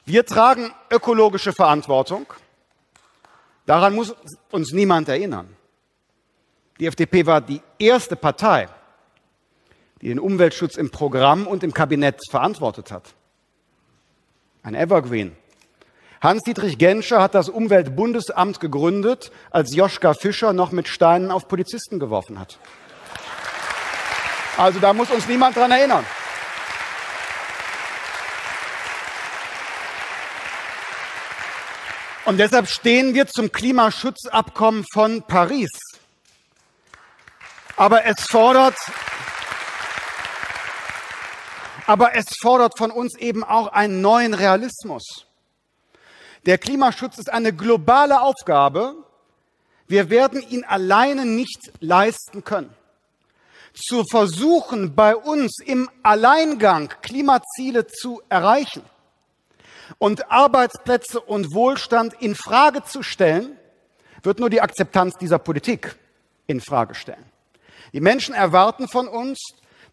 Wir 0.05 0.25
tragen 0.25 0.71
ökologische 0.91 1.53
Verantwortung. 1.53 2.25
Daran 3.65 3.95
muss 3.95 4.15
uns 4.51 4.71
niemand 4.73 5.09
erinnern. 5.09 5.55
Die 6.79 6.87
FDP 6.87 7.25
war 7.25 7.41
die 7.41 7.61
erste 7.77 8.15
Partei, 8.15 8.67
die 10.01 10.07
den 10.07 10.19
Umweltschutz 10.19 10.75
im 10.75 10.89
Programm 10.89 11.45
und 11.45 11.63
im 11.63 11.73
Kabinett 11.73 12.19
verantwortet 12.29 12.91
hat. 12.91 13.13
Ein 14.63 14.75
Evergreen. 14.75 15.35
Hans-Dietrich 16.21 16.77
Genscher 16.77 17.21
hat 17.21 17.35
das 17.35 17.49
Umweltbundesamt 17.49 18.59
gegründet, 18.61 19.31
als 19.51 19.75
Joschka 19.75 20.13
Fischer 20.13 20.53
noch 20.53 20.71
mit 20.71 20.87
Steinen 20.87 21.31
auf 21.31 21.49
Polizisten 21.49 21.99
geworfen 21.99 22.39
hat. 22.39 22.57
Also 24.57 24.79
da 24.79 24.93
muss 24.93 25.11
uns 25.11 25.27
niemand 25.27 25.57
dran 25.57 25.71
erinnern. 25.71 26.05
Und 32.25 32.39
deshalb 32.39 32.69
stehen 32.69 33.13
wir 33.13 33.27
zum 33.27 33.51
Klimaschutzabkommen 33.51 34.85
von 34.93 35.23
Paris. 35.23 35.92
Aber 37.75 38.05
es 38.05 38.21
fordert, 38.29 38.75
aber 41.87 42.15
es 42.15 42.25
fordert 42.41 42.77
von 42.77 42.91
uns 42.91 43.17
eben 43.17 43.43
auch 43.43 43.67
einen 43.67 44.01
neuen 44.01 44.33
Realismus. 44.33 45.25
Der 46.45 46.57
Klimaschutz 46.57 47.17
ist 47.17 47.31
eine 47.31 47.53
globale 47.53 48.21
Aufgabe. 48.21 48.95
Wir 49.87 50.09
werden 50.09 50.41
ihn 50.49 50.63
alleine 50.63 51.25
nicht 51.25 51.71
leisten 51.79 52.43
können. 52.43 52.73
Zu 53.73 54.03
versuchen, 54.03 54.93
bei 54.93 55.15
uns 55.15 55.57
im 55.65 55.89
Alleingang 56.03 56.93
Klimaziele 57.01 57.87
zu 57.87 58.21
erreichen 58.29 58.83
und 59.97 60.31
Arbeitsplätze 60.31 61.19
und 61.19 61.53
Wohlstand 61.53 62.13
in 62.19 62.35
Frage 62.35 62.83
zu 62.83 63.01
stellen, 63.01 63.57
wird 64.21 64.39
nur 64.39 64.51
die 64.51 64.61
Akzeptanz 64.61 65.15
dieser 65.17 65.39
Politik 65.39 65.95
in 66.45 66.61
Frage 66.61 66.93
stellen. 66.93 67.32
Die 67.93 68.01
Menschen 68.01 68.33
erwarten 68.33 68.87
von 68.87 69.07
uns, 69.07 69.39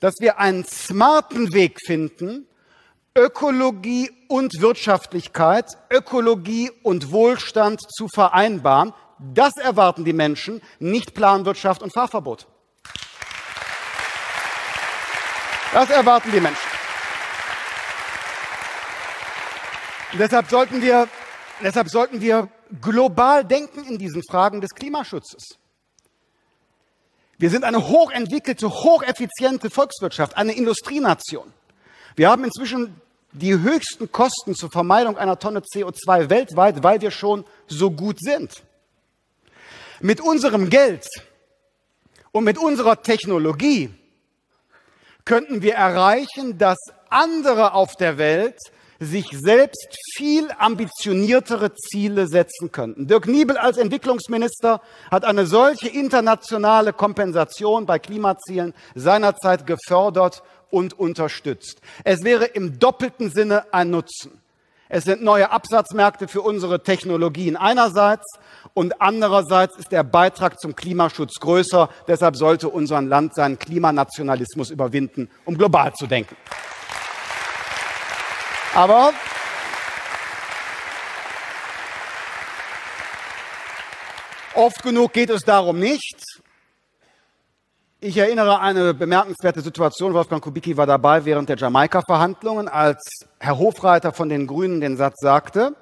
dass 0.01 0.15
wir 0.21 0.39
einen 0.39 0.65
smarten 0.65 1.53
Weg 1.53 1.79
finden, 1.85 2.47
Ökologie 3.17 4.11
und 4.29 4.61
Wirtschaftlichkeit, 4.61 5.67
Ökologie 5.91 6.71
und 6.83 7.13
Wohlstand 7.13 7.81
zu 7.93 8.09
vereinbaren. 8.09 8.95
Das 9.19 9.57
erwarten 9.59 10.05
die 10.05 10.15
Menschen, 10.15 10.63
nicht 10.79 11.13
Planwirtschaft 11.13 11.83
und 11.83 11.93
Fahrverbot. 11.93 12.47
Das 15.73 15.91
erwarten 15.91 16.33
die 16.33 16.41
Menschen. 16.41 16.71
deshalb 20.19 20.49
sollten 20.49 20.83
wir, 20.83 21.09
deshalb 21.63 21.89
sollten 21.89 22.21
wir 22.21 22.49
global 22.81 23.45
denken 23.45 23.85
in 23.85 23.99
diesen 23.99 24.23
Fragen 24.25 24.61
des 24.61 24.71
Klimaschutzes. 24.71 25.60
Wir 27.41 27.49
sind 27.49 27.65
eine 27.65 27.89
hochentwickelte, 27.89 28.69
hocheffiziente 28.69 29.71
Volkswirtschaft, 29.71 30.37
eine 30.37 30.53
Industrienation. 30.53 31.51
Wir 32.15 32.29
haben 32.29 32.45
inzwischen 32.45 33.01
die 33.33 33.55
höchsten 33.55 34.13
Kosten 34.13 34.55
zur 34.55 34.71
Vermeidung 34.71 35.17
einer 35.17 35.39
Tonne 35.39 35.61
CO2 35.61 36.29
weltweit, 36.29 36.83
weil 36.83 37.01
wir 37.01 37.11
schon 37.11 37.47
so 37.67 37.93
gut 37.93 38.19
sind. 38.21 38.63
Mit 40.01 40.21
unserem 40.21 40.69
Geld 40.69 41.07
und 42.31 42.45
mit 42.45 42.59
unserer 42.59 43.01
Technologie 43.01 43.89
könnten 45.25 45.63
wir 45.63 45.77
erreichen, 45.77 46.59
dass 46.59 46.77
andere 47.09 47.73
auf 47.73 47.97
der 47.97 48.19
Welt 48.19 48.59
sich 49.01 49.31
selbst 49.33 49.97
viel 50.15 50.49
ambitioniertere 50.59 51.75
Ziele 51.75 52.27
setzen 52.29 52.71
könnten. 52.71 53.07
Dirk 53.07 53.27
Niebel 53.27 53.57
als 53.57 53.79
Entwicklungsminister 53.79 54.83
hat 55.11 55.25
eine 55.25 55.47
solche 55.47 55.89
internationale 55.89 56.93
Kompensation 56.93 57.87
bei 57.87 57.99
Klimazielen 57.99 58.75
seinerzeit 58.95 59.67
gefördert 59.67 60.43
und 60.71 60.99
unterstützt. 60.99 61.81
Es 62.05 62.23
wäre 62.25 62.45
im 62.45 62.79
doppelten 62.79 63.31
Sinne 63.31 63.65
ein 63.73 63.91
Nutzen. 63.91 64.33
Es 64.93 65.05
sind 65.05 65.23
neue 65.23 65.51
Absatzmärkte 65.51 66.29
für 66.29 66.43
unsere 66.43 66.83
Technologien 66.83 67.57
einerseits 67.57 68.27
und 68.75 69.01
andererseits 69.01 69.79
ist 69.79 69.93
der 69.93 70.03
Beitrag 70.03 70.61
zum 70.61 70.75
Klimaschutz 70.75 71.39
größer. 71.41 71.89
Deshalb 72.09 72.37
sollte 72.37 72.69
unser 72.69 73.01
Land 73.01 73.35
seinen 73.35 73.59
Klimanationalismus 73.59 74.71
überwinden, 74.71 75.31
um 75.45 75.57
global 75.57 75.95
zu 75.95 76.07
denken. 76.07 76.37
Aber 78.75 79.13
oft 84.55 84.83
genug 84.83 85.13
geht 85.13 85.31
es 85.31 85.43
darum 85.43 85.79
nicht. 85.79 86.23
Ich 88.03 88.17
erinnere 88.17 88.61
an 88.61 88.77
eine 88.77 88.95
bemerkenswerte 88.95 89.61
Situation. 89.61 90.15
Wolfgang 90.15 90.43
Kubicki 90.43 90.77
war 90.77 90.87
dabei 90.87 91.25
während 91.25 91.49
der 91.49 91.57
Jamaika-Verhandlungen, 91.57 92.69
als 92.69 93.27
Herr 93.39 93.59
Hofreiter 93.59 94.13
von 94.13 94.29
den 94.29 94.47
Grünen 94.47 94.81
den 94.81 94.97
Satz 94.97 95.17
sagte, 95.21 95.75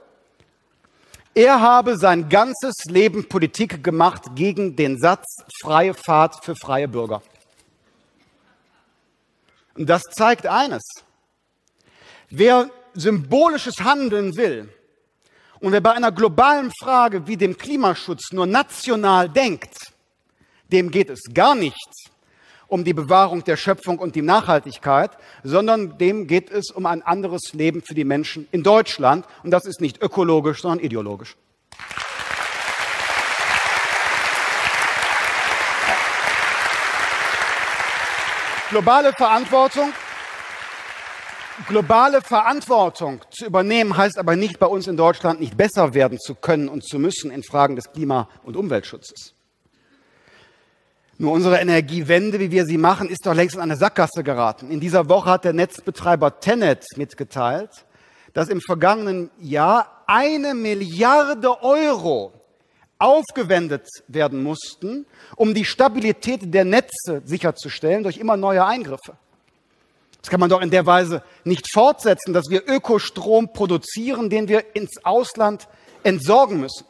er 1.34 1.60
habe 1.60 1.96
sein 1.96 2.28
ganzes 2.28 2.74
Leben 2.86 3.28
Politik 3.28 3.84
gemacht 3.84 4.22
gegen 4.34 4.74
den 4.74 4.98
Satz 4.98 5.36
freie 5.62 5.94
Fahrt 5.94 6.44
für 6.44 6.56
freie 6.56 6.88
Bürger. 6.88 7.22
Und 9.76 9.88
das 9.88 10.02
zeigt 10.10 10.48
eines. 10.48 10.82
Wer 12.30 12.70
symbolisches 12.92 13.76
Handeln 13.80 14.36
will 14.36 14.68
und 15.60 15.72
wer 15.72 15.80
bei 15.80 15.92
einer 15.92 16.12
globalen 16.12 16.70
Frage 16.78 17.26
wie 17.26 17.38
dem 17.38 17.56
Klimaschutz 17.56 18.32
nur 18.32 18.46
national 18.46 19.30
denkt, 19.30 19.92
dem 20.70 20.90
geht 20.90 21.08
es 21.08 21.22
gar 21.32 21.54
nicht 21.54 21.88
um 22.66 22.84
die 22.84 22.92
Bewahrung 22.92 23.44
der 23.44 23.56
Schöpfung 23.56 23.98
und 23.98 24.14
die 24.14 24.20
Nachhaltigkeit, 24.20 25.12
sondern 25.42 25.96
dem 25.96 26.26
geht 26.26 26.50
es 26.50 26.70
um 26.70 26.84
ein 26.84 27.00
anderes 27.00 27.54
Leben 27.54 27.80
für 27.80 27.94
die 27.94 28.04
Menschen 28.04 28.46
in 28.52 28.62
Deutschland. 28.62 29.24
Und 29.42 29.50
das 29.50 29.64
ist 29.64 29.80
nicht 29.80 30.02
ökologisch, 30.02 30.60
sondern 30.60 30.80
ideologisch. 30.80 31.34
Globale 38.68 39.14
Verantwortung 39.14 39.94
Globale 41.66 42.20
Verantwortung 42.22 43.20
zu 43.30 43.46
übernehmen 43.46 43.96
heißt 43.96 44.18
aber 44.18 44.36
nicht 44.36 44.58
bei 44.58 44.66
uns 44.66 44.86
in 44.86 44.96
Deutschland 44.96 45.40
nicht 45.40 45.56
besser 45.56 45.92
werden 45.92 46.18
zu 46.18 46.34
können 46.34 46.68
und 46.68 46.84
zu 46.84 46.98
müssen 46.98 47.30
in 47.30 47.42
Fragen 47.42 47.74
des 47.74 47.92
Klima- 47.92 48.28
und 48.44 48.56
Umweltschutzes. 48.56 49.34
Nur 51.18 51.32
unsere 51.32 51.58
Energiewende, 51.58 52.38
wie 52.38 52.52
wir 52.52 52.64
sie 52.64 52.78
machen, 52.78 53.08
ist 53.08 53.26
doch 53.26 53.34
längst 53.34 53.56
in 53.56 53.60
eine 53.60 53.76
Sackgasse 53.76 54.22
geraten. 54.22 54.70
In 54.70 54.78
dieser 54.78 55.08
Woche 55.08 55.30
hat 55.30 55.44
der 55.44 55.52
Netzbetreiber 55.52 56.38
Tenet 56.38 56.84
mitgeteilt, 56.96 57.70
dass 58.34 58.48
im 58.48 58.60
vergangenen 58.60 59.30
Jahr 59.40 60.04
eine 60.06 60.54
Milliarde 60.54 61.60
Euro 61.62 62.32
aufgewendet 63.00 63.88
werden 64.06 64.44
mussten, 64.44 65.06
um 65.34 65.54
die 65.54 65.64
Stabilität 65.64 66.54
der 66.54 66.64
Netze 66.64 67.22
sicherzustellen 67.24 68.04
durch 68.04 68.18
immer 68.18 68.36
neue 68.36 68.64
Eingriffe. 68.64 69.16
Das 70.20 70.30
kann 70.30 70.40
man 70.40 70.50
doch 70.50 70.60
in 70.60 70.70
der 70.70 70.86
Weise 70.86 71.22
nicht 71.44 71.72
fortsetzen, 71.72 72.32
dass 72.32 72.50
wir 72.50 72.68
Ökostrom 72.68 73.52
produzieren, 73.52 74.30
den 74.30 74.48
wir 74.48 74.74
ins 74.74 75.04
Ausland 75.04 75.68
entsorgen 76.02 76.60
müssen. 76.60 76.84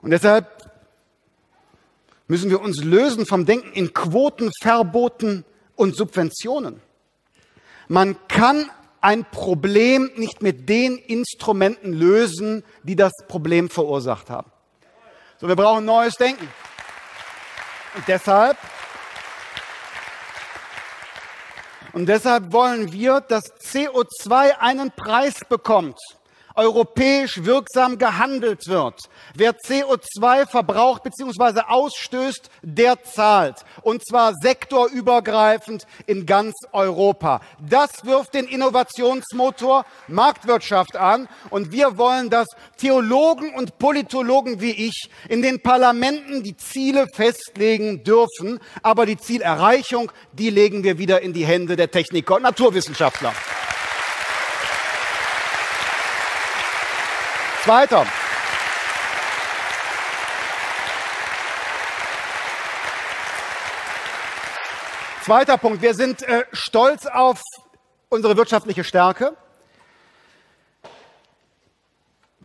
Und 0.00 0.10
deshalb 0.10 0.70
müssen 2.26 2.50
wir 2.50 2.60
uns 2.60 2.82
lösen 2.82 3.26
vom 3.26 3.46
Denken 3.46 3.72
in 3.72 3.92
Quoten, 3.92 4.50
Verboten 4.62 5.44
und 5.76 5.96
Subventionen. 5.96 6.80
Man 7.88 8.16
kann 8.28 8.70
ein 9.00 9.24
Problem 9.24 10.10
nicht 10.16 10.42
mit 10.42 10.68
den 10.68 10.98
Instrumenten 10.98 11.92
lösen, 11.92 12.64
die 12.82 12.96
das 12.96 13.12
Problem 13.28 13.70
verursacht 13.70 14.30
haben. 14.30 14.50
So, 15.40 15.48
wir 15.48 15.56
brauchen 15.56 15.84
neues 15.84 16.14
Denken. 16.14 16.48
Und 17.94 18.06
deshalb 18.08 18.56
Und 21.92 22.06
deshalb 22.06 22.52
wollen 22.52 22.92
wir, 22.92 23.20
dass 23.20 23.54
CO2 23.60 24.58
einen 24.58 24.90
Preis 24.90 25.40
bekommt 25.48 25.98
europäisch 26.58 27.44
wirksam 27.44 27.98
gehandelt 27.98 28.66
wird. 28.66 29.00
Wer 29.34 29.56
CO2 29.56 30.46
verbraucht 30.46 31.04
bzw. 31.04 31.60
ausstößt, 31.68 32.50
der 32.62 33.02
zahlt. 33.04 33.64
Und 33.82 34.04
zwar 34.04 34.34
sektorübergreifend 34.34 35.86
in 36.06 36.26
ganz 36.26 36.54
Europa. 36.72 37.40
Das 37.60 38.04
wirft 38.04 38.34
den 38.34 38.46
Innovationsmotor 38.46 39.86
Marktwirtschaft 40.08 40.96
an. 40.96 41.28
Und 41.50 41.70
wir 41.70 41.96
wollen, 41.96 42.28
dass 42.28 42.48
Theologen 42.76 43.54
und 43.54 43.78
Politologen 43.78 44.60
wie 44.60 44.88
ich 44.88 45.08
in 45.28 45.42
den 45.42 45.62
Parlamenten 45.62 46.42
die 46.42 46.56
Ziele 46.56 47.06
festlegen 47.14 48.02
dürfen. 48.02 48.58
Aber 48.82 49.06
die 49.06 49.16
Zielerreichung, 49.16 50.10
die 50.32 50.50
legen 50.50 50.82
wir 50.82 50.98
wieder 50.98 51.22
in 51.22 51.32
die 51.32 51.46
Hände 51.46 51.76
der 51.76 51.92
Techniker 51.92 52.34
und 52.34 52.42
Naturwissenschaftler. 52.42 53.32
Zweiter. 57.62 58.06
Zweiter 65.24 65.58
Punkt. 65.58 65.82
Wir 65.82 65.94
sind 65.94 66.22
äh, 66.22 66.44
stolz 66.52 67.06
auf 67.06 67.42
unsere 68.08 68.36
wirtschaftliche 68.36 68.84
Stärke. 68.84 69.36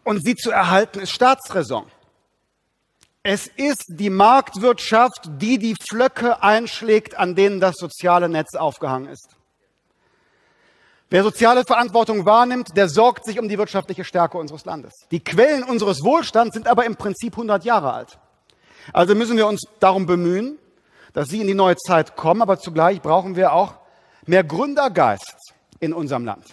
Und 0.04 0.24
sie 0.26 0.36
zu 0.36 0.52
erhalten 0.52 1.00
ist 1.00 1.12
Staatsräson. 1.12 1.90
Es 3.22 3.48
ist 3.48 3.86
die 3.88 4.10
Marktwirtschaft, 4.10 5.30
die 5.38 5.58
die 5.58 5.76
Flöcke 5.82 6.44
einschlägt, 6.44 7.16
an 7.16 7.36
denen 7.36 7.62
das 7.62 7.76
soziale 7.78 8.28
Netz 8.28 8.56
aufgehangen 8.56 9.08
ist. 9.08 9.30
Wer 11.14 11.22
soziale 11.22 11.64
Verantwortung 11.64 12.26
wahrnimmt, 12.26 12.76
der 12.76 12.90
sorgt 12.90 13.26
sich 13.26 13.38
um 13.38 13.48
die 13.48 13.60
wirtschaftliche 13.60 14.04
Stärke 14.04 14.40
unseres 14.40 14.66
Landes. 14.66 15.06
Die 15.12 15.24
Quellen 15.24 15.62
unseres 15.64 16.04
Wohlstands 16.04 16.56
sind 16.56 16.68
aber 16.68 16.86
im 16.86 16.96
Prinzip 16.96 17.34
100 17.34 17.64
Jahre 17.66 17.94
alt. 17.94 18.18
Also 18.94 19.14
müssen 19.14 19.38
wir 19.38 19.46
uns 19.46 19.62
darum 19.80 20.08
bemühen, 20.08 20.58
dass 21.14 21.30
sie 21.30 21.40
in 21.40 21.46
die 21.46 21.54
neue 21.54 21.76
Zeit 21.76 22.16
kommen, 22.16 22.42
aber 22.42 22.58
zugleich 22.58 23.00
brauchen 23.00 23.36
wir 23.36 23.54
auch 23.54 23.76
mehr 24.26 24.44
Gründergeist 24.44 25.54
in 25.80 25.94
unserem 25.94 26.26
Land. 26.26 26.48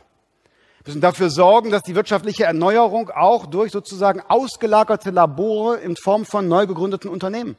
Wir 0.85 0.91
müssen 0.91 1.01
dafür 1.01 1.31
sorgen, 1.31 1.71
dass 1.71 1.83
die 1.83 1.95
wirtschaftliche 1.95 2.45
Erneuerung 2.45 3.09
auch 3.09 3.47
durch 3.47 3.73
sozusagen 3.73 4.21
ausgelagerte 4.29 5.09
Labore 5.11 5.79
in 5.79 5.97
Form 5.97 6.27
von 6.27 6.49
neu 6.49 6.67
gegründeten 6.67 7.09
Unternehmen 7.09 7.57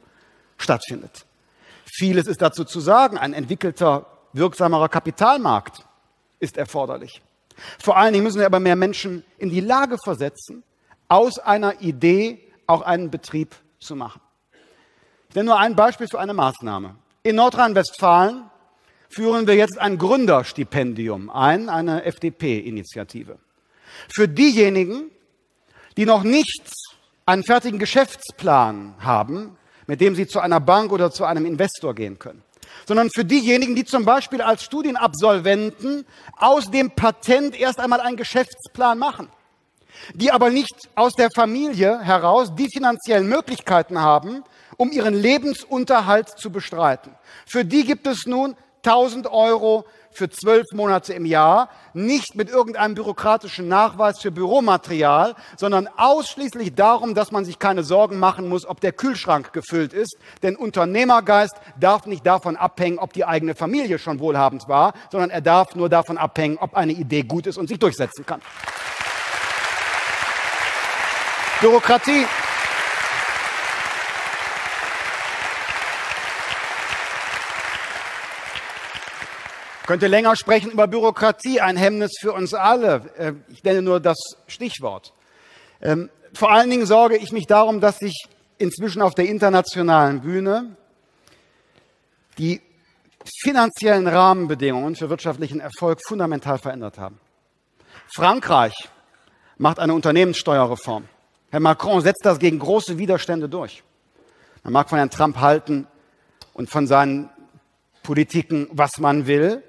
stattfindet. 0.56 1.26
Vieles 1.84 2.28
ist 2.28 2.42
dazu 2.42 2.62
zu 2.62 2.78
sagen, 2.78 3.18
ein 3.18 3.32
entwickelter, 3.32 4.06
wirksamerer 4.34 4.88
Kapitalmarkt, 4.88 5.84
ist 6.42 6.56
erforderlich. 6.56 7.22
Vor 7.78 7.96
allen 7.96 8.12
Dingen 8.12 8.24
müssen 8.24 8.40
wir 8.40 8.46
aber 8.46 8.60
mehr 8.60 8.76
Menschen 8.76 9.24
in 9.38 9.48
die 9.48 9.60
Lage 9.60 9.96
versetzen, 10.02 10.64
aus 11.08 11.38
einer 11.38 11.80
Idee 11.80 12.40
auch 12.66 12.82
einen 12.82 13.10
Betrieb 13.10 13.54
zu 13.78 13.94
machen. 13.94 14.20
Ich 15.28 15.36
nenne 15.36 15.50
nur 15.50 15.58
ein 15.58 15.76
Beispiel 15.76 16.08
für 16.08 16.18
eine 16.18 16.34
Maßnahme. 16.34 16.96
In 17.22 17.36
Nordrhein-Westfalen 17.36 18.50
führen 19.08 19.46
wir 19.46 19.54
jetzt 19.54 19.78
ein 19.78 19.98
Gründerstipendium 19.98 21.30
ein, 21.30 21.68
eine 21.68 22.04
FDP-Initiative. 22.04 23.38
Für 24.12 24.26
diejenigen, 24.26 25.10
die 25.96 26.06
noch 26.06 26.22
nicht 26.24 26.62
einen 27.26 27.44
fertigen 27.44 27.78
Geschäftsplan 27.78 28.94
haben, 28.98 29.56
mit 29.86 30.00
dem 30.00 30.16
sie 30.16 30.26
zu 30.26 30.40
einer 30.40 30.60
Bank 30.60 30.90
oder 30.90 31.10
zu 31.10 31.24
einem 31.24 31.46
Investor 31.46 31.94
gehen 31.94 32.18
können 32.18 32.42
sondern 32.86 33.10
für 33.10 33.24
diejenigen, 33.24 33.74
die 33.74 33.84
zum 33.84 34.04
Beispiel 34.04 34.42
als 34.42 34.64
Studienabsolventen 34.64 36.04
aus 36.36 36.70
dem 36.70 36.90
Patent 36.90 37.58
erst 37.58 37.80
einmal 37.80 38.00
einen 38.00 38.16
Geschäftsplan 38.16 38.98
machen, 38.98 39.28
die 40.14 40.30
aber 40.30 40.50
nicht 40.50 40.88
aus 40.94 41.14
der 41.14 41.28
Familie 41.34 42.00
heraus 42.00 42.54
die 42.54 42.68
finanziellen 42.68 43.28
Möglichkeiten 43.28 44.00
haben, 44.00 44.44
um 44.76 44.90
ihren 44.90 45.14
Lebensunterhalt 45.14 46.28
zu 46.28 46.50
bestreiten. 46.50 47.14
Für 47.46 47.64
die 47.64 47.84
gibt 47.84 48.06
es 48.06 48.26
nun 48.26 48.56
1000 48.84 49.28
Euro 49.28 49.84
für 50.14 50.30
zwölf 50.30 50.66
Monate 50.72 51.12
im 51.14 51.24
Jahr, 51.24 51.68
nicht 51.94 52.34
mit 52.34 52.48
irgendeinem 52.48 52.94
bürokratischen 52.94 53.68
Nachweis 53.68 54.20
für 54.20 54.30
Büromaterial, 54.30 55.34
sondern 55.56 55.88
ausschließlich 55.96 56.74
darum, 56.74 57.14
dass 57.14 57.32
man 57.32 57.44
sich 57.44 57.58
keine 57.58 57.84
Sorgen 57.84 58.18
machen 58.18 58.48
muss, 58.48 58.66
ob 58.66 58.80
der 58.80 58.92
Kühlschrank 58.92 59.52
gefüllt 59.52 59.92
ist. 59.92 60.16
Denn 60.42 60.56
Unternehmergeist 60.56 61.54
darf 61.78 62.06
nicht 62.06 62.26
davon 62.26 62.56
abhängen, 62.56 62.98
ob 62.98 63.12
die 63.12 63.24
eigene 63.24 63.54
Familie 63.54 63.98
schon 63.98 64.20
wohlhabend 64.20 64.68
war, 64.68 64.94
sondern 65.10 65.30
er 65.30 65.40
darf 65.40 65.74
nur 65.74 65.88
davon 65.88 66.18
abhängen, 66.18 66.58
ob 66.58 66.74
eine 66.74 66.92
Idee 66.92 67.22
gut 67.22 67.46
ist 67.46 67.58
und 67.58 67.68
sich 67.68 67.78
durchsetzen 67.78 68.26
kann. 68.26 68.40
Bürokratie 71.60 72.26
könnte 79.92 80.06
länger 80.06 80.36
sprechen 80.36 80.70
über 80.70 80.86
Bürokratie, 80.86 81.60
ein 81.60 81.76
Hemmnis 81.76 82.12
für 82.18 82.32
uns 82.32 82.54
alle. 82.54 83.10
Äh, 83.18 83.34
ich 83.52 83.62
nenne 83.62 83.82
nur 83.82 84.00
das 84.00 84.16
Stichwort. 84.46 85.12
Ähm, 85.82 86.08
vor 86.32 86.50
allen 86.50 86.70
Dingen 86.70 86.86
sorge 86.86 87.18
ich 87.18 87.30
mich 87.30 87.46
darum, 87.46 87.78
dass 87.78 87.98
sich 87.98 88.24
inzwischen 88.56 89.02
auf 89.02 89.14
der 89.14 89.26
internationalen 89.26 90.22
Bühne 90.22 90.76
die 92.38 92.62
finanziellen 93.42 94.08
Rahmenbedingungen 94.08 94.96
für 94.96 95.10
wirtschaftlichen 95.10 95.60
Erfolg 95.60 96.00
fundamental 96.08 96.56
verändert 96.56 96.96
haben. 96.96 97.20
Frankreich 98.14 98.88
macht 99.58 99.78
eine 99.78 99.92
Unternehmenssteuerreform. 99.92 101.06
Herr 101.50 101.60
Macron 101.60 102.00
setzt 102.00 102.24
das 102.24 102.38
gegen 102.38 102.58
große 102.60 102.96
Widerstände 102.96 103.46
durch. 103.46 103.82
Man 104.62 104.72
mag 104.72 104.88
von 104.88 104.96
Herrn 104.96 105.10
Trump 105.10 105.36
halten 105.36 105.86
und 106.54 106.70
von 106.70 106.86
seinen 106.86 107.28
Politiken, 108.02 108.68
was 108.72 108.96
man 108.96 109.26
will. 109.26 109.62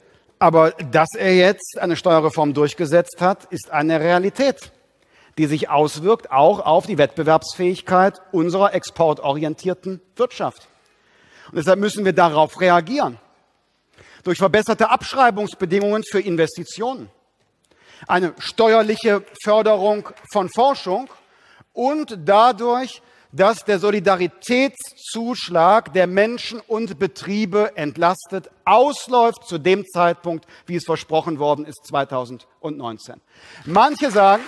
Aber 0.44 0.72
dass 0.72 1.16
er 1.16 1.34
jetzt 1.34 1.78
eine 1.80 1.96
Steuerreform 1.96 2.54
durchgesetzt 2.54 3.22
hat, 3.22 3.46
ist 3.46 3.72
eine 3.72 4.02
Realität, 4.02 4.74
die 5.38 5.46
sich 5.46 5.70
auswirkt 5.70 6.32
auch 6.32 6.60
auf 6.60 6.86
die 6.86 6.98
Wettbewerbsfähigkeit 6.98 8.20
unserer 8.34 8.74
exportorientierten 8.74 10.02
Wirtschaft. 10.18 10.68
Und 11.48 11.60
deshalb 11.60 11.80
müssen 11.80 12.04
wir 12.04 12.12
darauf 12.12 12.60
reagieren. 12.60 13.20
Durch 14.26 14.38
verbesserte 14.38 14.89
Abschreibungsbedingungen 14.89 16.04
für 16.04 16.20
Investitionen, 16.20 17.10
eine 18.06 18.34
steuerliche 18.38 19.24
Förderung 19.46 20.10
von 20.34 20.50
Forschung 20.50 21.10
und 21.72 22.18
dadurch 22.26 23.02
dass 23.34 23.66
der 23.66 23.80
Solidaritätszuschlag 23.80 25.92
der 25.92 26.08
Menschen 26.08 26.62
und 26.62 26.98
Betriebe 27.00 27.76
entlastet 27.76 28.50
ausläuft 28.64 29.46
zu 29.48 29.58
dem 29.58 29.84
Zeitpunkt, 29.86 30.46
wie 30.68 30.76
es 30.76 30.86
versprochen 30.86 31.40
worden 31.40 31.66
ist, 31.66 31.88
2019. 31.88 33.16
Manche 33.66 34.12
sagen, 34.12 34.44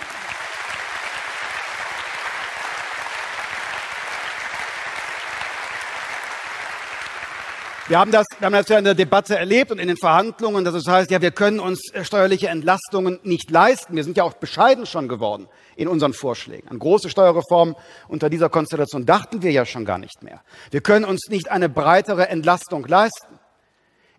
Wir 7.88 8.00
haben, 8.00 8.10
das, 8.10 8.26
wir 8.40 8.46
haben 8.46 8.52
das 8.52 8.68
ja 8.68 8.78
in 8.78 8.84
der 8.84 8.94
Debatte 8.94 9.38
erlebt 9.38 9.70
und 9.70 9.78
in 9.78 9.86
den 9.86 9.96
Verhandlungen, 9.96 10.64
dass 10.64 10.74
es 10.74 10.88
heißt, 10.88 11.08
ja, 11.12 11.20
wir 11.22 11.30
können 11.30 11.60
uns 11.60 11.92
äh, 11.92 12.04
steuerliche 12.04 12.48
Entlastungen 12.48 13.20
nicht 13.22 13.48
leisten. 13.48 13.94
Wir 13.94 14.02
sind 14.02 14.16
ja 14.16 14.24
auch 14.24 14.34
bescheiden 14.34 14.86
schon 14.86 15.06
geworden 15.06 15.48
in 15.76 15.86
unseren 15.86 16.12
Vorschlägen. 16.12 16.68
An 16.68 16.80
große 16.80 17.08
Steuerreformen 17.10 17.76
unter 18.08 18.28
dieser 18.28 18.48
Konstellation 18.48 19.06
dachten 19.06 19.42
wir 19.42 19.52
ja 19.52 19.64
schon 19.64 19.84
gar 19.84 19.98
nicht 19.98 20.24
mehr. 20.24 20.42
Wir 20.72 20.80
können 20.80 21.04
uns 21.04 21.28
nicht 21.28 21.48
eine 21.48 21.68
breitere 21.68 22.28
Entlastung 22.28 22.84
leisten. 22.88 23.38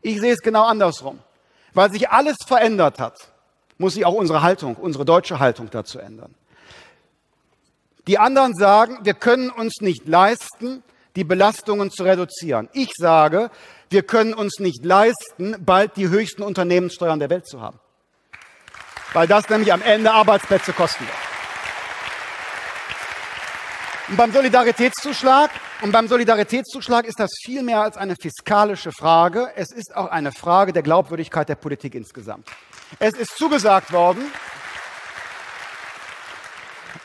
Ich 0.01 0.21
sehe 0.21 0.31
es 0.31 0.39
genau 0.39 0.63
andersrum. 0.63 1.19
Weil 1.73 1.91
sich 1.91 2.09
alles 2.09 2.37
verändert 2.47 2.99
hat, 2.99 3.33
muss 3.77 3.95
sich 3.95 4.05
auch 4.05 4.13
unsere 4.13 4.43
Haltung, 4.43 4.77
unsere 4.77 5.03
deutsche 5.03 5.39
Haltung 5.39 5.69
dazu 5.69 5.99
ändern. 5.99 6.33
Die 8.07 8.17
anderen 8.17 8.53
sagen, 8.55 8.99
wir 9.03 9.13
können 9.13 9.49
uns 9.49 9.81
nicht 9.81 10.07
leisten, 10.07 10.83
die 11.17 11.23
Belastungen 11.23 11.89
zu 11.89 12.03
reduzieren. 12.03 12.69
Ich 12.73 12.91
sage, 12.95 13.49
wir 13.89 14.03
können 14.03 14.35
uns 14.35 14.59
nicht 14.59 14.85
leisten, 14.85 15.55
bald 15.59 15.97
die 15.97 16.09
höchsten 16.09 16.43
Unternehmenssteuern 16.43 17.19
der 17.19 17.31
Welt 17.31 17.47
zu 17.47 17.59
haben. 17.59 17.79
Weil 19.13 19.27
das 19.27 19.49
nämlich 19.49 19.73
am 19.73 19.81
Ende 19.81 20.11
Arbeitsplätze 20.11 20.73
kosten 20.73 21.05
wird. 21.05 21.17
Und 24.09 24.17
beim 24.17 24.31
Solidaritätszuschlag, 24.31 25.49
und 25.81 25.91
beim 25.91 26.07
Solidaritätszuschlag 26.07 27.05
ist 27.05 27.19
das 27.19 27.31
viel 27.43 27.63
mehr 27.63 27.81
als 27.81 27.97
eine 27.97 28.15
fiskalische 28.15 28.91
Frage. 28.91 29.51
Es 29.55 29.71
ist 29.71 29.95
auch 29.95 30.11
eine 30.11 30.31
Frage 30.31 30.71
der 30.71 30.83
Glaubwürdigkeit 30.83 31.49
der 31.49 31.55
Politik 31.55 31.95
insgesamt. 31.95 32.47
Es 32.99 33.15
ist 33.15 33.35
zugesagt 33.37 33.91
worden, 33.91 34.23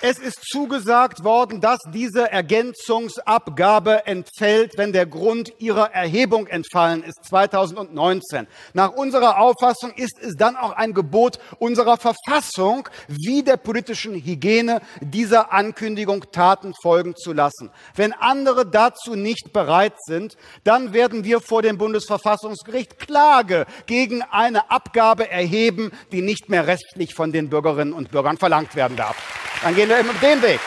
es 0.04 0.18
ist 0.18 0.42
zugesagt 0.50 1.22
worden, 1.22 1.60
dass 1.60 1.78
diese 1.92 2.30
Ergänzungsabgabe 2.30 4.04
entfällt, 4.04 4.76
wenn 4.76 4.92
der 4.92 5.06
Grund 5.06 5.52
ihrer 5.60 5.92
Erhebung 5.92 6.48
entfallen 6.48 7.04
ist, 7.04 7.24
2019. 7.24 8.48
Nach 8.74 8.90
unserer 8.90 9.38
Auffassung 9.38 9.92
ist 9.94 10.18
es 10.20 10.34
dann 10.34 10.56
auch 10.56 10.72
ein 10.72 10.92
Gebot 10.92 11.38
unserer 11.60 11.98
Verfassung, 11.98 12.88
wie 13.06 13.44
der 13.44 13.56
politischen 13.56 14.14
Hygiene 14.14 14.80
dieser 15.00 15.52
Ankündigung 15.52 16.24
Taten 16.32 16.74
folgen 16.82 17.14
zu 17.14 17.32
lassen. 17.32 17.70
Wenn 17.94 18.12
andere 18.12 18.66
dazu 18.66 19.14
nicht 19.14 19.52
bereit 19.52 19.94
sind, 20.04 20.36
dann 20.64 20.92
werden 20.92 21.22
wir 21.22 21.40
vor 21.40 21.62
dem 21.62 21.78
Bundesverfassungsgericht 21.78 22.98
Klage 22.98 23.66
gegen 23.86 24.22
eine 24.22 24.68
Abgabe 24.68 25.30
erheben, 25.30 25.92
die 26.10 26.22
nicht 26.22 26.48
mehr 26.48 26.66
rechtlich 26.66 27.14
von 27.14 27.30
den 27.30 27.50
Bürgerinnen 27.50 27.92
und 27.92 28.10
Bürgern 28.10 28.36
verlangt 28.36 28.74
werden 28.74 28.96
darf. 28.96 29.16
Dann 29.62 29.76
wir 29.92 30.14
den 30.14 30.42
Weg. 30.42 30.60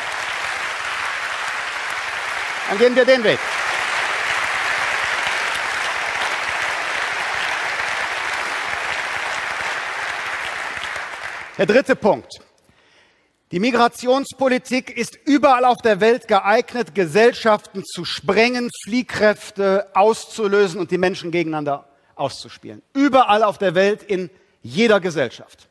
Dann 2.69 2.77
gehen 2.77 2.95
wir 2.95 3.05
den 3.05 3.23
Weg. 3.23 3.39
Der 11.57 11.65
dritte 11.65 11.95
Punkt. 11.95 12.31
Die 13.51 13.59
Migrationspolitik 13.59 14.95
ist 14.97 15.17
überall 15.25 15.65
auf 15.65 15.77
der 15.77 16.01
Welt 16.01 16.27
geeignet, 16.27 16.93
Gesellschaften 16.93 17.83
zu 17.85 18.03
sprengen, 18.03 18.69
Fliehkräfte 18.83 19.87
auszulösen 19.93 20.79
und 20.79 20.91
die 20.91 20.97
Menschen 20.97 21.31
gegeneinander 21.31 21.87
auszuspielen. 22.15 22.81
Überall 22.93 23.43
auf 23.43 23.57
der 23.57 23.75
Welt, 23.75 24.03
in 24.03 24.29
jeder 24.61 24.99
Gesellschaft. 24.99 25.69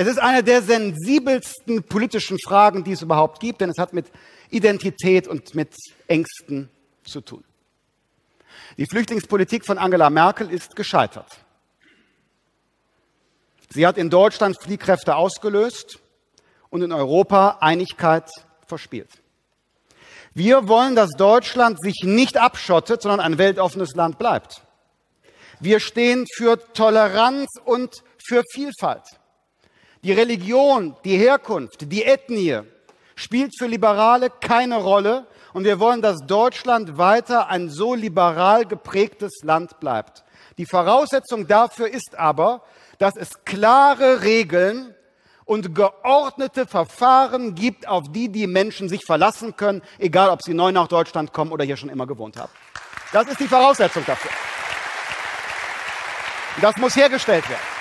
Es 0.00 0.06
ist 0.06 0.18
eine 0.18 0.42
der 0.42 0.62
sensibelsten 0.62 1.82
politischen 1.82 2.38
Fragen, 2.38 2.84
die 2.84 2.92
es 2.92 3.02
überhaupt 3.02 3.38
gibt, 3.38 3.60
denn 3.60 3.68
es 3.68 3.76
hat 3.76 3.92
mit 3.92 4.10
Identität 4.48 5.28
und 5.28 5.54
mit 5.54 5.74
Ängsten 6.06 6.70
zu 7.04 7.20
tun. 7.20 7.44
Die 8.78 8.86
Flüchtlingspolitik 8.86 9.66
von 9.66 9.76
Angela 9.76 10.08
Merkel 10.08 10.50
ist 10.50 10.74
gescheitert. 10.74 11.44
Sie 13.68 13.86
hat 13.86 13.98
in 13.98 14.08
Deutschland 14.08 14.56
Fliehkräfte 14.62 15.16
ausgelöst 15.16 15.98
und 16.70 16.80
in 16.80 16.92
Europa 16.92 17.58
Einigkeit 17.60 18.30
verspielt. 18.66 19.10
Wir 20.32 20.66
wollen, 20.66 20.96
dass 20.96 21.10
Deutschland 21.10 21.78
sich 21.78 22.04
nicht 22.04 22.38
abschottet, 22.38 23.02
sondern 23.02 23.20
ein 23.20 23.36
weltoffenes 23.36 23.94
Land 23.94 24.18
bleibt. 24.18 24.62
Wir 25.60 25.78
stehen 25.78 26.24
für 26.34 26.56
Toleranz 26.72 27.48
und 27.66 28.02
für 28.26 28.42
Vielfalt. 28.54 29.19
Die 30.02 30.12
Religion, 30.12 30.96
die 31.04 31.16
Herkunft, 31.16 31.92
die 31.92 32.04
Ethnie 32.04 32.62
spielt 33.14 33.52
für 33.58 33.66
Liberale 33.66 34.30
keine 34.30 34.76
Rolle. 34.76 35.26
Und 35.52 35.64
wir 35.64 35.78
wollen, 35.78 36.00
dass 36.00 36.20
Deutschland 36.26 36.96
weiter 36.96 37.48
ein 37.48 37.68
so 37.68 37.94
liberal 37.94 38.64
geprägtes 38.64 39.40
Land 39.42 39.78
bleibt. 39.80 40.24
Die 40.58 40.64
Voraussetzung 40.64 41.46
dafür 41.46 41.88
ist 41.88 42.18
aber, 42.18 42.62
dass 42.98 43.16
es 43.16 43.44
klare 43.44 44.22
Regeln 44.22 44.94
und 45.44 45.74
geordnete 45.74 46.66
Verfahren 46.66 47.54
gibt, 47.54 47.88
auf 47.88 48.04
die 48.10 48.30
die 48.30 48.46
Menschen 48.46 48.88
sich 48.88 49.04
verlassen 49.04 49.56
können, 49.56 49.82
egal 49.98 50.30
ob 50.30 50.42
sie 50.42 50.54
neu 50.54 50.70
nach 50.70 50.86
Deutschland 50.86 51.32
kommen 51.32 51.50
oder 51.50 51.64
hier 51.64 51.76
schon 51.76 51.88
immer 51.88 52.06
gewohnt 52.06 52.36
haben. 52.36 52.52
Das 53.12 53.26
ist 53.26 53.40
die 53.40 53.48
Voraussetzung 53.48 54.04
dafür. 54.06 54.30
Das 56.60 56.76
muss 56.76 56.94
hergestellt 56.94 57.48
werden. 57.48 57.79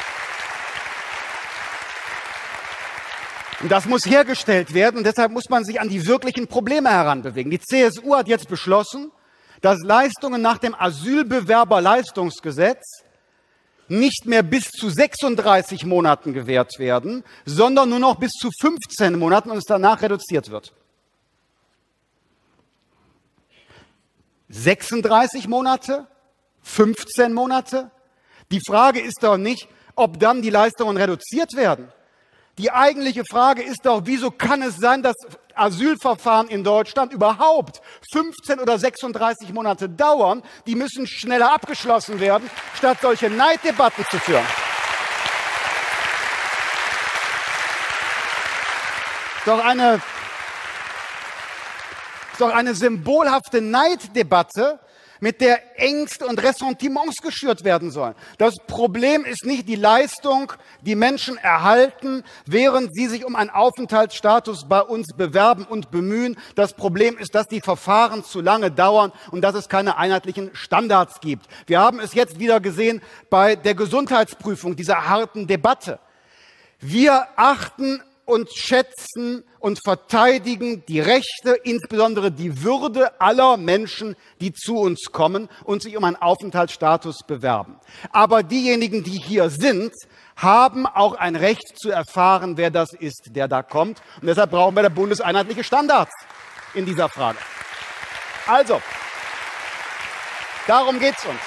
Und 3.61 3.69
das 3.69 3.85
muss 3.85 4.05
hergestellt 4.05 4.73
werden 4.73 4.97
und 4.97 5.05
deshalb 5.05 5.31
muss 5.31 5.47
man 5.49 5.63
sich 5.65 5.81
an 5.81 5.89
die 5.89 6.05
wirklichen 6.05 6.47
Probleme 6.47 6.89
heranbewegen. 6.89 7.51
Die 7.51 7.59
CSU 7.59 8.15
hat 8.15 8.29
jetzt 8.29 8.47
beschlossen, 8.47 9.11
dass 9.61 9.79
Leistungen 9.83 10.41
nach 10.41 10.59
dem 10.59 10.73
Asylbewerberleistungsgesetz 10.73 13.03
nicht 13.89 14.25
mehr 14.25 14.43
bis 14.43 14.69
zu 14.69 14.89
36 14.89 15.85
Monaten 15.85 16.31
gewährt 16.33 16.79
werden, 16.79 17.25
sondern 17.45 17.89
nur 17.89 17.99
noch 17.99 18.15
bis 18.15 18.31
zu 18.31 18.49
15 18.61 19.19
Monaten 19.19 19.51
und 19.51 19.57
es 19.57 19.65
danach 19.65 20.01
reduziert 20.01 20.49
wird. 20.51 20.71
36 24.49 25.49
Monate? 25.49 26.07
15 26.61 27.33
Monate? 27.33 27.91
Die 28.51 28.61
Frage 28.65 28.99
ist 28.99 29.21
doch 29.21 29.37
nicht, 29.37 29.69
ob 29.95 30.19
dann 30.19 30.41
die 30.41 30.49
Leistungen 30.49 30.97
reduziert 30.97 31.55
werden. 31.55 31.91
Die 32.57 32.71
eigentliche 32.71 33.23
Frage 33.23 33.63
ist 33.63 33.85
doch, 33.85 34.01
wieso 34.03 34.31
kann 34.31 34.61
es 34.61 34.77
sein, 34.77 35.01
dass 35.01 35.15
Asylverfahren 35.55 36.49
in 36.49 36.63
Deutschland 36.63 37.13
überhaupt 37.13 37.81
15 38.11 38.59
oder 38.59 38.77
36 38.77 39.53
Monate 39.53 39.87
dauern? 39.87 40.43
Die 40.65 40.75
müssen 40.75 41.07
schneller 41.07 41.53
abgeschlossen 41.53 42.19
werden, 42.19 42.49
statt 42.75 42.97
solche 43.01 43.29
Neiddebatten 43.29 44.05
zu 44.09 44.19
führen. 44.19 44.45
Doch 49.45 49.63
eine, 49.63 50.01
doch 52.37 52.53
eine 52.53 52.75
symbolhafte 52.75 53.61
Neiddebatte, 53.61 54.79
mit 55.19 55.41
der 55.41 55.79
Ängste 55.79 56.25
und 56.25 56.41
Ressentiments 56.41 57.17
geschürt 57.21 57.63
werden 57.63 57.91
sollen. 57.91 58.15
Das 58.37 58.55
Problem 58.67 59.25
ist 59.25 59.45
nicht 59.45 59.67
die 59.67 59.75
Leistung, 59.75 60.53
die 60.81 60.95
Menschen 60.95 61.37
erhalten, 61.37 62.23
während 62.45 62.93
sie 62.93 63.07
sich 63.07 63.25
um 63.25 63.35
einen 63.35 63.49
Aufenthaltsstatus 63.49 64.67
bei 64.67 64.81
uns 64.81 65.07
bewerben 65.15 65.65
und 65.65 65.91
bemühen. 65.91 66.37
Das 66.55 66.73
Problem 66.73 67.17
ist, 67.17 67.35
dass 67.35 67.47
die 67.47 67.61
Verfahren 67.61 68.23
zu 68.23 68.41
lange 68.41 68.71
dauern 68.71 69.11
und 69.31 69.41
dass 69.41 69.55
es 69.55 69.69
keine 69.69 69.97
einheitlichen 69.97 70.51
Standards 70.53 71.19
gibt. 71.19 71.47
Wir 71.67 71.79
haben 71.79 71.99
es 71.99 72.13
jetzt 72.13 72.39
wieder 72.39 72.59
gesehen 72.59 73.01
bei 73.29 73.55
der 73.55 73.75
Gesundheitsprüfung, 73.75 74.75
dieser 74.75 75.07
harten 75.07 75.47
Debatte. 75.47 75.99
Wir 76.79 77.27
achten 77.35 78.01
und 78.29 78.53
schätzen 78.53 79.43
und 79.59 79.79
verteidigen 79.83 80.85
die 80.87 80.99
Rechte, 80.99 81.51
insbesondere 81.63 82.31
die 82.31 82.63
Würde 82.63 83.19
aller 83.19 83.57
Menschen, 83.57 84.15
die 84.39 84.53
zu 84.53 84.77
uns 84.77 85.11
kommen 85.11 85.49
und 85.63 85.81
sich 85.81 85.97
um 85.97 86.03
einen 86.03 86.15
Aufenthaltsstatus 86.15 87.23
bewerben. 87.25 87.79
Aber 88.11 88.43
diejenigen, 88.43 89.03
die 89.03 89.19
hier 89.19 89.49
sind, 89.49 89.91
haben 90.35 90.85
auch 90.85 91.15
ein 91.15 91.35
Recht 91.35 91.77
zu 91.77 91.89
erfahren, 91.89 92.55
wer 92.55 92.69
das 92.69 92.93
ist, 92.93 93.31
der 93.31 93.47
da 93.47 93.63
kommt. 93.63 94.01
Und 94.21 94.27
deshalb 94.27 94.51
brauchen 94.51 94.75
wir 94.75 94.83
der 94.83 94.89
bundeseinheitliche 94.89 95.63
Standards 95.63 96.13
in 96.75 96.85
dieser 96.85 97.09
Frage. 97.09 97.39
Also, 98.45 98.79
darum 100.67 100.99
geht's 100.99 101.25
uns. 101.25 101.41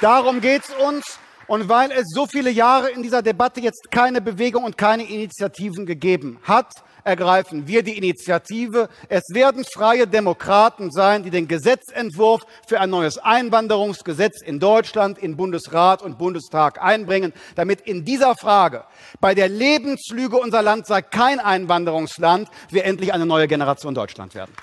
Darum 0.00 0.40
geht's 0.40 0.70
uns. 0.70 1.18
Und 1.46 1.68
weil 1.68 1.90
es 1.92 2.04
so 2.08 2.26
viele 2.26 2.50
Jahre 2.50 2.90
in 2.90 3.02
dieser 3.02 3.22
Debatte 3.22 3.60
jetzt 3.60 3.90
keine 3.90 4.20
Bewegung 4.20 4.64
und 4.64 4.78
keine 4.78 5.04
Initiativen 5.04 5.86
gegeben 5.86 6.38
hat, 6.42 6.72
ergreifen 7.04 7.68
wir 7.68 7.82
die 7.82 7.96
Initiative. 7.96 8.88
Es 9.08 9.24
werden 9.32 9.64
freie 9.64 10.06
Demokraten 10.06 10.90
sein, 10.90 11.22
die 11.22 11.30
den 11.30 11.46
Gesetzentwurf 11.46 12.42
für 12.66 12.80
ein 12.80 12.90
neues 12.90 13.18
Einwanderungsgesetz 13.18 14.42
in 14.42 14.58
Deutschland 14.58 15.18
in 15.18 15.36
Bundesrat 15.36 16.02
und 16.02 16.18
Bundestag 16.18 16.82
einbringen, 16.82 17.32
damit 17.54 17.82
in 17.82 18.04
dieser 18.04 18.34
Frage, 18.34 18.84
bei 19.20 19.34
der 19.34 19.48
Lebenslüge 19.48 20.38
unser 20.38 20.62
Land 20.62 20.86
sei 20.86 21.02
kein 21.02 21.40
Einwanderungsland, 21.40 22.48
wir 22.70 22.84
endlich 22.84 23.12
eine 23.12 23.26
neue 23.26 23.48
Generation 23.48 23.94
Deutschland 23.94 24.34
werden 24.34 24.54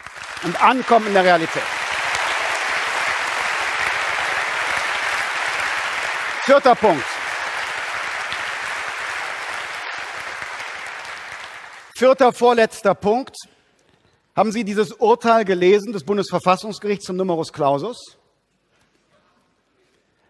und 0.43 0.61
ankommen 0.63 1.07
in 1.07 1.13
der 1.13 1.23
Realität. 1.23 1.63
Vierter 6.43 6.73
Punkt. 6.73 7.05
Vierter, 11.95 12.33
vorletzter 12.33 12.95
Punkt. 12.95 13.35
Haben 14.35 14.51
Sie 14.51 14.63
dieses 14.63 14.91
Urteil 14.91 15.45
gelesen 15.45 15.93
des 15.93 16.03
Bundesverfassungsgerichts 16.03 17.05
zum 17.05 17.17
Numerus 17.17 17.53
Clausus? 17.53 18.17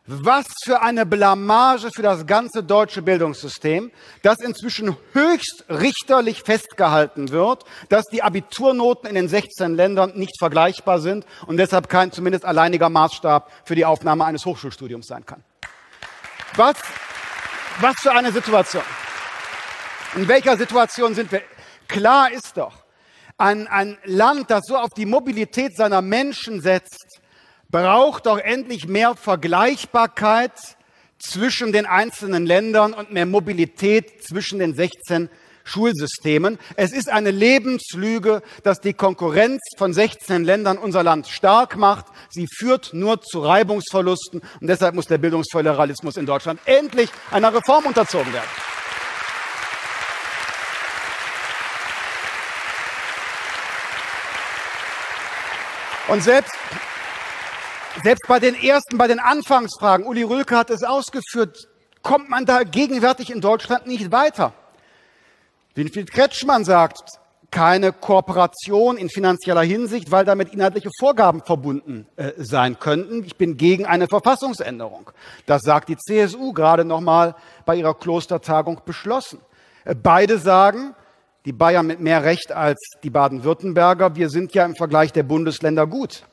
Was 0.05 0.47
für 0.65 0.81
eine 0.81 1.05
Blamage 1.05 1.91
für 1.95 2.01
das 2.01 2.27
ganze 2.27 2.61
deutsche 2.61 3.01
Bildungssystem, 3.01 3.89
dass 4.21 4.41
inzwischen 4.41 4.97
höchst 5.13 5.63
richterlich 5.69 6.43
festgehalten 6.43 7.29
wird, 7.29 7.63
dass 7.87 8.07
die 8.07 8.21
Abiturnoten 8.21 9.07
in 9.07 9.15
den 9.15 9.29
16 9.29 9.75
Ländern 9.75 10.11
nicht 10.17 10.37
vergleichbar 10.37 10.99
sind 10.99 11.25
und 11.47 11.55
deshalb 11.55 11.87
kein 11.87 12.11
zumindest 12.11 12.43
alleiniger 12.43 12.89
Maßstab 12.89 13.49
für 13.63 13.75
die 13.75 13.85
Aufnahme 13.85 14.25
eines 14.25 14.45
Hochschulstudiums 14.45 15.07
sein 15.07 15.25
kann. 15.25 15.41
Was, 16.55 16.75
was 17.79 17.95
für 18.01 18.11
eine 18.11 18.31
Situation. 18.31 18.83
In 20.15 20.27
welcher 20.27 20.57
Situation 20.57 21.15
sind 21.15 21.31
wir? 21.31 21.41
Klar 21.87 22.31
ist 22.31 22.57
doch, 22.57 22.73
ein, 23.37 23.67
ein 23.67 23.97
Land, 24.03 24.51
das 24.51 24.65
so 24.65 24.77
auf 24.77 24.89
die 24.89 25.05
Mobilität 25.05 25.77
seiner 25.77 26.01
Menschen 26.01 26.61
setzt, 26.61 27.21
braucht 27.69 28.25
doch 28.25 28.37
endlich 28.37 28.87
mehr 28.87 29.15
Vergleichbarkeit 29.15 30.51
zwischen 31.19 31.71
den 31.71 31.85
einzelnen 31.85 32.45
Ländern 32.45 32.93
und 32.93 33.13
mehr 33.13 33.25
Mobilität 33.25 34.23
zwischen 34.23 34.59
den 34.59 34.75
16 34.75 35.29
Schulsystemen. 35.63 36.59
Es 36.75 36.91
ist 36.91 37.09
eine 37.09 37.31
Lebenslüge, 37.31 38.41
dass 38.63 38.81
die 38.81 38.93
Konkurrenz 38.93 39.61
von 39.77 39.93
16 39.93 40.43
Ländern 40.43 40.77
unser 40.77 41.03
Land 41.03 41.27
stark 41.27 41.77
macht. 41.77 42.05
Sie 42.29 42.47
führt 42.47 42.93
nur 42.93 43.21
zu 43.21 43.39
Reibungsverlusten 43.39 44.41
und 44.59 44.67
deshalb 44.67 44.95
muss 44.95 45.07
der 45.07 45.17
Bildungsföderalismus 45.17 46.17
in 46.17 46.25
Deutschland 46.25 46.59
endlich 46.65 47.09
einer 47.31 47.53
Reform 47.53 47.85
unterzogen 47.85 48.33
werden. 48.33 48.49
Und 56.07 56.21
selbst, 56.21 56.51
selbst 58.03 58.27
bei 58.27 58.39
den 58.39 58.53
ersten, 58.53 58.97
bei 58.97 59.07
den 59.07 59.19
Anfangsfragen, 59.19 60.05
Uli 60.05 60.23
Rülke 60.23 60.57
hat 60.57 60.69
es 60.69 60.83
ausgeführt, 60.83 61.69
kommt 62.01 62.29
man 62.29 62.45
da 62.45 62.63
gegenwärtig 62.63 63.31
in 63.31 63.39
Deutschland 63.39 63.87
nicht 63.87 64.11
weiter. 64.11 64.53
Winfried 65.75 66.11
Kretschmann 66.11 66.65
sagt, 66.65 67.21
keine 67.51 67.91
Kooperation 67.91 68.97
in 68.97 69.09
finanzieller 69.09 69.61
Hinsicht, 69.61 70.09
weil 70.09 70.23
damit 70.23 70.53
inhaltliche 70.53 70.89
Vorgaben 70.99 71.41
verbunden 71.41 72.07
äh, 72.15 72.31
sein 72.37 72.79
könnten. 72.79 73.25
Ich 73.25 73.35
bin 73.35 73.57
gegen 73.57 73.85
eine 73.85 74.07
Verfassungsänderung. 74.07 75.11
Das 75.45 75.61
sagt 75.61 75.89
die 75.89 75.97
CSU 75.97 76.53
gerade 76.53 76.85
noch 76.85 77.01
mal 77.01 77.35
bei 77.65 77.75
ihrer 77.75 77.93
Klostertagung 77.93 78.81
beschlossen. 78.85 79.39
Äh, 79.83 79.95
beide 79.95 80.37
sagen, 80.37 80.95
die 81.45 81.51
Bayern 81.51 81.87
mit 81.87 81.99
mehr 81.99 82.23
Recht 82.23 82.51
als 82.51 82.79
die 83.03 83.09
Baden-Württemberger, 83.09 84.15
wir 84.15 84.29
sind 84.29 84.53
ja 84.53 84.63
im 84.63 84.75
Vergleich 84.75 85.11
der 85.11 85.23
Bundesländer 85.23 85.87
gut. 85.87 86.23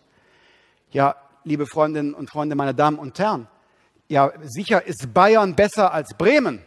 Ja, 0.90 1.16
liebe 1.42 1.66
Freundinnen 1.66 2.14
und 2.14 2.30
Freunde, 2.30 2.54
meine 2.54 2.74
Damen 2.74 2.98
und 2.98 3.18
Herren, 3.18 3.48
ja, 4.08 4.32
sicher 4.42 4.86
ist 4.86 5.12
Bayern 5.12 5.54
besser 5.54 5.92
als 5.92 6.14
Bremen. 6.16 6.62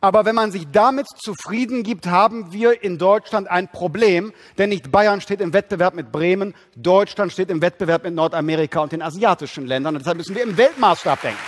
Aber 0.00 0.24
wenn 0.24 0.36
man 0.36 0.52
sich 0.52 0.70
damit 0.70 1.08
zufrieden 1.08 1.82
gibt, 1.82 2.06
haben 2.06 2.52
wir 2.52 2.84
in 2.84 2.98
Deutschland 2.98 3.50
ein 3.50 3.66
Problem, 3.66 4.32
denn 4.56 4.68
nicht 4.68 4.92
Bayern 4.92 5.20
steht 5.20 5.40
im 5.40 5.52
Wettbewerb 5.52 5.94
mit 5.94 6.12
Bremen, 6.12 6.54
Deutschland 6.76 7.32
steht 7.32 7.50
im 7.50 7.60
Wettbewerb 7.60 8.04
mit 8.04 8.14
Nordamerika 8.14 8.78
und 8.80 8.92
den 8.92 9.02
asiatischen 9.02 9.66
Ländern. 9.66 9.96
Und 9.96 10.02
deshalb 10.02 10.18
müssen 10.18 10.36
wir 10.36 10.44
im 10.44 10.56
Weltmaßstab 10.56 11.20
denken. 11.20 11.40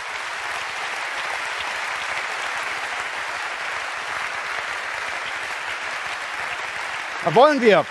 Da 7.24 7.34
wollen 7.34 7.60
wir. 7.60 7.86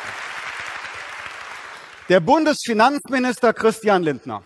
Der 2.09 2.19
Bundesfinanzminister 2.19 3.53
Christian 3.53 4.03
Lindner. 4.03 4.43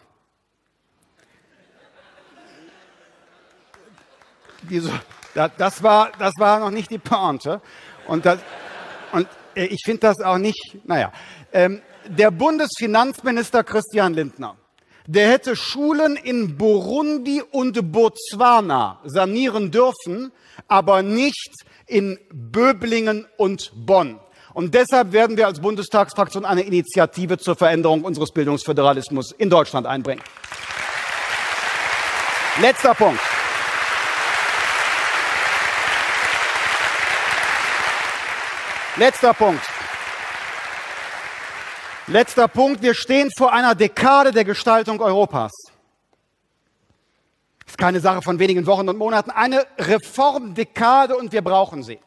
Wieso? 4.64 4.92
Das 5.34 5.82
war, 5.82 6.12
das 6.20 6.34
war 6.38 6.60
noch 6.60 6.72
nicht 6.72 6.92
die 6.92 7.00
Pointe. 7.00 7.62
Und, 8.08 8.26
das, 8.26 8.40
und 9.12 9.28
äh, 9.56 9.66
ich 9.66 9.82
finde 9.84 10.02
das 10.02 10.22
auch 10.22 10.38
nicht, 10.38 10.78
naja. 10.86 11.12
Ähm, 11.52 11.82
der 12.08 12.32
Bundesfinanzminister 12.32 13.64
Christian 13.64 14.14
Lindner, 14.14 14.58
der 15.08 15.30
hätte 15.30 15.56
Schulen 15.56 16.16
in 16.16 16.58
Burundi 16.58 17.42
und 17.42 17.92
Botswana 17.92 19.00
sanieren 19.04 19.72
dürfen, 19.72 20.32
aber 20.68 21.02
nicht 21.02 21.52
in 21.88 22.20
Böblingen 22.32 23.28
und 23.38 23.72
Bonn. 23.76 24.20
Und 24.54 24.74
deshalb 24.76 25.12
werden 25.12 25.36
wir 25.36 25.48
als 25.48 25.60
Bundestagsfraktion 25.60 26.46
eine 26.46 26.62
Initiative 26.62 27.38
zur 27.38 27.56
Veränderung 27.56 28.04
unseres 28.04 28.32
Bildungsföderalismus 28.32 29.32
in 29.32 29.50
Deutschland 29.50 29.88
einbringen. 29.88 30.22
Letzter 32.62 32.94
Punkt. 32.94 33.20
Letzter 38.96 39.34
Punkt. 39.34 39.64
Letzter 42.06 42.48
Punkt. 42.48 42.84
Wir 42.84 42.94
stehen 42.94 43.32
vor 43.36 43.52
einer 43.52 43.74
Dekade 43.74 44.32
der 44.32 44.46
Gestaltung 44.46 45.02
Europas. 45.02 45.52
Das 47.66 47.72
ist 47.72 47.78
keine 47.80 48.00
Sache 48.02 48.22
von 48.22 48.38
wenigen 48.38 48.68
Wochen 48.68 48.88
und 48.88 49.00
Monaten. 49.00 49.32
Eine 49.32 49.66
Reformdekade 49.80 51.18
und 51.18 51.32
wir 51.32 51.42
brauchen 51.42 51.82
sie. 51.82 52.00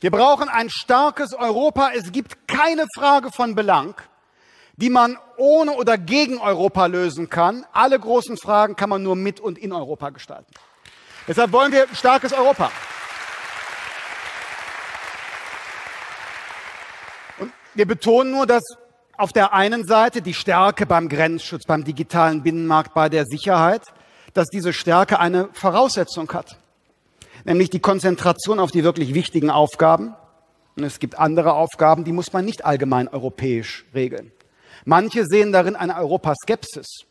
Wir 0.00 0.10
brauchen 0.10 0.48
ein 0.48 0.70
starkes 0.70 1.34
Europa. 1.34 1.90
Es 1.94 2.10
gibt 2.10 2.48
keine 2.48 2.86
Frage 2.96 3.30
von 3.30 3.54
Belang, 3.54 3.96
die 4.76 4.88
man 4.88 5.18
ohne 5.36 5.72
oder 5.72 5.98
gegen 5.98 6.38
Europa 6.38 6.86
lösen 6.86 7.28
kann. 7.28 7.66
Alle 7.72 8.00
großen 8.00 8.38
Fragen 8.38 8.76
kann 8.76 8.88
man 8.88 9.02
nur 9.02 9.14
mit 9.14 9.40
und 9.40 9.58
in 9.58 9.74
Europa 9.74 10.08
gestalten. 10.08 10.50
Deshalb 11.28 11.52
wollen 11.52 11.72
wir 11.72 11.82
ein 11.82 11.94
starkes 11.94 12.32
Europa. 12.32 12.70
Wir 17.76 17.86
betonen 17.86 18.32
nur, 18.32 18.46
dass 18.46 18.62
auf 19.16 19.32
der 19.32 19.52
einen 19.52 19.86
Seite 19.86 20.22
die 20.22 20.34
Stärke 20.34 20.86
beim 20.86 21.08
Grenzschutz, 21.08 21.64
beim 21.64 21.84
digitalen 21.84 22.42
Binnenmarkt, 22.42 22.94
bei 22.94 23.08
der 23.08 23.24
Sicherheit, 23.24 23.82
dass 24.34 24.48
diese 24.48 24.72
Stärke 24.72 25.18
eine 25.18 25.48
Voraussetzung 25.52 26.30
hat, 26.32 26.58
nämlich 27.44 27.70
die 27.70 27.80
Konzentration 27.80 28.58
auf 28.58 28.70
die 28.70 28.84
wirklich 28.84 29.14
wichtigen 29.14 29.50
Aufgaben. 29.50 30.14
Und 30.76 30.84
es 30.84 30.98
gibt 30.98 31.18
andere 31.18 31.54
Aufgaben, 31.54 32.04
die 32.04 32.12
muss 32.12 32.32
man 32.32 32.44
nicht 32.44 32.64
allgemein 32.64 33.08
europäisch 33.08 33.86
regeln. 33.94 34.32
Manche 34.84 35.24
sehen 35.24 35.52
darin 35.52 35.76
eine 35.76 35.96
Europaskepsis. 35.96 37.04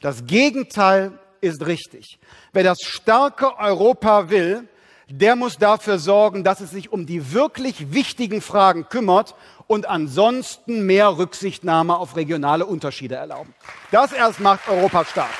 Das 0.00 0.26
Gegenteil 0.26 1.18
ist 1.40 1.66
richtig. 1.66 2.18
Wer 2.52 2.64
das 2.64 2.80
starke 2.80 3.56
Europa 3.58 4.30
will, 4.30 4.68
der 5.08 5.36
muss 5.36 5.56
dafür 5.58 5.98
sorgen, 5.98 6.42
dass 6.42 6.60
es 6.60 6.70
sich 6.70 6.92
um 6.92 7.06
die 7.06 7.32
wirklich 7.32 7.92
wichtigen 7.92 8.40
Fragen 8.40 8.88
kümmert 8.88 9.34
und 9.68 9.86
ansonsten 9.86 10.84
mehr 10.84 11.16
Rücksichtnahme 11.16 11.96
auf 11.96 12.16
regionale 12.16 12.66
Unterschiede 12.66 13.14
erlauben. 13.14 13.54
Das 13.90 14.12
erst 14.12 14.40
macht 14.40 14.68
Europa 14.68 15.04
stark. 15.04 15.30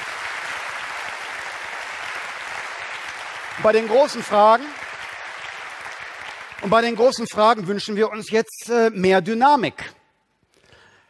Bei 3.63 3.73
den 3.73 3.89
großen 3.89 4.23
Fragen 4.23 4.65
und 6.63 6.71
bei 6.71 6.83
den 6.83 6.95
großen 6.95 7.27
Fragen 7.27 7.67
wünschen 7.67 7.97
wir 7.97 8.11
uns 8.11 8.31
jetzt 8.31 8.69
äh, 8.71 8.91
mehr 8.91 9.21
Dynamik. 9.21 9.93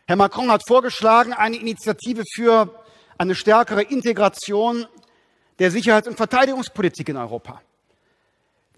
Herr 0.06 0.16
Macron 0.16 0.50
hat 0.50 0.62
vorgeschlagen, 0.66 1.32
eine 1.32 1.56
Initiative 1.56 2.22
für 2.34 2.84
eine 3.18 3.34
stärkere 3.34 3.82
Integration 3.82 4.86
der 5.58 5.70
Sicherheits- 5.70 6.08
und 6.08 6.16
Verteidigungspolitik 6.16 7.08
in 7.08 7.16
Europa. 7.16 7.60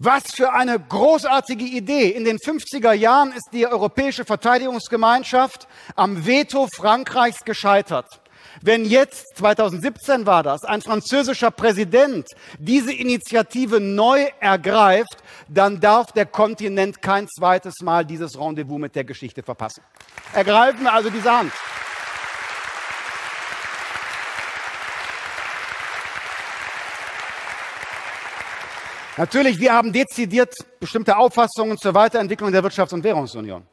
Was 0.01 0.31
für 0.33 0.53
eine 0.53 0.79
großartige 0.79 1.65
Idee. 1.65 2.11
In 2.11 2.23
den 2.23 2.37
50er 2.37 2.93
Jahren 2.93 3.33
ist 3.33 3.49
die 3.51 3.67
europäische 3.67 4.23
Verteidigungsgemeinschaft 4.23 5.67
am 5.97 6.25
Veto 6.25 6.69
Frankreichs 6.73 7.43
gescheitert. 7.43 8.21
Wenn 8.61 8.85
jetzt, 8.85 9.25
2017 9.35 10.25
war 10.25 10.41
das, 10.41 10.63
ein 10.63 10.81
französischer 10.81 11.51
Präsident 11.51 12.29
diese 12.59 12.93
Initiative 12.93 13.81
neu 13.81 14.27
ergreift, 14.39 15.17
dann 15.49 15.81
darf 15.81 16.13
der 16.13 16.27
Kontinent 16.27 17.01
kein 17.01 17.27
zweites 17.27 17.81
Mal 17.81 18.05
dieses 18.05 18.39
Rendezvous 18.39 18.79
mit 18.79 18.95
der 18.95 19.03
Geschichte 19.03 19.43
verpassen. 19.43 19.83
Ergreifen 20.33 20.83
wir 20.83 20.93
also 20.93 21.09
diese 21.09 21.29
Hand. 21.29 21.51
Natürlich, 29.19 29.59
wir 29.59 29.73
haben 29.73 29.91
dezidiert 29.91 30.55
bestimmte 30.79 31.17
Auffassungen 31.17 31.77
zur 31.77 31.93
Weiterentwicklung 31.93 32.53
der 32.53 32.63
Wirtschafts- 32.63 32.93
und 32.93 33.03
Währungsunion. 33.03 33.67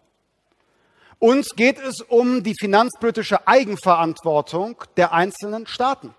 Uns 1.21 1.51
geht 1.55 1.79
es 1.79 2.01
um 2.01 2.43
die 2.43 2.57
finanzpolitische 2.59 3.47
Eigenverantwortung 3.47 4.83
der 4.97 5.13
einzelnen 5.13 5.69
Staaten. 5.69 6.17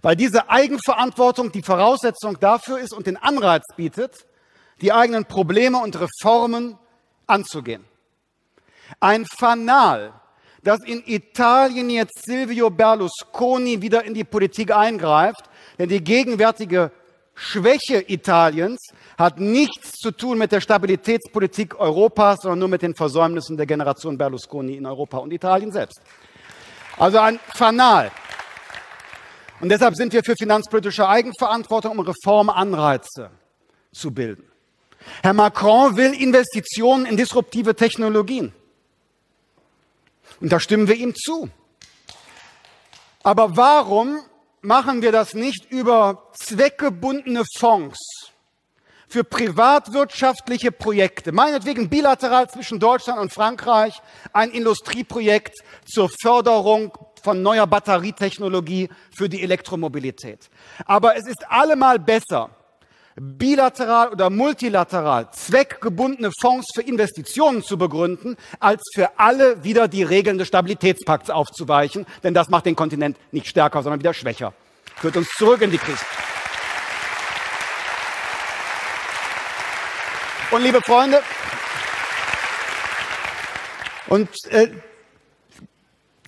Weil 0.00 0.14
diese 0.14 0.48
Eigenverantwortung 0.48 1.50
die 1.50 1.62
Voraussetzung 1.62 2.38
dafür 2.38 2.78
ist 2.78 2.92
und 2.92 3.08
den 3.08 3.16
Anreiz 3.16 3.64
bietet, 3.74 4.28
die 4.80 4.92
eigenen 4.92 5.24
Probleme 5.24 5.78
und 5.78 5.98
Reformen 6.00 6.78
anzugehen. 7.26 7.84
Ein 9.00 9.26
Fanal, 9.26 10.12
dass 10.62 10.78
in 10.84 11.02
Italien 11.04 11.90
jetzt 11.90 12.24
Silvio 12.24 12.70
Berlusconi 12.70 13.82
wieder 13.82 14.04
in 14.04 14.14
die 14.14 14.22
Politik 14.22 14.72
eingreift, 14.72 15.50
denn 15.80 15.88
die 15.88 16.04
gegenwärtige 16.04 16.92
Schwäche 17.34 18.04
Italiens 18.06 18.80
hat 19.18 19.40
nichts 19.40 19.92
zu 19.92 20.12
tun 20.12 20.38
mit 20.38 20.52
der 20.52 20.60
Stabilitätspolitik 20.60 21.78
Europas, 21.78 22.40
sondern 22.42 22.60
nur 22.60 22.68
mit 22.68 22.82
den 22.82 22.94
Versäumnissen 22.94 23.56
der 23.56 23.66
Generation 23.66 24.16
Berlusconi 24.16 24.76
in 24.76 24.86
Europa 24.86 25.18
und 25.18 25.32
Italien 25.32 25.72
selbst. 25.72 26.00
Also 26.96 27.18
ein 27.18 27.40
Fanal. 27.54 28.12
Und 29.60 29.68
deshalb 29.68 29.96
sind 29.96 30.12
wir 30.12 30.22
für 30.22 30.36
finanzpolitische 30.36 31.08
Eigenverantwortung, 31.08 31.98
um 31.98 32.00
Reformanreize 32.00 33.30
zu 33.92 34.10
bilden. 34.12 34.44
Herr 35.22 35.32
Macron 35.32 35.96
will 35.96 36.12
Investitionen 36.12 37.06
in 37.06 37.16
disruptive 37.16 37.74
Technologien. 37.74 38.52
Und 40.40 40.52
da 40.52 40.60
stimmen 40.60 40.88
wir 40.88 40.96
ihm 40.96 41.14
zu. 41.14 41.48
Aber 43.22 43.56
warum 43.56 44.20
machen 44.64 45.02
wir 45.02 45.12
das 45.12 45.34
nicht 45.34 45.70
über 45.70 46.30
zweckgebundene 46.32 47.44
Fonds 47.58 47.98
für 49.06 49.22
privatwirtschaftliche 49.22 50.72
Projekte, 50.72 51.30
meinetwegen 51.30 51.88
bilateral 51.88 52.48
zwischen 52.48 52.80
Deutschland 52.80 53.20
und 53.20 53.32
Frankreich, 53.32 54.00
ein 54.32 54.50
Industrieprojekt 54.50 55.58
zur 55.86 56.08
Förderung 56.20 56.96
von 57.22 57.42
neuer 57.42 57.66
Batterietechnologie 57.66 58.88
für 59.16 59.28
die 59.28 59.42
Elektromobilität. 59.42 60.50
Aber 60.86 61.16
es 61.16 61.26
ist 61.26 61.44
allemal 61.48 61.98
besser, 61.98 62.50
bilateral 63.16 64.08
oder 64.10 64.28
multilateral 64.28 65.30
zweckgebundene 65.30 66.30
Fonds 66.40 66.66
für 66.74 66.82
Investitionen 66.82 67.62
zu 67.62 67.78
begründen, 67.78 68.36
als 68.58 68.82
für 68.92 69.18
alle 69.18 69.62
wieder 69.62 69.86
die 69.88 70.02
Regeln 70.02 70.38
des 70.38 70.48
Stabilitätspakts 70.48 71.30
aufzuweichen, 71.30 72.06
denn 72.22 72.34
das 72.34 72.48
macht 72.48 72.66
den 72.66 72.76
Kontinent 72.76 73.16
nicht 73.30 73.46
stärker, 73.46 73.82
sondern 73.82 74.00
wieder 74.00 74.14
schwächer, 74.14 74.52
führt 74.96 75.16
uns 75.16 75.28
zurück 75.36 75.62
in 75.62 75.70
die 75.70 75.78
Krise. 75.78 76.04
Und 80.50 80.62
liebe 80.62 80.80
Freunde, 80.82 81.22
und 84.06 84.28
äh, 84.50 84.68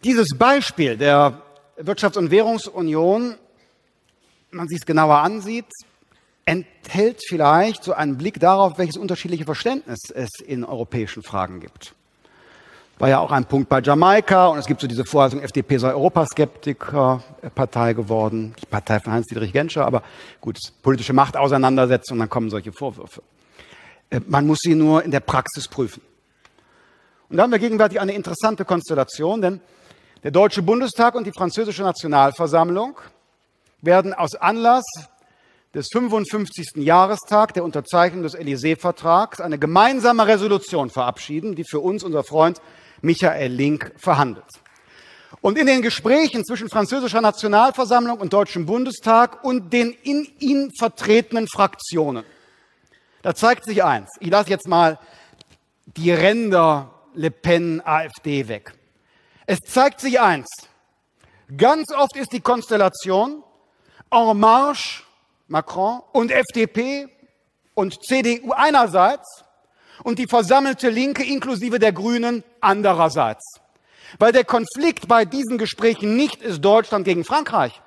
dieses 0.02 0.36
Beispiel 0.36 0.96
der 0.96 1.42
Wirtschafts- 1.78 2.16
und 2.16 2.30
Währungsunion, 2.30 3.36
wenn 4.50 4.56
man 4.56 4.68
sich 4.68 4.78
es 4.78 4.86
genauer 4.86 5.18
ansieht, 5.18 5.66
enthält 6.46 7.20
vielleicht 7.26 7.84
so 7.84 7.92
einen 7.92 8.16
Blick 8.16 8.40
darauf, 8.40 8.78
welches 8.78 8.96
unterschiedliche 8.96 9.44
Verständnis 9.44 9.98
es 10.14 10.30
in 10.40 10.64
europäischen 10.64 11.22
Fragen 11.22 11.60
gibt. 11.60 11.94
War 12.98 13.10
ja 13.10 13.18
auch 13.18 13.30
ein 13.30 13.44
Punkt 13.44 13.68
bei 13.68 13.82
Jamaika 13.82 14.46
und 14.46 14.56
es 14.58 14.64
gibt 14.66 14.80
so 14.80 14.86
diese 14.86 15.04
Vorhaltung, 15.04 15.42
FDP 15.42 15.76
sei 15.76 15.92
Europaskeptiker-Partei 15.92 17.92
geworden, 17.92 18.54
die 18.62 18.64
Partei 18.64 19.00
von 19.00 19.12
Heinz-Dietrich 19.12 19.52
Genscher, 19.52 19.84
aber 19.84 20.02
gut, 20.40 20.56
politische 20.82 21.12
Machtauseinandersetzung, 21.12 22.18
dann 22.18 22.30
kommen 22.30 22.48
solche 22.48 22.72
Vorwürfe. 22.72 23.22
Äh, 24.08 24.20
man 24.26 24.46
muss 24.46 24.60
sie 24.62 24.74
nur 24.74 25.04
in 25.04 25.10
der 25.10 25.20
Praxis 25.20 25.68
prüfen. 25.68 26.00
Und 27.28 27.36
da 27.36 27.42
haben 27.42 27.50
wir 27.50 27.58
gegenwärtig 27.58 28.00
eine 28.00 28.12
interessante 28.12 28.64
Konstellation, 28.64 29.42
denn 29.42 29.60
der 30.22 30.30
Deutsche 30.30 30.62
Bundestag 30.62 31.16
und 31.16 31.26
die 31.26 31.32
französische 31.32 31.82
Nationalversammlung 31.82 32.98
werden 33.82 34.14
aus 34.14 34.36
Anlass 34.36 34.84
des 35.76 35.88
55. 35.92 36.76
Jahrestag 36.76 37.52
der 37.52 37.62
Unterzeichnung 37.62 38.22
des 38.22 38.34
Élysée-Vertrags 38.34 39.42
eine 39.42 39.58
gemeinsame 39.58 40.26
Resolution 40.26 40.88
verabschieden, 40.88 41.54
die 41.54 41.64
für 41.64 41.80
uns 41.80 42.02
unser 42.02 42.24
Freund 42.24 42.62
Michael 43.02 43.52
Link 43.52 43.92
verhandelt. 43.98 44.46
Und 45.42 45.58
in 45.58 45.66
den 45.66 45.82
Gesprächen 45.82 46.46
zwischen 46.46 46.70
französischer 46.70 47.20
Nationalversammlung 47.20 48.18
und 48.18 48.32
Deutschem 48.32 48.64
Bundestag 48.64 49.44
und 49.44 49.70
den 49.70 49.92
in 50.02 50.26
ihn 50.38 50.72
vertretenen 50.78 51.46
Fraktionen, 51.46 52.24
da 53.20 53.34
zeigt 53.34 53.66
sich 53.66 53.84
eins. 53.84 54.08
Ich 54.20 54.30
lasse 54.30 54.48
jetzt 54.48 54.66
mal 54.66 54.98
die 55.84 56.10
Ränder 56.10 56.90
Le 57.12 57.30
Pen 57.30 57.82
AfD 57.84 58.48
weg. 58.48 58.72
Es 59.44 59.58
zeigt 59.60 60.00
sich 60.00 60.20
eins. 60.20 60.48
Ganz 61.54 61.92
oft 61.92 62.16
ist 62.16 62.32
die 62.32 62.40
Konstellation 62.40 63.42
En 64.10 64.38
Marche 64.38 65.05
Macron 65.48 66.00
und 66.12 66.32
FDP 66.32 67.08
und 67.74 68.02
CDU 68.04 68.52
einerseits 68.52 69.44
und 70.02 70.18
die 70.18 70.26
versammelte 70.26 70.88
Linke 70.88 71.24
inklusive 71.24 71.78
der 71.78 71.92
Grünen 71.92 72.42
andererseits. 72.60 73.60
Weil 74.18 74.32
der 74.32 74.44
Konflikt 74.44 75.08
bei 75.08 75.24
diesen 75.24 75.58
Gesprächen 75.58 76.16
nicht 76.16 76.42
ist 76.42 76.64
Deutschland 76.64 77.04
gegen 77.04 77.24
Frankreich, 77.24 77.80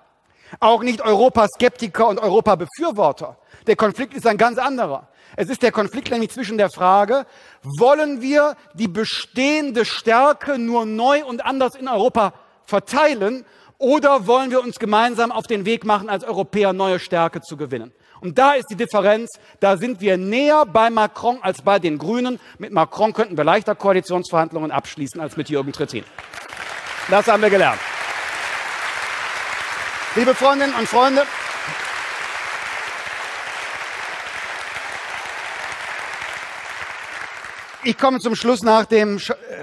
auch 0.60 0.84
nicht 0.84 1.02
Europaskeptiker 1.02 2.08
und 2.08 2.20
Europabefürworter. 2.20 3.38
Der 3.68 3.76
Konflikt 3.76 4.14
ist 4.14 4.26
ein 4.26 4.38
ganz 4.38 4.58
anderer. 4.58 5.08
Es 5.36 5.50
ist 5.50 5.62
der 5.62 5.72
Konflikt 5.72 6.12
nämlich 6.12 6.32
zwischen 6.32 6.58
der 6.58 6.70
Frage, 6.70 7.26
wollen 7.62 8.22
wir 8.22 8.56
die 8.74 8.88
bestehende 8.88 9.86
Stärke 9.86 10.58
nur 10.58 10.86
neu 10.86 11.24
und 11.26 11.46
anders 11.46 11.76
in 11.76 11.88
Europa 11.88 12.34
verteilen 12.66 13.46
oder 13.80 14.28
wollen 14.28 14.52
wir 14.52 14.62
uns 14.62 14.78
gemeinsam 14.78 15.32
auf 15.32 15.48
den 15.48 15.66
Weg 15.66 15.86
machen, 15.86 16.10
als 16.10 16.24
Europäer 16.26 16.74
neue 16.74 17.00
Stärke 17.00 17.42
zu 17.42 17.58
gewinnen? 17.58 17.92
Und 18.22 18.38
da 18.38 18.54
ist 18.54 18.70
die 18.70 18.76
Differenz. 18.76 19.32
Da 19.62 19.78
sind 19.78 20.02
wir 20.02 20.18
näher 20.18 20.66
bei 20.66 20.90
Macron 20.90 21.40
als 21.42 21.62
bei 21.62 21.80
den 21.80 21.98
Grünen. 21.98 22.40
Mit 22.58 22.74
Macron 22.74 23.14
könnten 23.14 23.38
wir 23.38 23.46
leichter 23.46 23.76
Koalitionsverhandlungen 23.76 24.72
abschließen 24.72 25.22
als 25.22 25.38
mit 25.38 25.50
Jürgen 25.50 25.72
Trittin. 25.72 26.04
Das 27.10 27.28
haben 27.28 27.42
wir 27.42 27.50
gelernt. 27.50 27.80
Liebe 30.16 30.36
Freundinnen 30.36 30.74
und 30.74 30.88
Freunde, 30.88 31.24
Ich 37.84 37.98
komme 37.98 38.20
zum 38.20 38.36
Schluss, 38.36 38.62
nachdem 38.62 39.18
äh, 39.18 39.22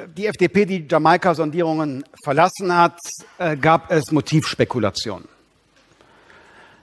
die 0.08 0.26
FDP 0.26 0.64
die 0.64 0.86
Jamaika-Sondierungen 0.88 2.02
verlassen 2.24 2.74
hat, 2.74 2.98
äh, 3.36 3.58
gab 3.58 3.90
es 3.90 4.10
Motivspekulationen. 4.10 5.28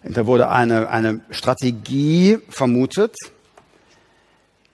Da 0.04 0.28
wurde 0.28 0.50
eine, 0.50 0.90
eine 0.90 1.22
Strategie 1.32 2.38
vermutet. 2.50 3.16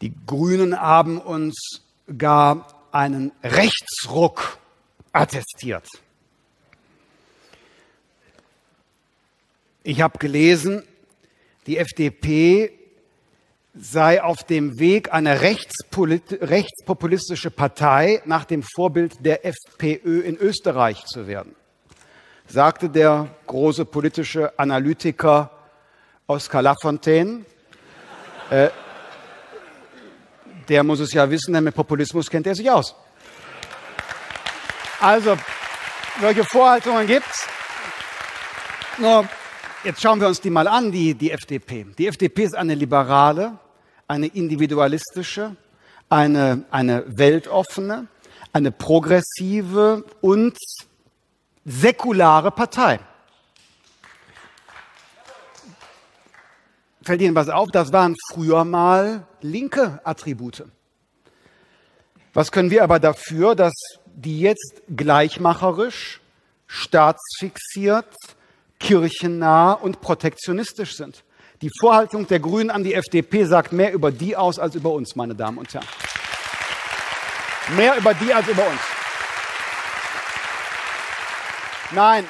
Die 0.01 0.11
Grünen 0.25 0.77
haben 0.77 1.17
uns 1.17 1.81
gar 2.17 2.67
einen 2.91 3.31
Rechtsruck 3.41 4.57
attestiert. 5.13 5.87
Ich 9.83 10.01
habe 10.01 10.17
gelesen, 10.17 10.83
die 11.67 11.77
FDP 11.77 12.78
sei 13.73 14.23
auf 14.23 14.43
dem 14.43 14.77
Weg, 14.79 15.13
eine 15.13 15.41
rechtspopulistische 15.41 17.51
Partei 17.51 18.21
nach 18.25 18.45
dem 18.45 18.63
Vorbild 18.63 19.23
der 19.25 19.45
FPÖ 19.45 20.21
in 20.21 20.37
Österreich 20.37 21.05
zu 21.05 21.27
werden, 21.27 21.53
sagte 22.47 22.89
der 22.89 23.27
große 23.47 23.83
politische 23.85 24.57
Analytiker 24.57 25.51
Oskar 26.27 26.61
Lafontaine. 26.61 27.45
Äh, 28.49 28.69
der 30.67 30.83
muss 30.83 30.99
es 30.99 31.13
ja 31.13 31.29
wissen, 31.29 31.53
denn 31.53 31.63
mit 31.63 31.73
Populismus 31.73 32.29
kennt 32.29 32.45
er 32.45 32.53
sich 32.53 32.69
aus. 32.69 32.93
Also, 34.99 35.37
welche 36.19 36.43
Vorhaltungen 36.43 37.07
gibt 37.07 37.25
es? 37.25 37.47
Nur, 38.99 39.27
jetzt 39.83 40.01
schauen 40.01 40.19
wir 40.19 40.27
uns 40.27 40.41
die 40.41 40.49
mal 40.49 40.67
an, 40.67 40.91
die, 40.91 41.13
die 41.13 41.31
FDP. 41.31 41.85
Die 41.97 42.07
FDP 42.07 42.43
ist 42.43 42.55
eine 42.55 42.75
liberale, 42.75 43.57
eine 44.07 44.27
individualistische, 44.27 45.55
eine, 46.09 46.63
eine 46.71 47.03
weltoffene, 47.07 48.07
eine 48.51 48.71
progressive 48.71 50.03
und 50.21 50.57
säkulare 51.65 52.51
Partei. 52.51 52.99
Fällt 57.03 57.21
Ihnen 57.21 57.35
was 57.35 57.49
auf? 57.49 57.69
Das 57.71 57.93
waren 57.93 58.15
früher 58.31 58.65
mal 58.65 59.25
linke 59.41 59.99
Attribute. 60.03 60.65
Was 62.33 62.51
können 62.51 62.69
wir 62.69 62.83
aber 62.83 62.99
dafür, 62.99 63.55
dass 63.55 63.73
die 64.05 64.41
jetzt 64.41 64.83
gleichmacherisch, 64.95 66.21
staatsfixiert, 66.67 68.13
kirchennah 68.79 69.73
und 69.73 70.01
protektionistisch 70.01 70.95
sind? 70.95 71.23
Die 71.61 71.69
Vorhaltung 71.79 72.25
der 72.25 72.39
Grünen 72.39 72.69
an 72.69 72.83
die 72.83 72.93
FDP 72.93 73.43
sagt 73.43 73.73
mehr 73.73 73.91
über 73.91 74.11
die 74.11 74.35
aus 74.35 74.59
als 74.59 74.75
über 74.75 74.91
uns, 74.91 75.15
meine 75.15 75.35
Damen 75.35 75.57
und 75.57 75.73
Herren. 75.73 75.87
Mehr 77.75 77.97
über 77.97 78.13
die 78.13 78.33
als 78.33 78.47
über 78.47 78.65
uns. 78.65 78.79
Nein. 81.91 82.25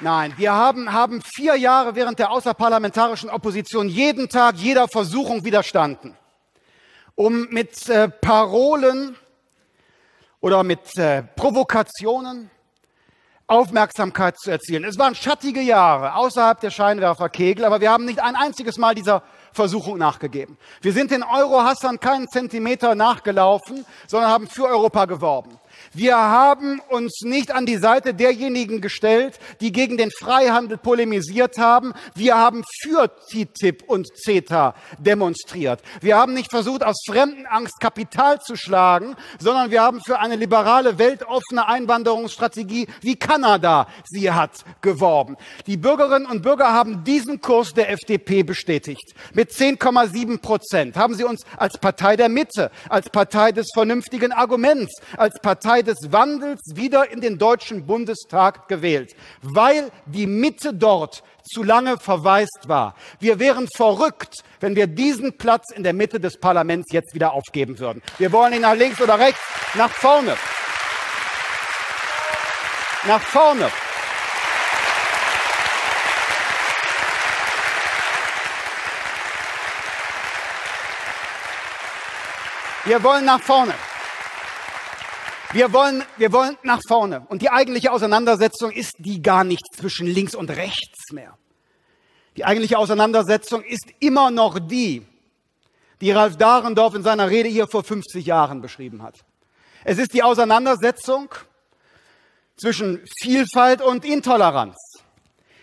Nein, 0.00 0.32
wir 0.38 0.52
haben, 0.52 0.90
haben 0.90 1.20
vier 1.20 1.56
Jahre 1.56 1.94
während 1.94 2.18
der 2.18 2.30
außerparlamentarischen 2.30 3.28
Opposition 3.28 3.88
jeden 3.88 4.30
Tag 4.30 4.56
jeder 4.56 4.88
Versuchung 4.88 5.44
widerstanden, 5.44 6.16
um 7.14 7.48
mit 7.50 7.86
äh, 7.90 8.08
Parolen 8.08 9.16
oder 10.40 10.62
mit 10.62 10.96
äh, 10.96 11.22
Provokationen 11.22 12.50
Aufmerksamkeit 13.50 14.38
zu 14.38 14.50
erzielen. 14.50 14.84
Es 14.84 14.96
waren 14.96 15.14
schattige 15.14 15.60
Jahre 15.60 16.14
außerhalb 16.14 16.60
der 16.60 16.70
Scheinwerferkegel, 16.70 17.64
aber 17.64 17.80
wir 17.80 17.90
haben 17.90 18.04
nicht 18.04 18.20
ein 18.20 18.36
einziges 18.36 18.78
Mal 18.78 18.94
dieser 18.94 19.22
Versuchung 19.52 19.98
nachgegeben. 19.98 20.56
Wir 20.80 20.92
sind 20.92 21.10
den 21.10 21.22
Euro-Hassern 21.22 21.98
keinen 21.98 22.28
Zentimeter 22.28 22.94
nachgelaufen, 22.94 23.84
sondern 24.06 24.30
haben 24.30 24.46
für 24.46 24.64
Europa 24.64 25.04
geworben. 25.06 25.59
Wir 25.92 26.16
haben 26.16 26.80
uns 26.88 27.22
nicht 27.22 27.50
an 27.50 27.66
die 27.66 27.76
Seite 27.76 28.14
derjenigen 28.14 28.80
gestellt, 28.80 29.40
die 29.60 29.72
gegen 29.72 29.96
den 29.96 30.12
Freihandel 30.12 30.78
polemisiert 30.78 31.58
haben. 31.58 31.94
Wir 32.14 32.36
haben 32.36 32.62
für 32.80 33.10
TTIP 33.26 33.82
und 33.88 34.06
CETA 34.16 34.76
demonstriert. 35.00 35.82
Wir 36.00 36.16
haben 36.16 36.32
nicht 36.34 36.48
versucht, 36.48 36.84
aus 36.84 37.02
Fremdenangst 37.04 37.80
Kapital 37.80 38.40
zu 38.40 38.54
schlagen, 38.54 39.16
sondern 39.40 39.72
wir 39.72 39.82
haben 39.82 40.00
für 40.00 40.20
eine 40.20 40.36
liberale, 40.36 40.96
weltoffene 40.96 41.66
Einwanderungsstrategie, 41.66 42.86
wie 43.00 43.16
Kanada 43.16 43.88
sie 44.04 44.30
hat, 44.30 44.64
geworben. 44.82 45.36
Die 45.66 45.76
Bürgerinnen 45.76 46.26
und 46.26 46.42
Bürger 46.42 46.72
haben 46.72 47.02
diesen 47.02 47.40
Kurs 47.40 47.74
der 47.74 47.90
FDP 47.90 48.44
bestätigt. 48.44 49.12
Mit 49.34 49.50
10,7 49.50 50.40
Prozent 50.40 50.94
haben 50.94 51.16
sie 51.16 51.24
uns 51.24 51.42
als 51.56 51.78
Partei 51.78 52.14
der 52.14 52.28
Mitte, 52.28 52.70
als 52.88 53.10
Partei 53.10 53.50
des 53.50 53.66
vernünftigen 53.74 54.30
Arguments, 54.30 54.94
als 55.16 55.34
Partei 55.40 55.79
Partei 55.80 55.82
des 55.82 56.12
Wandels 56.12 56.60
wieder 56.74 57.10
in 57.10 57.20
den 57.20 57.38
Deutschen 57.38 57.86
Bundestag 57.86 58.68
gewählt, 58.68 59.14
weil 59.42 59.90
die 60.06 60.26
Mitte 60.26 60.74
dort 60.74 61.22
zu 61.42 61.62
lange 61.62 61.98
verwaist 61.98 62.68
war. 62.68 62.94
Wir 63.18 63.38
wären 63.38 63.66
verrückt, 63.74 64.42
wenn 64.60 64.76
wir 64.76 64.86
diesen 64.86 65.36
Platz 65.36 65.72
in 65.74 65.82
der 65.82 65.92
Mitte 65.92 66.20
des 66.20 66.38
Parlaments 66.38 66.92
jetzt 66.92 67.14
wieder 67.14 67.32
aufgeben 67.32 67.78
würden. 67.78 68.02
Wir 68.18 68.32
wollen 68.32 68.52
ihn 68.52 68.62
nach 68.62 68.74
links 68.74 69.00
oder 69.00 69.18
rechts, 69.18 69.40
nach 69.74 69.90
vorne. 69.90 70.36
Nach 73.06 73.22
vorne. 73.22 73.70
Wir 82.84 83.02
wollen 83.02 83.24
nach 83.24 83.40
vorne. 83.40 83.74
Wir 85.52 85.72
wollen, 85.72 86.04
wir 86.16 86.32
wollen 86.32 86.56
nach 86.62 86.80
vorne. 86.86 87.26
Und 87.28 87.42
die 87.42 87.50
eigentliche 87.50 87.90
Auseinandersetzung 87.90 88.70
ist 88.70 88.94
die 88.98 89.20
gar 89.20 89.42
nicht 89.42 89.64
zwischen 89.74 90.06
links 90.06 90.34
und 90.36 90.48
rechts 90.50 91.10
mehr. 91.12 91.36
Die 92.36 92.44
eigentliche 92.44 92.78
Auseinandersetzung 92.78 93.64
ist 93.64 93.86
immer 93.98 94.30
noch 94.30 94.60
die, 94.60 95.04
die 96.00 96.12
Ralf 96.12 96.36
Dahrendorf 96.36 96.94
in 96.94 97.02
seiner 97.02 97.30
Rede 97.30 97.48
hier 97.48 97.66
vor 97.66 97.82
50 97.82 98.24
Jahren 98.24 98.60
beschrieben 98.60 99.02
hat. 99.02 99.24
Es 99.82 99.98
ist 99.98 100.14
die 100.14 100.22
Auseinandersetzung 100.22 101.34
zwischen 102.56 103.02
Vielfalt 103.20 103.82
und 103.82 104.04
Intoleranz. 104.04 104.76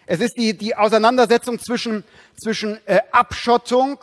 Es 0.05 0.19
ist 0.19 0.38
die, 0.38 0.57
die 0.57 0.76
Auseinandersetzung 0.76 1.59
zwischen, 1.59 2.03
zwischen 2.41 2.80
äh, 2.88 2.99
Abschottung 3.11 3.99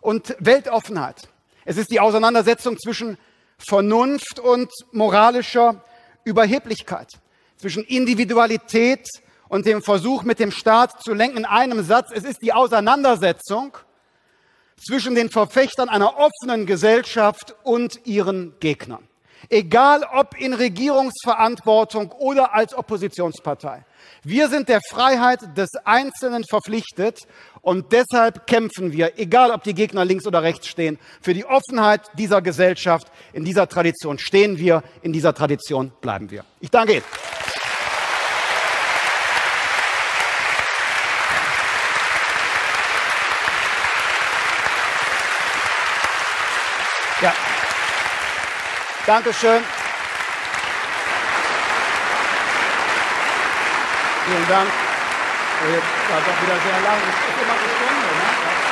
und 0.00 0.34
Weltoffenheit. 0.38 1.28
Es 1.66 1.76
ist 1.76 1.90
die 1.90 2.00
Auseinandersetzung 2.00 2.78
zwischen 2.78 3.18
Vernunft 3.58 4.40
und 4.40 4.70
moralischer 4.92 5.82
Überheblichkeit, 6.24 7.12
zwischen 7.56 7.84
Individualität 7.84 9.08
und 9.48 9.66
dem 9.66 9.82
Versuch, 9.82 10.22
mit 10.22 10.38
dem 10.38 10.50
Staat 10.50 11.02
zu 11.02 11.14
lenken 11.14 11.38
in 11.38 11.44
einem 11.44 11.82
Satz. 11.82 12.10
Es 12.12 12.24
ist 12.24 12.42
die 12.42 12.52
Auseinandersetzung 12.52 13.76
zwischen 14.76 15.14
den 15.14 15.30
Verfechtern 15.30 15.88
einer 15.88 16.14
offenen 16.18 16.66
Gesellschaft 16.66 17.56
und 17.64 18.06
ihren 18.06 18.54
Gegnern. 18.60 19.08
Egal 19.48 20.04
ob 20.12 20.38
in 20.38 20.52
Regierungsverantwortung 20.52 22.12
oder 22.12 22.54
als 22.54 22.74
Oppositionspartei. 22.74 23.84
Wir 24.22 24.48
sind 24.48 24.68
der 24.68 24.80
Freiheit 24.88 25.56
des 25.56 25.70
Einzelnen 25.84 26.44
verpflichtet 26.44 27.20
und 27.62 27.92
deshalb 27.92 28.46
kämpfen 28.46 28.92
wir, 28.92 29.18
egal 29.18 29.50
ob 29.50 29.62
die 29.62 29.74
Gegner 29.74 30.04
links 30.04 30.26
oder 30.26 30.42
rechts 30.42 30.68
stehen, 30.68 30.98
für 31.20 31.34
die 31.34 31.44
Offenheit 31.44 32.02
dieser 32.14 32.42
Gesellschaft. 32.42 33.10
In 33.32 33.44
dieser 33.44 33.68
Tradition 33.68 34.18
stehen 34.18 34.58
wir, 34.58 34.82
in 35.02 35.12
dieser 35.12 35.34
Tradition 35.34 35.92
bleiben 36.00 36.30
wir. 36.30 36.44
Ich 36.60 36.70
danke 36.70 36.94
Ihnen. 36.94 37.04
Dankeschön. 49.08 49.64
Vielen 54.26 54.48
Dank. 54.48 54.68
Jetzt 55.72 56.10
war 56.10 56.20
doch 56.20 56.42
wieder 56.42 56.60
sehr 56.60 56.80
lang. 56.82 56.98
Es 57.08 57.16
ist 57.16 57.42
immer 57.42 57.54
eine 57.54 57.68
Stunde, 57.72 58.08
ne? 58.18 58.67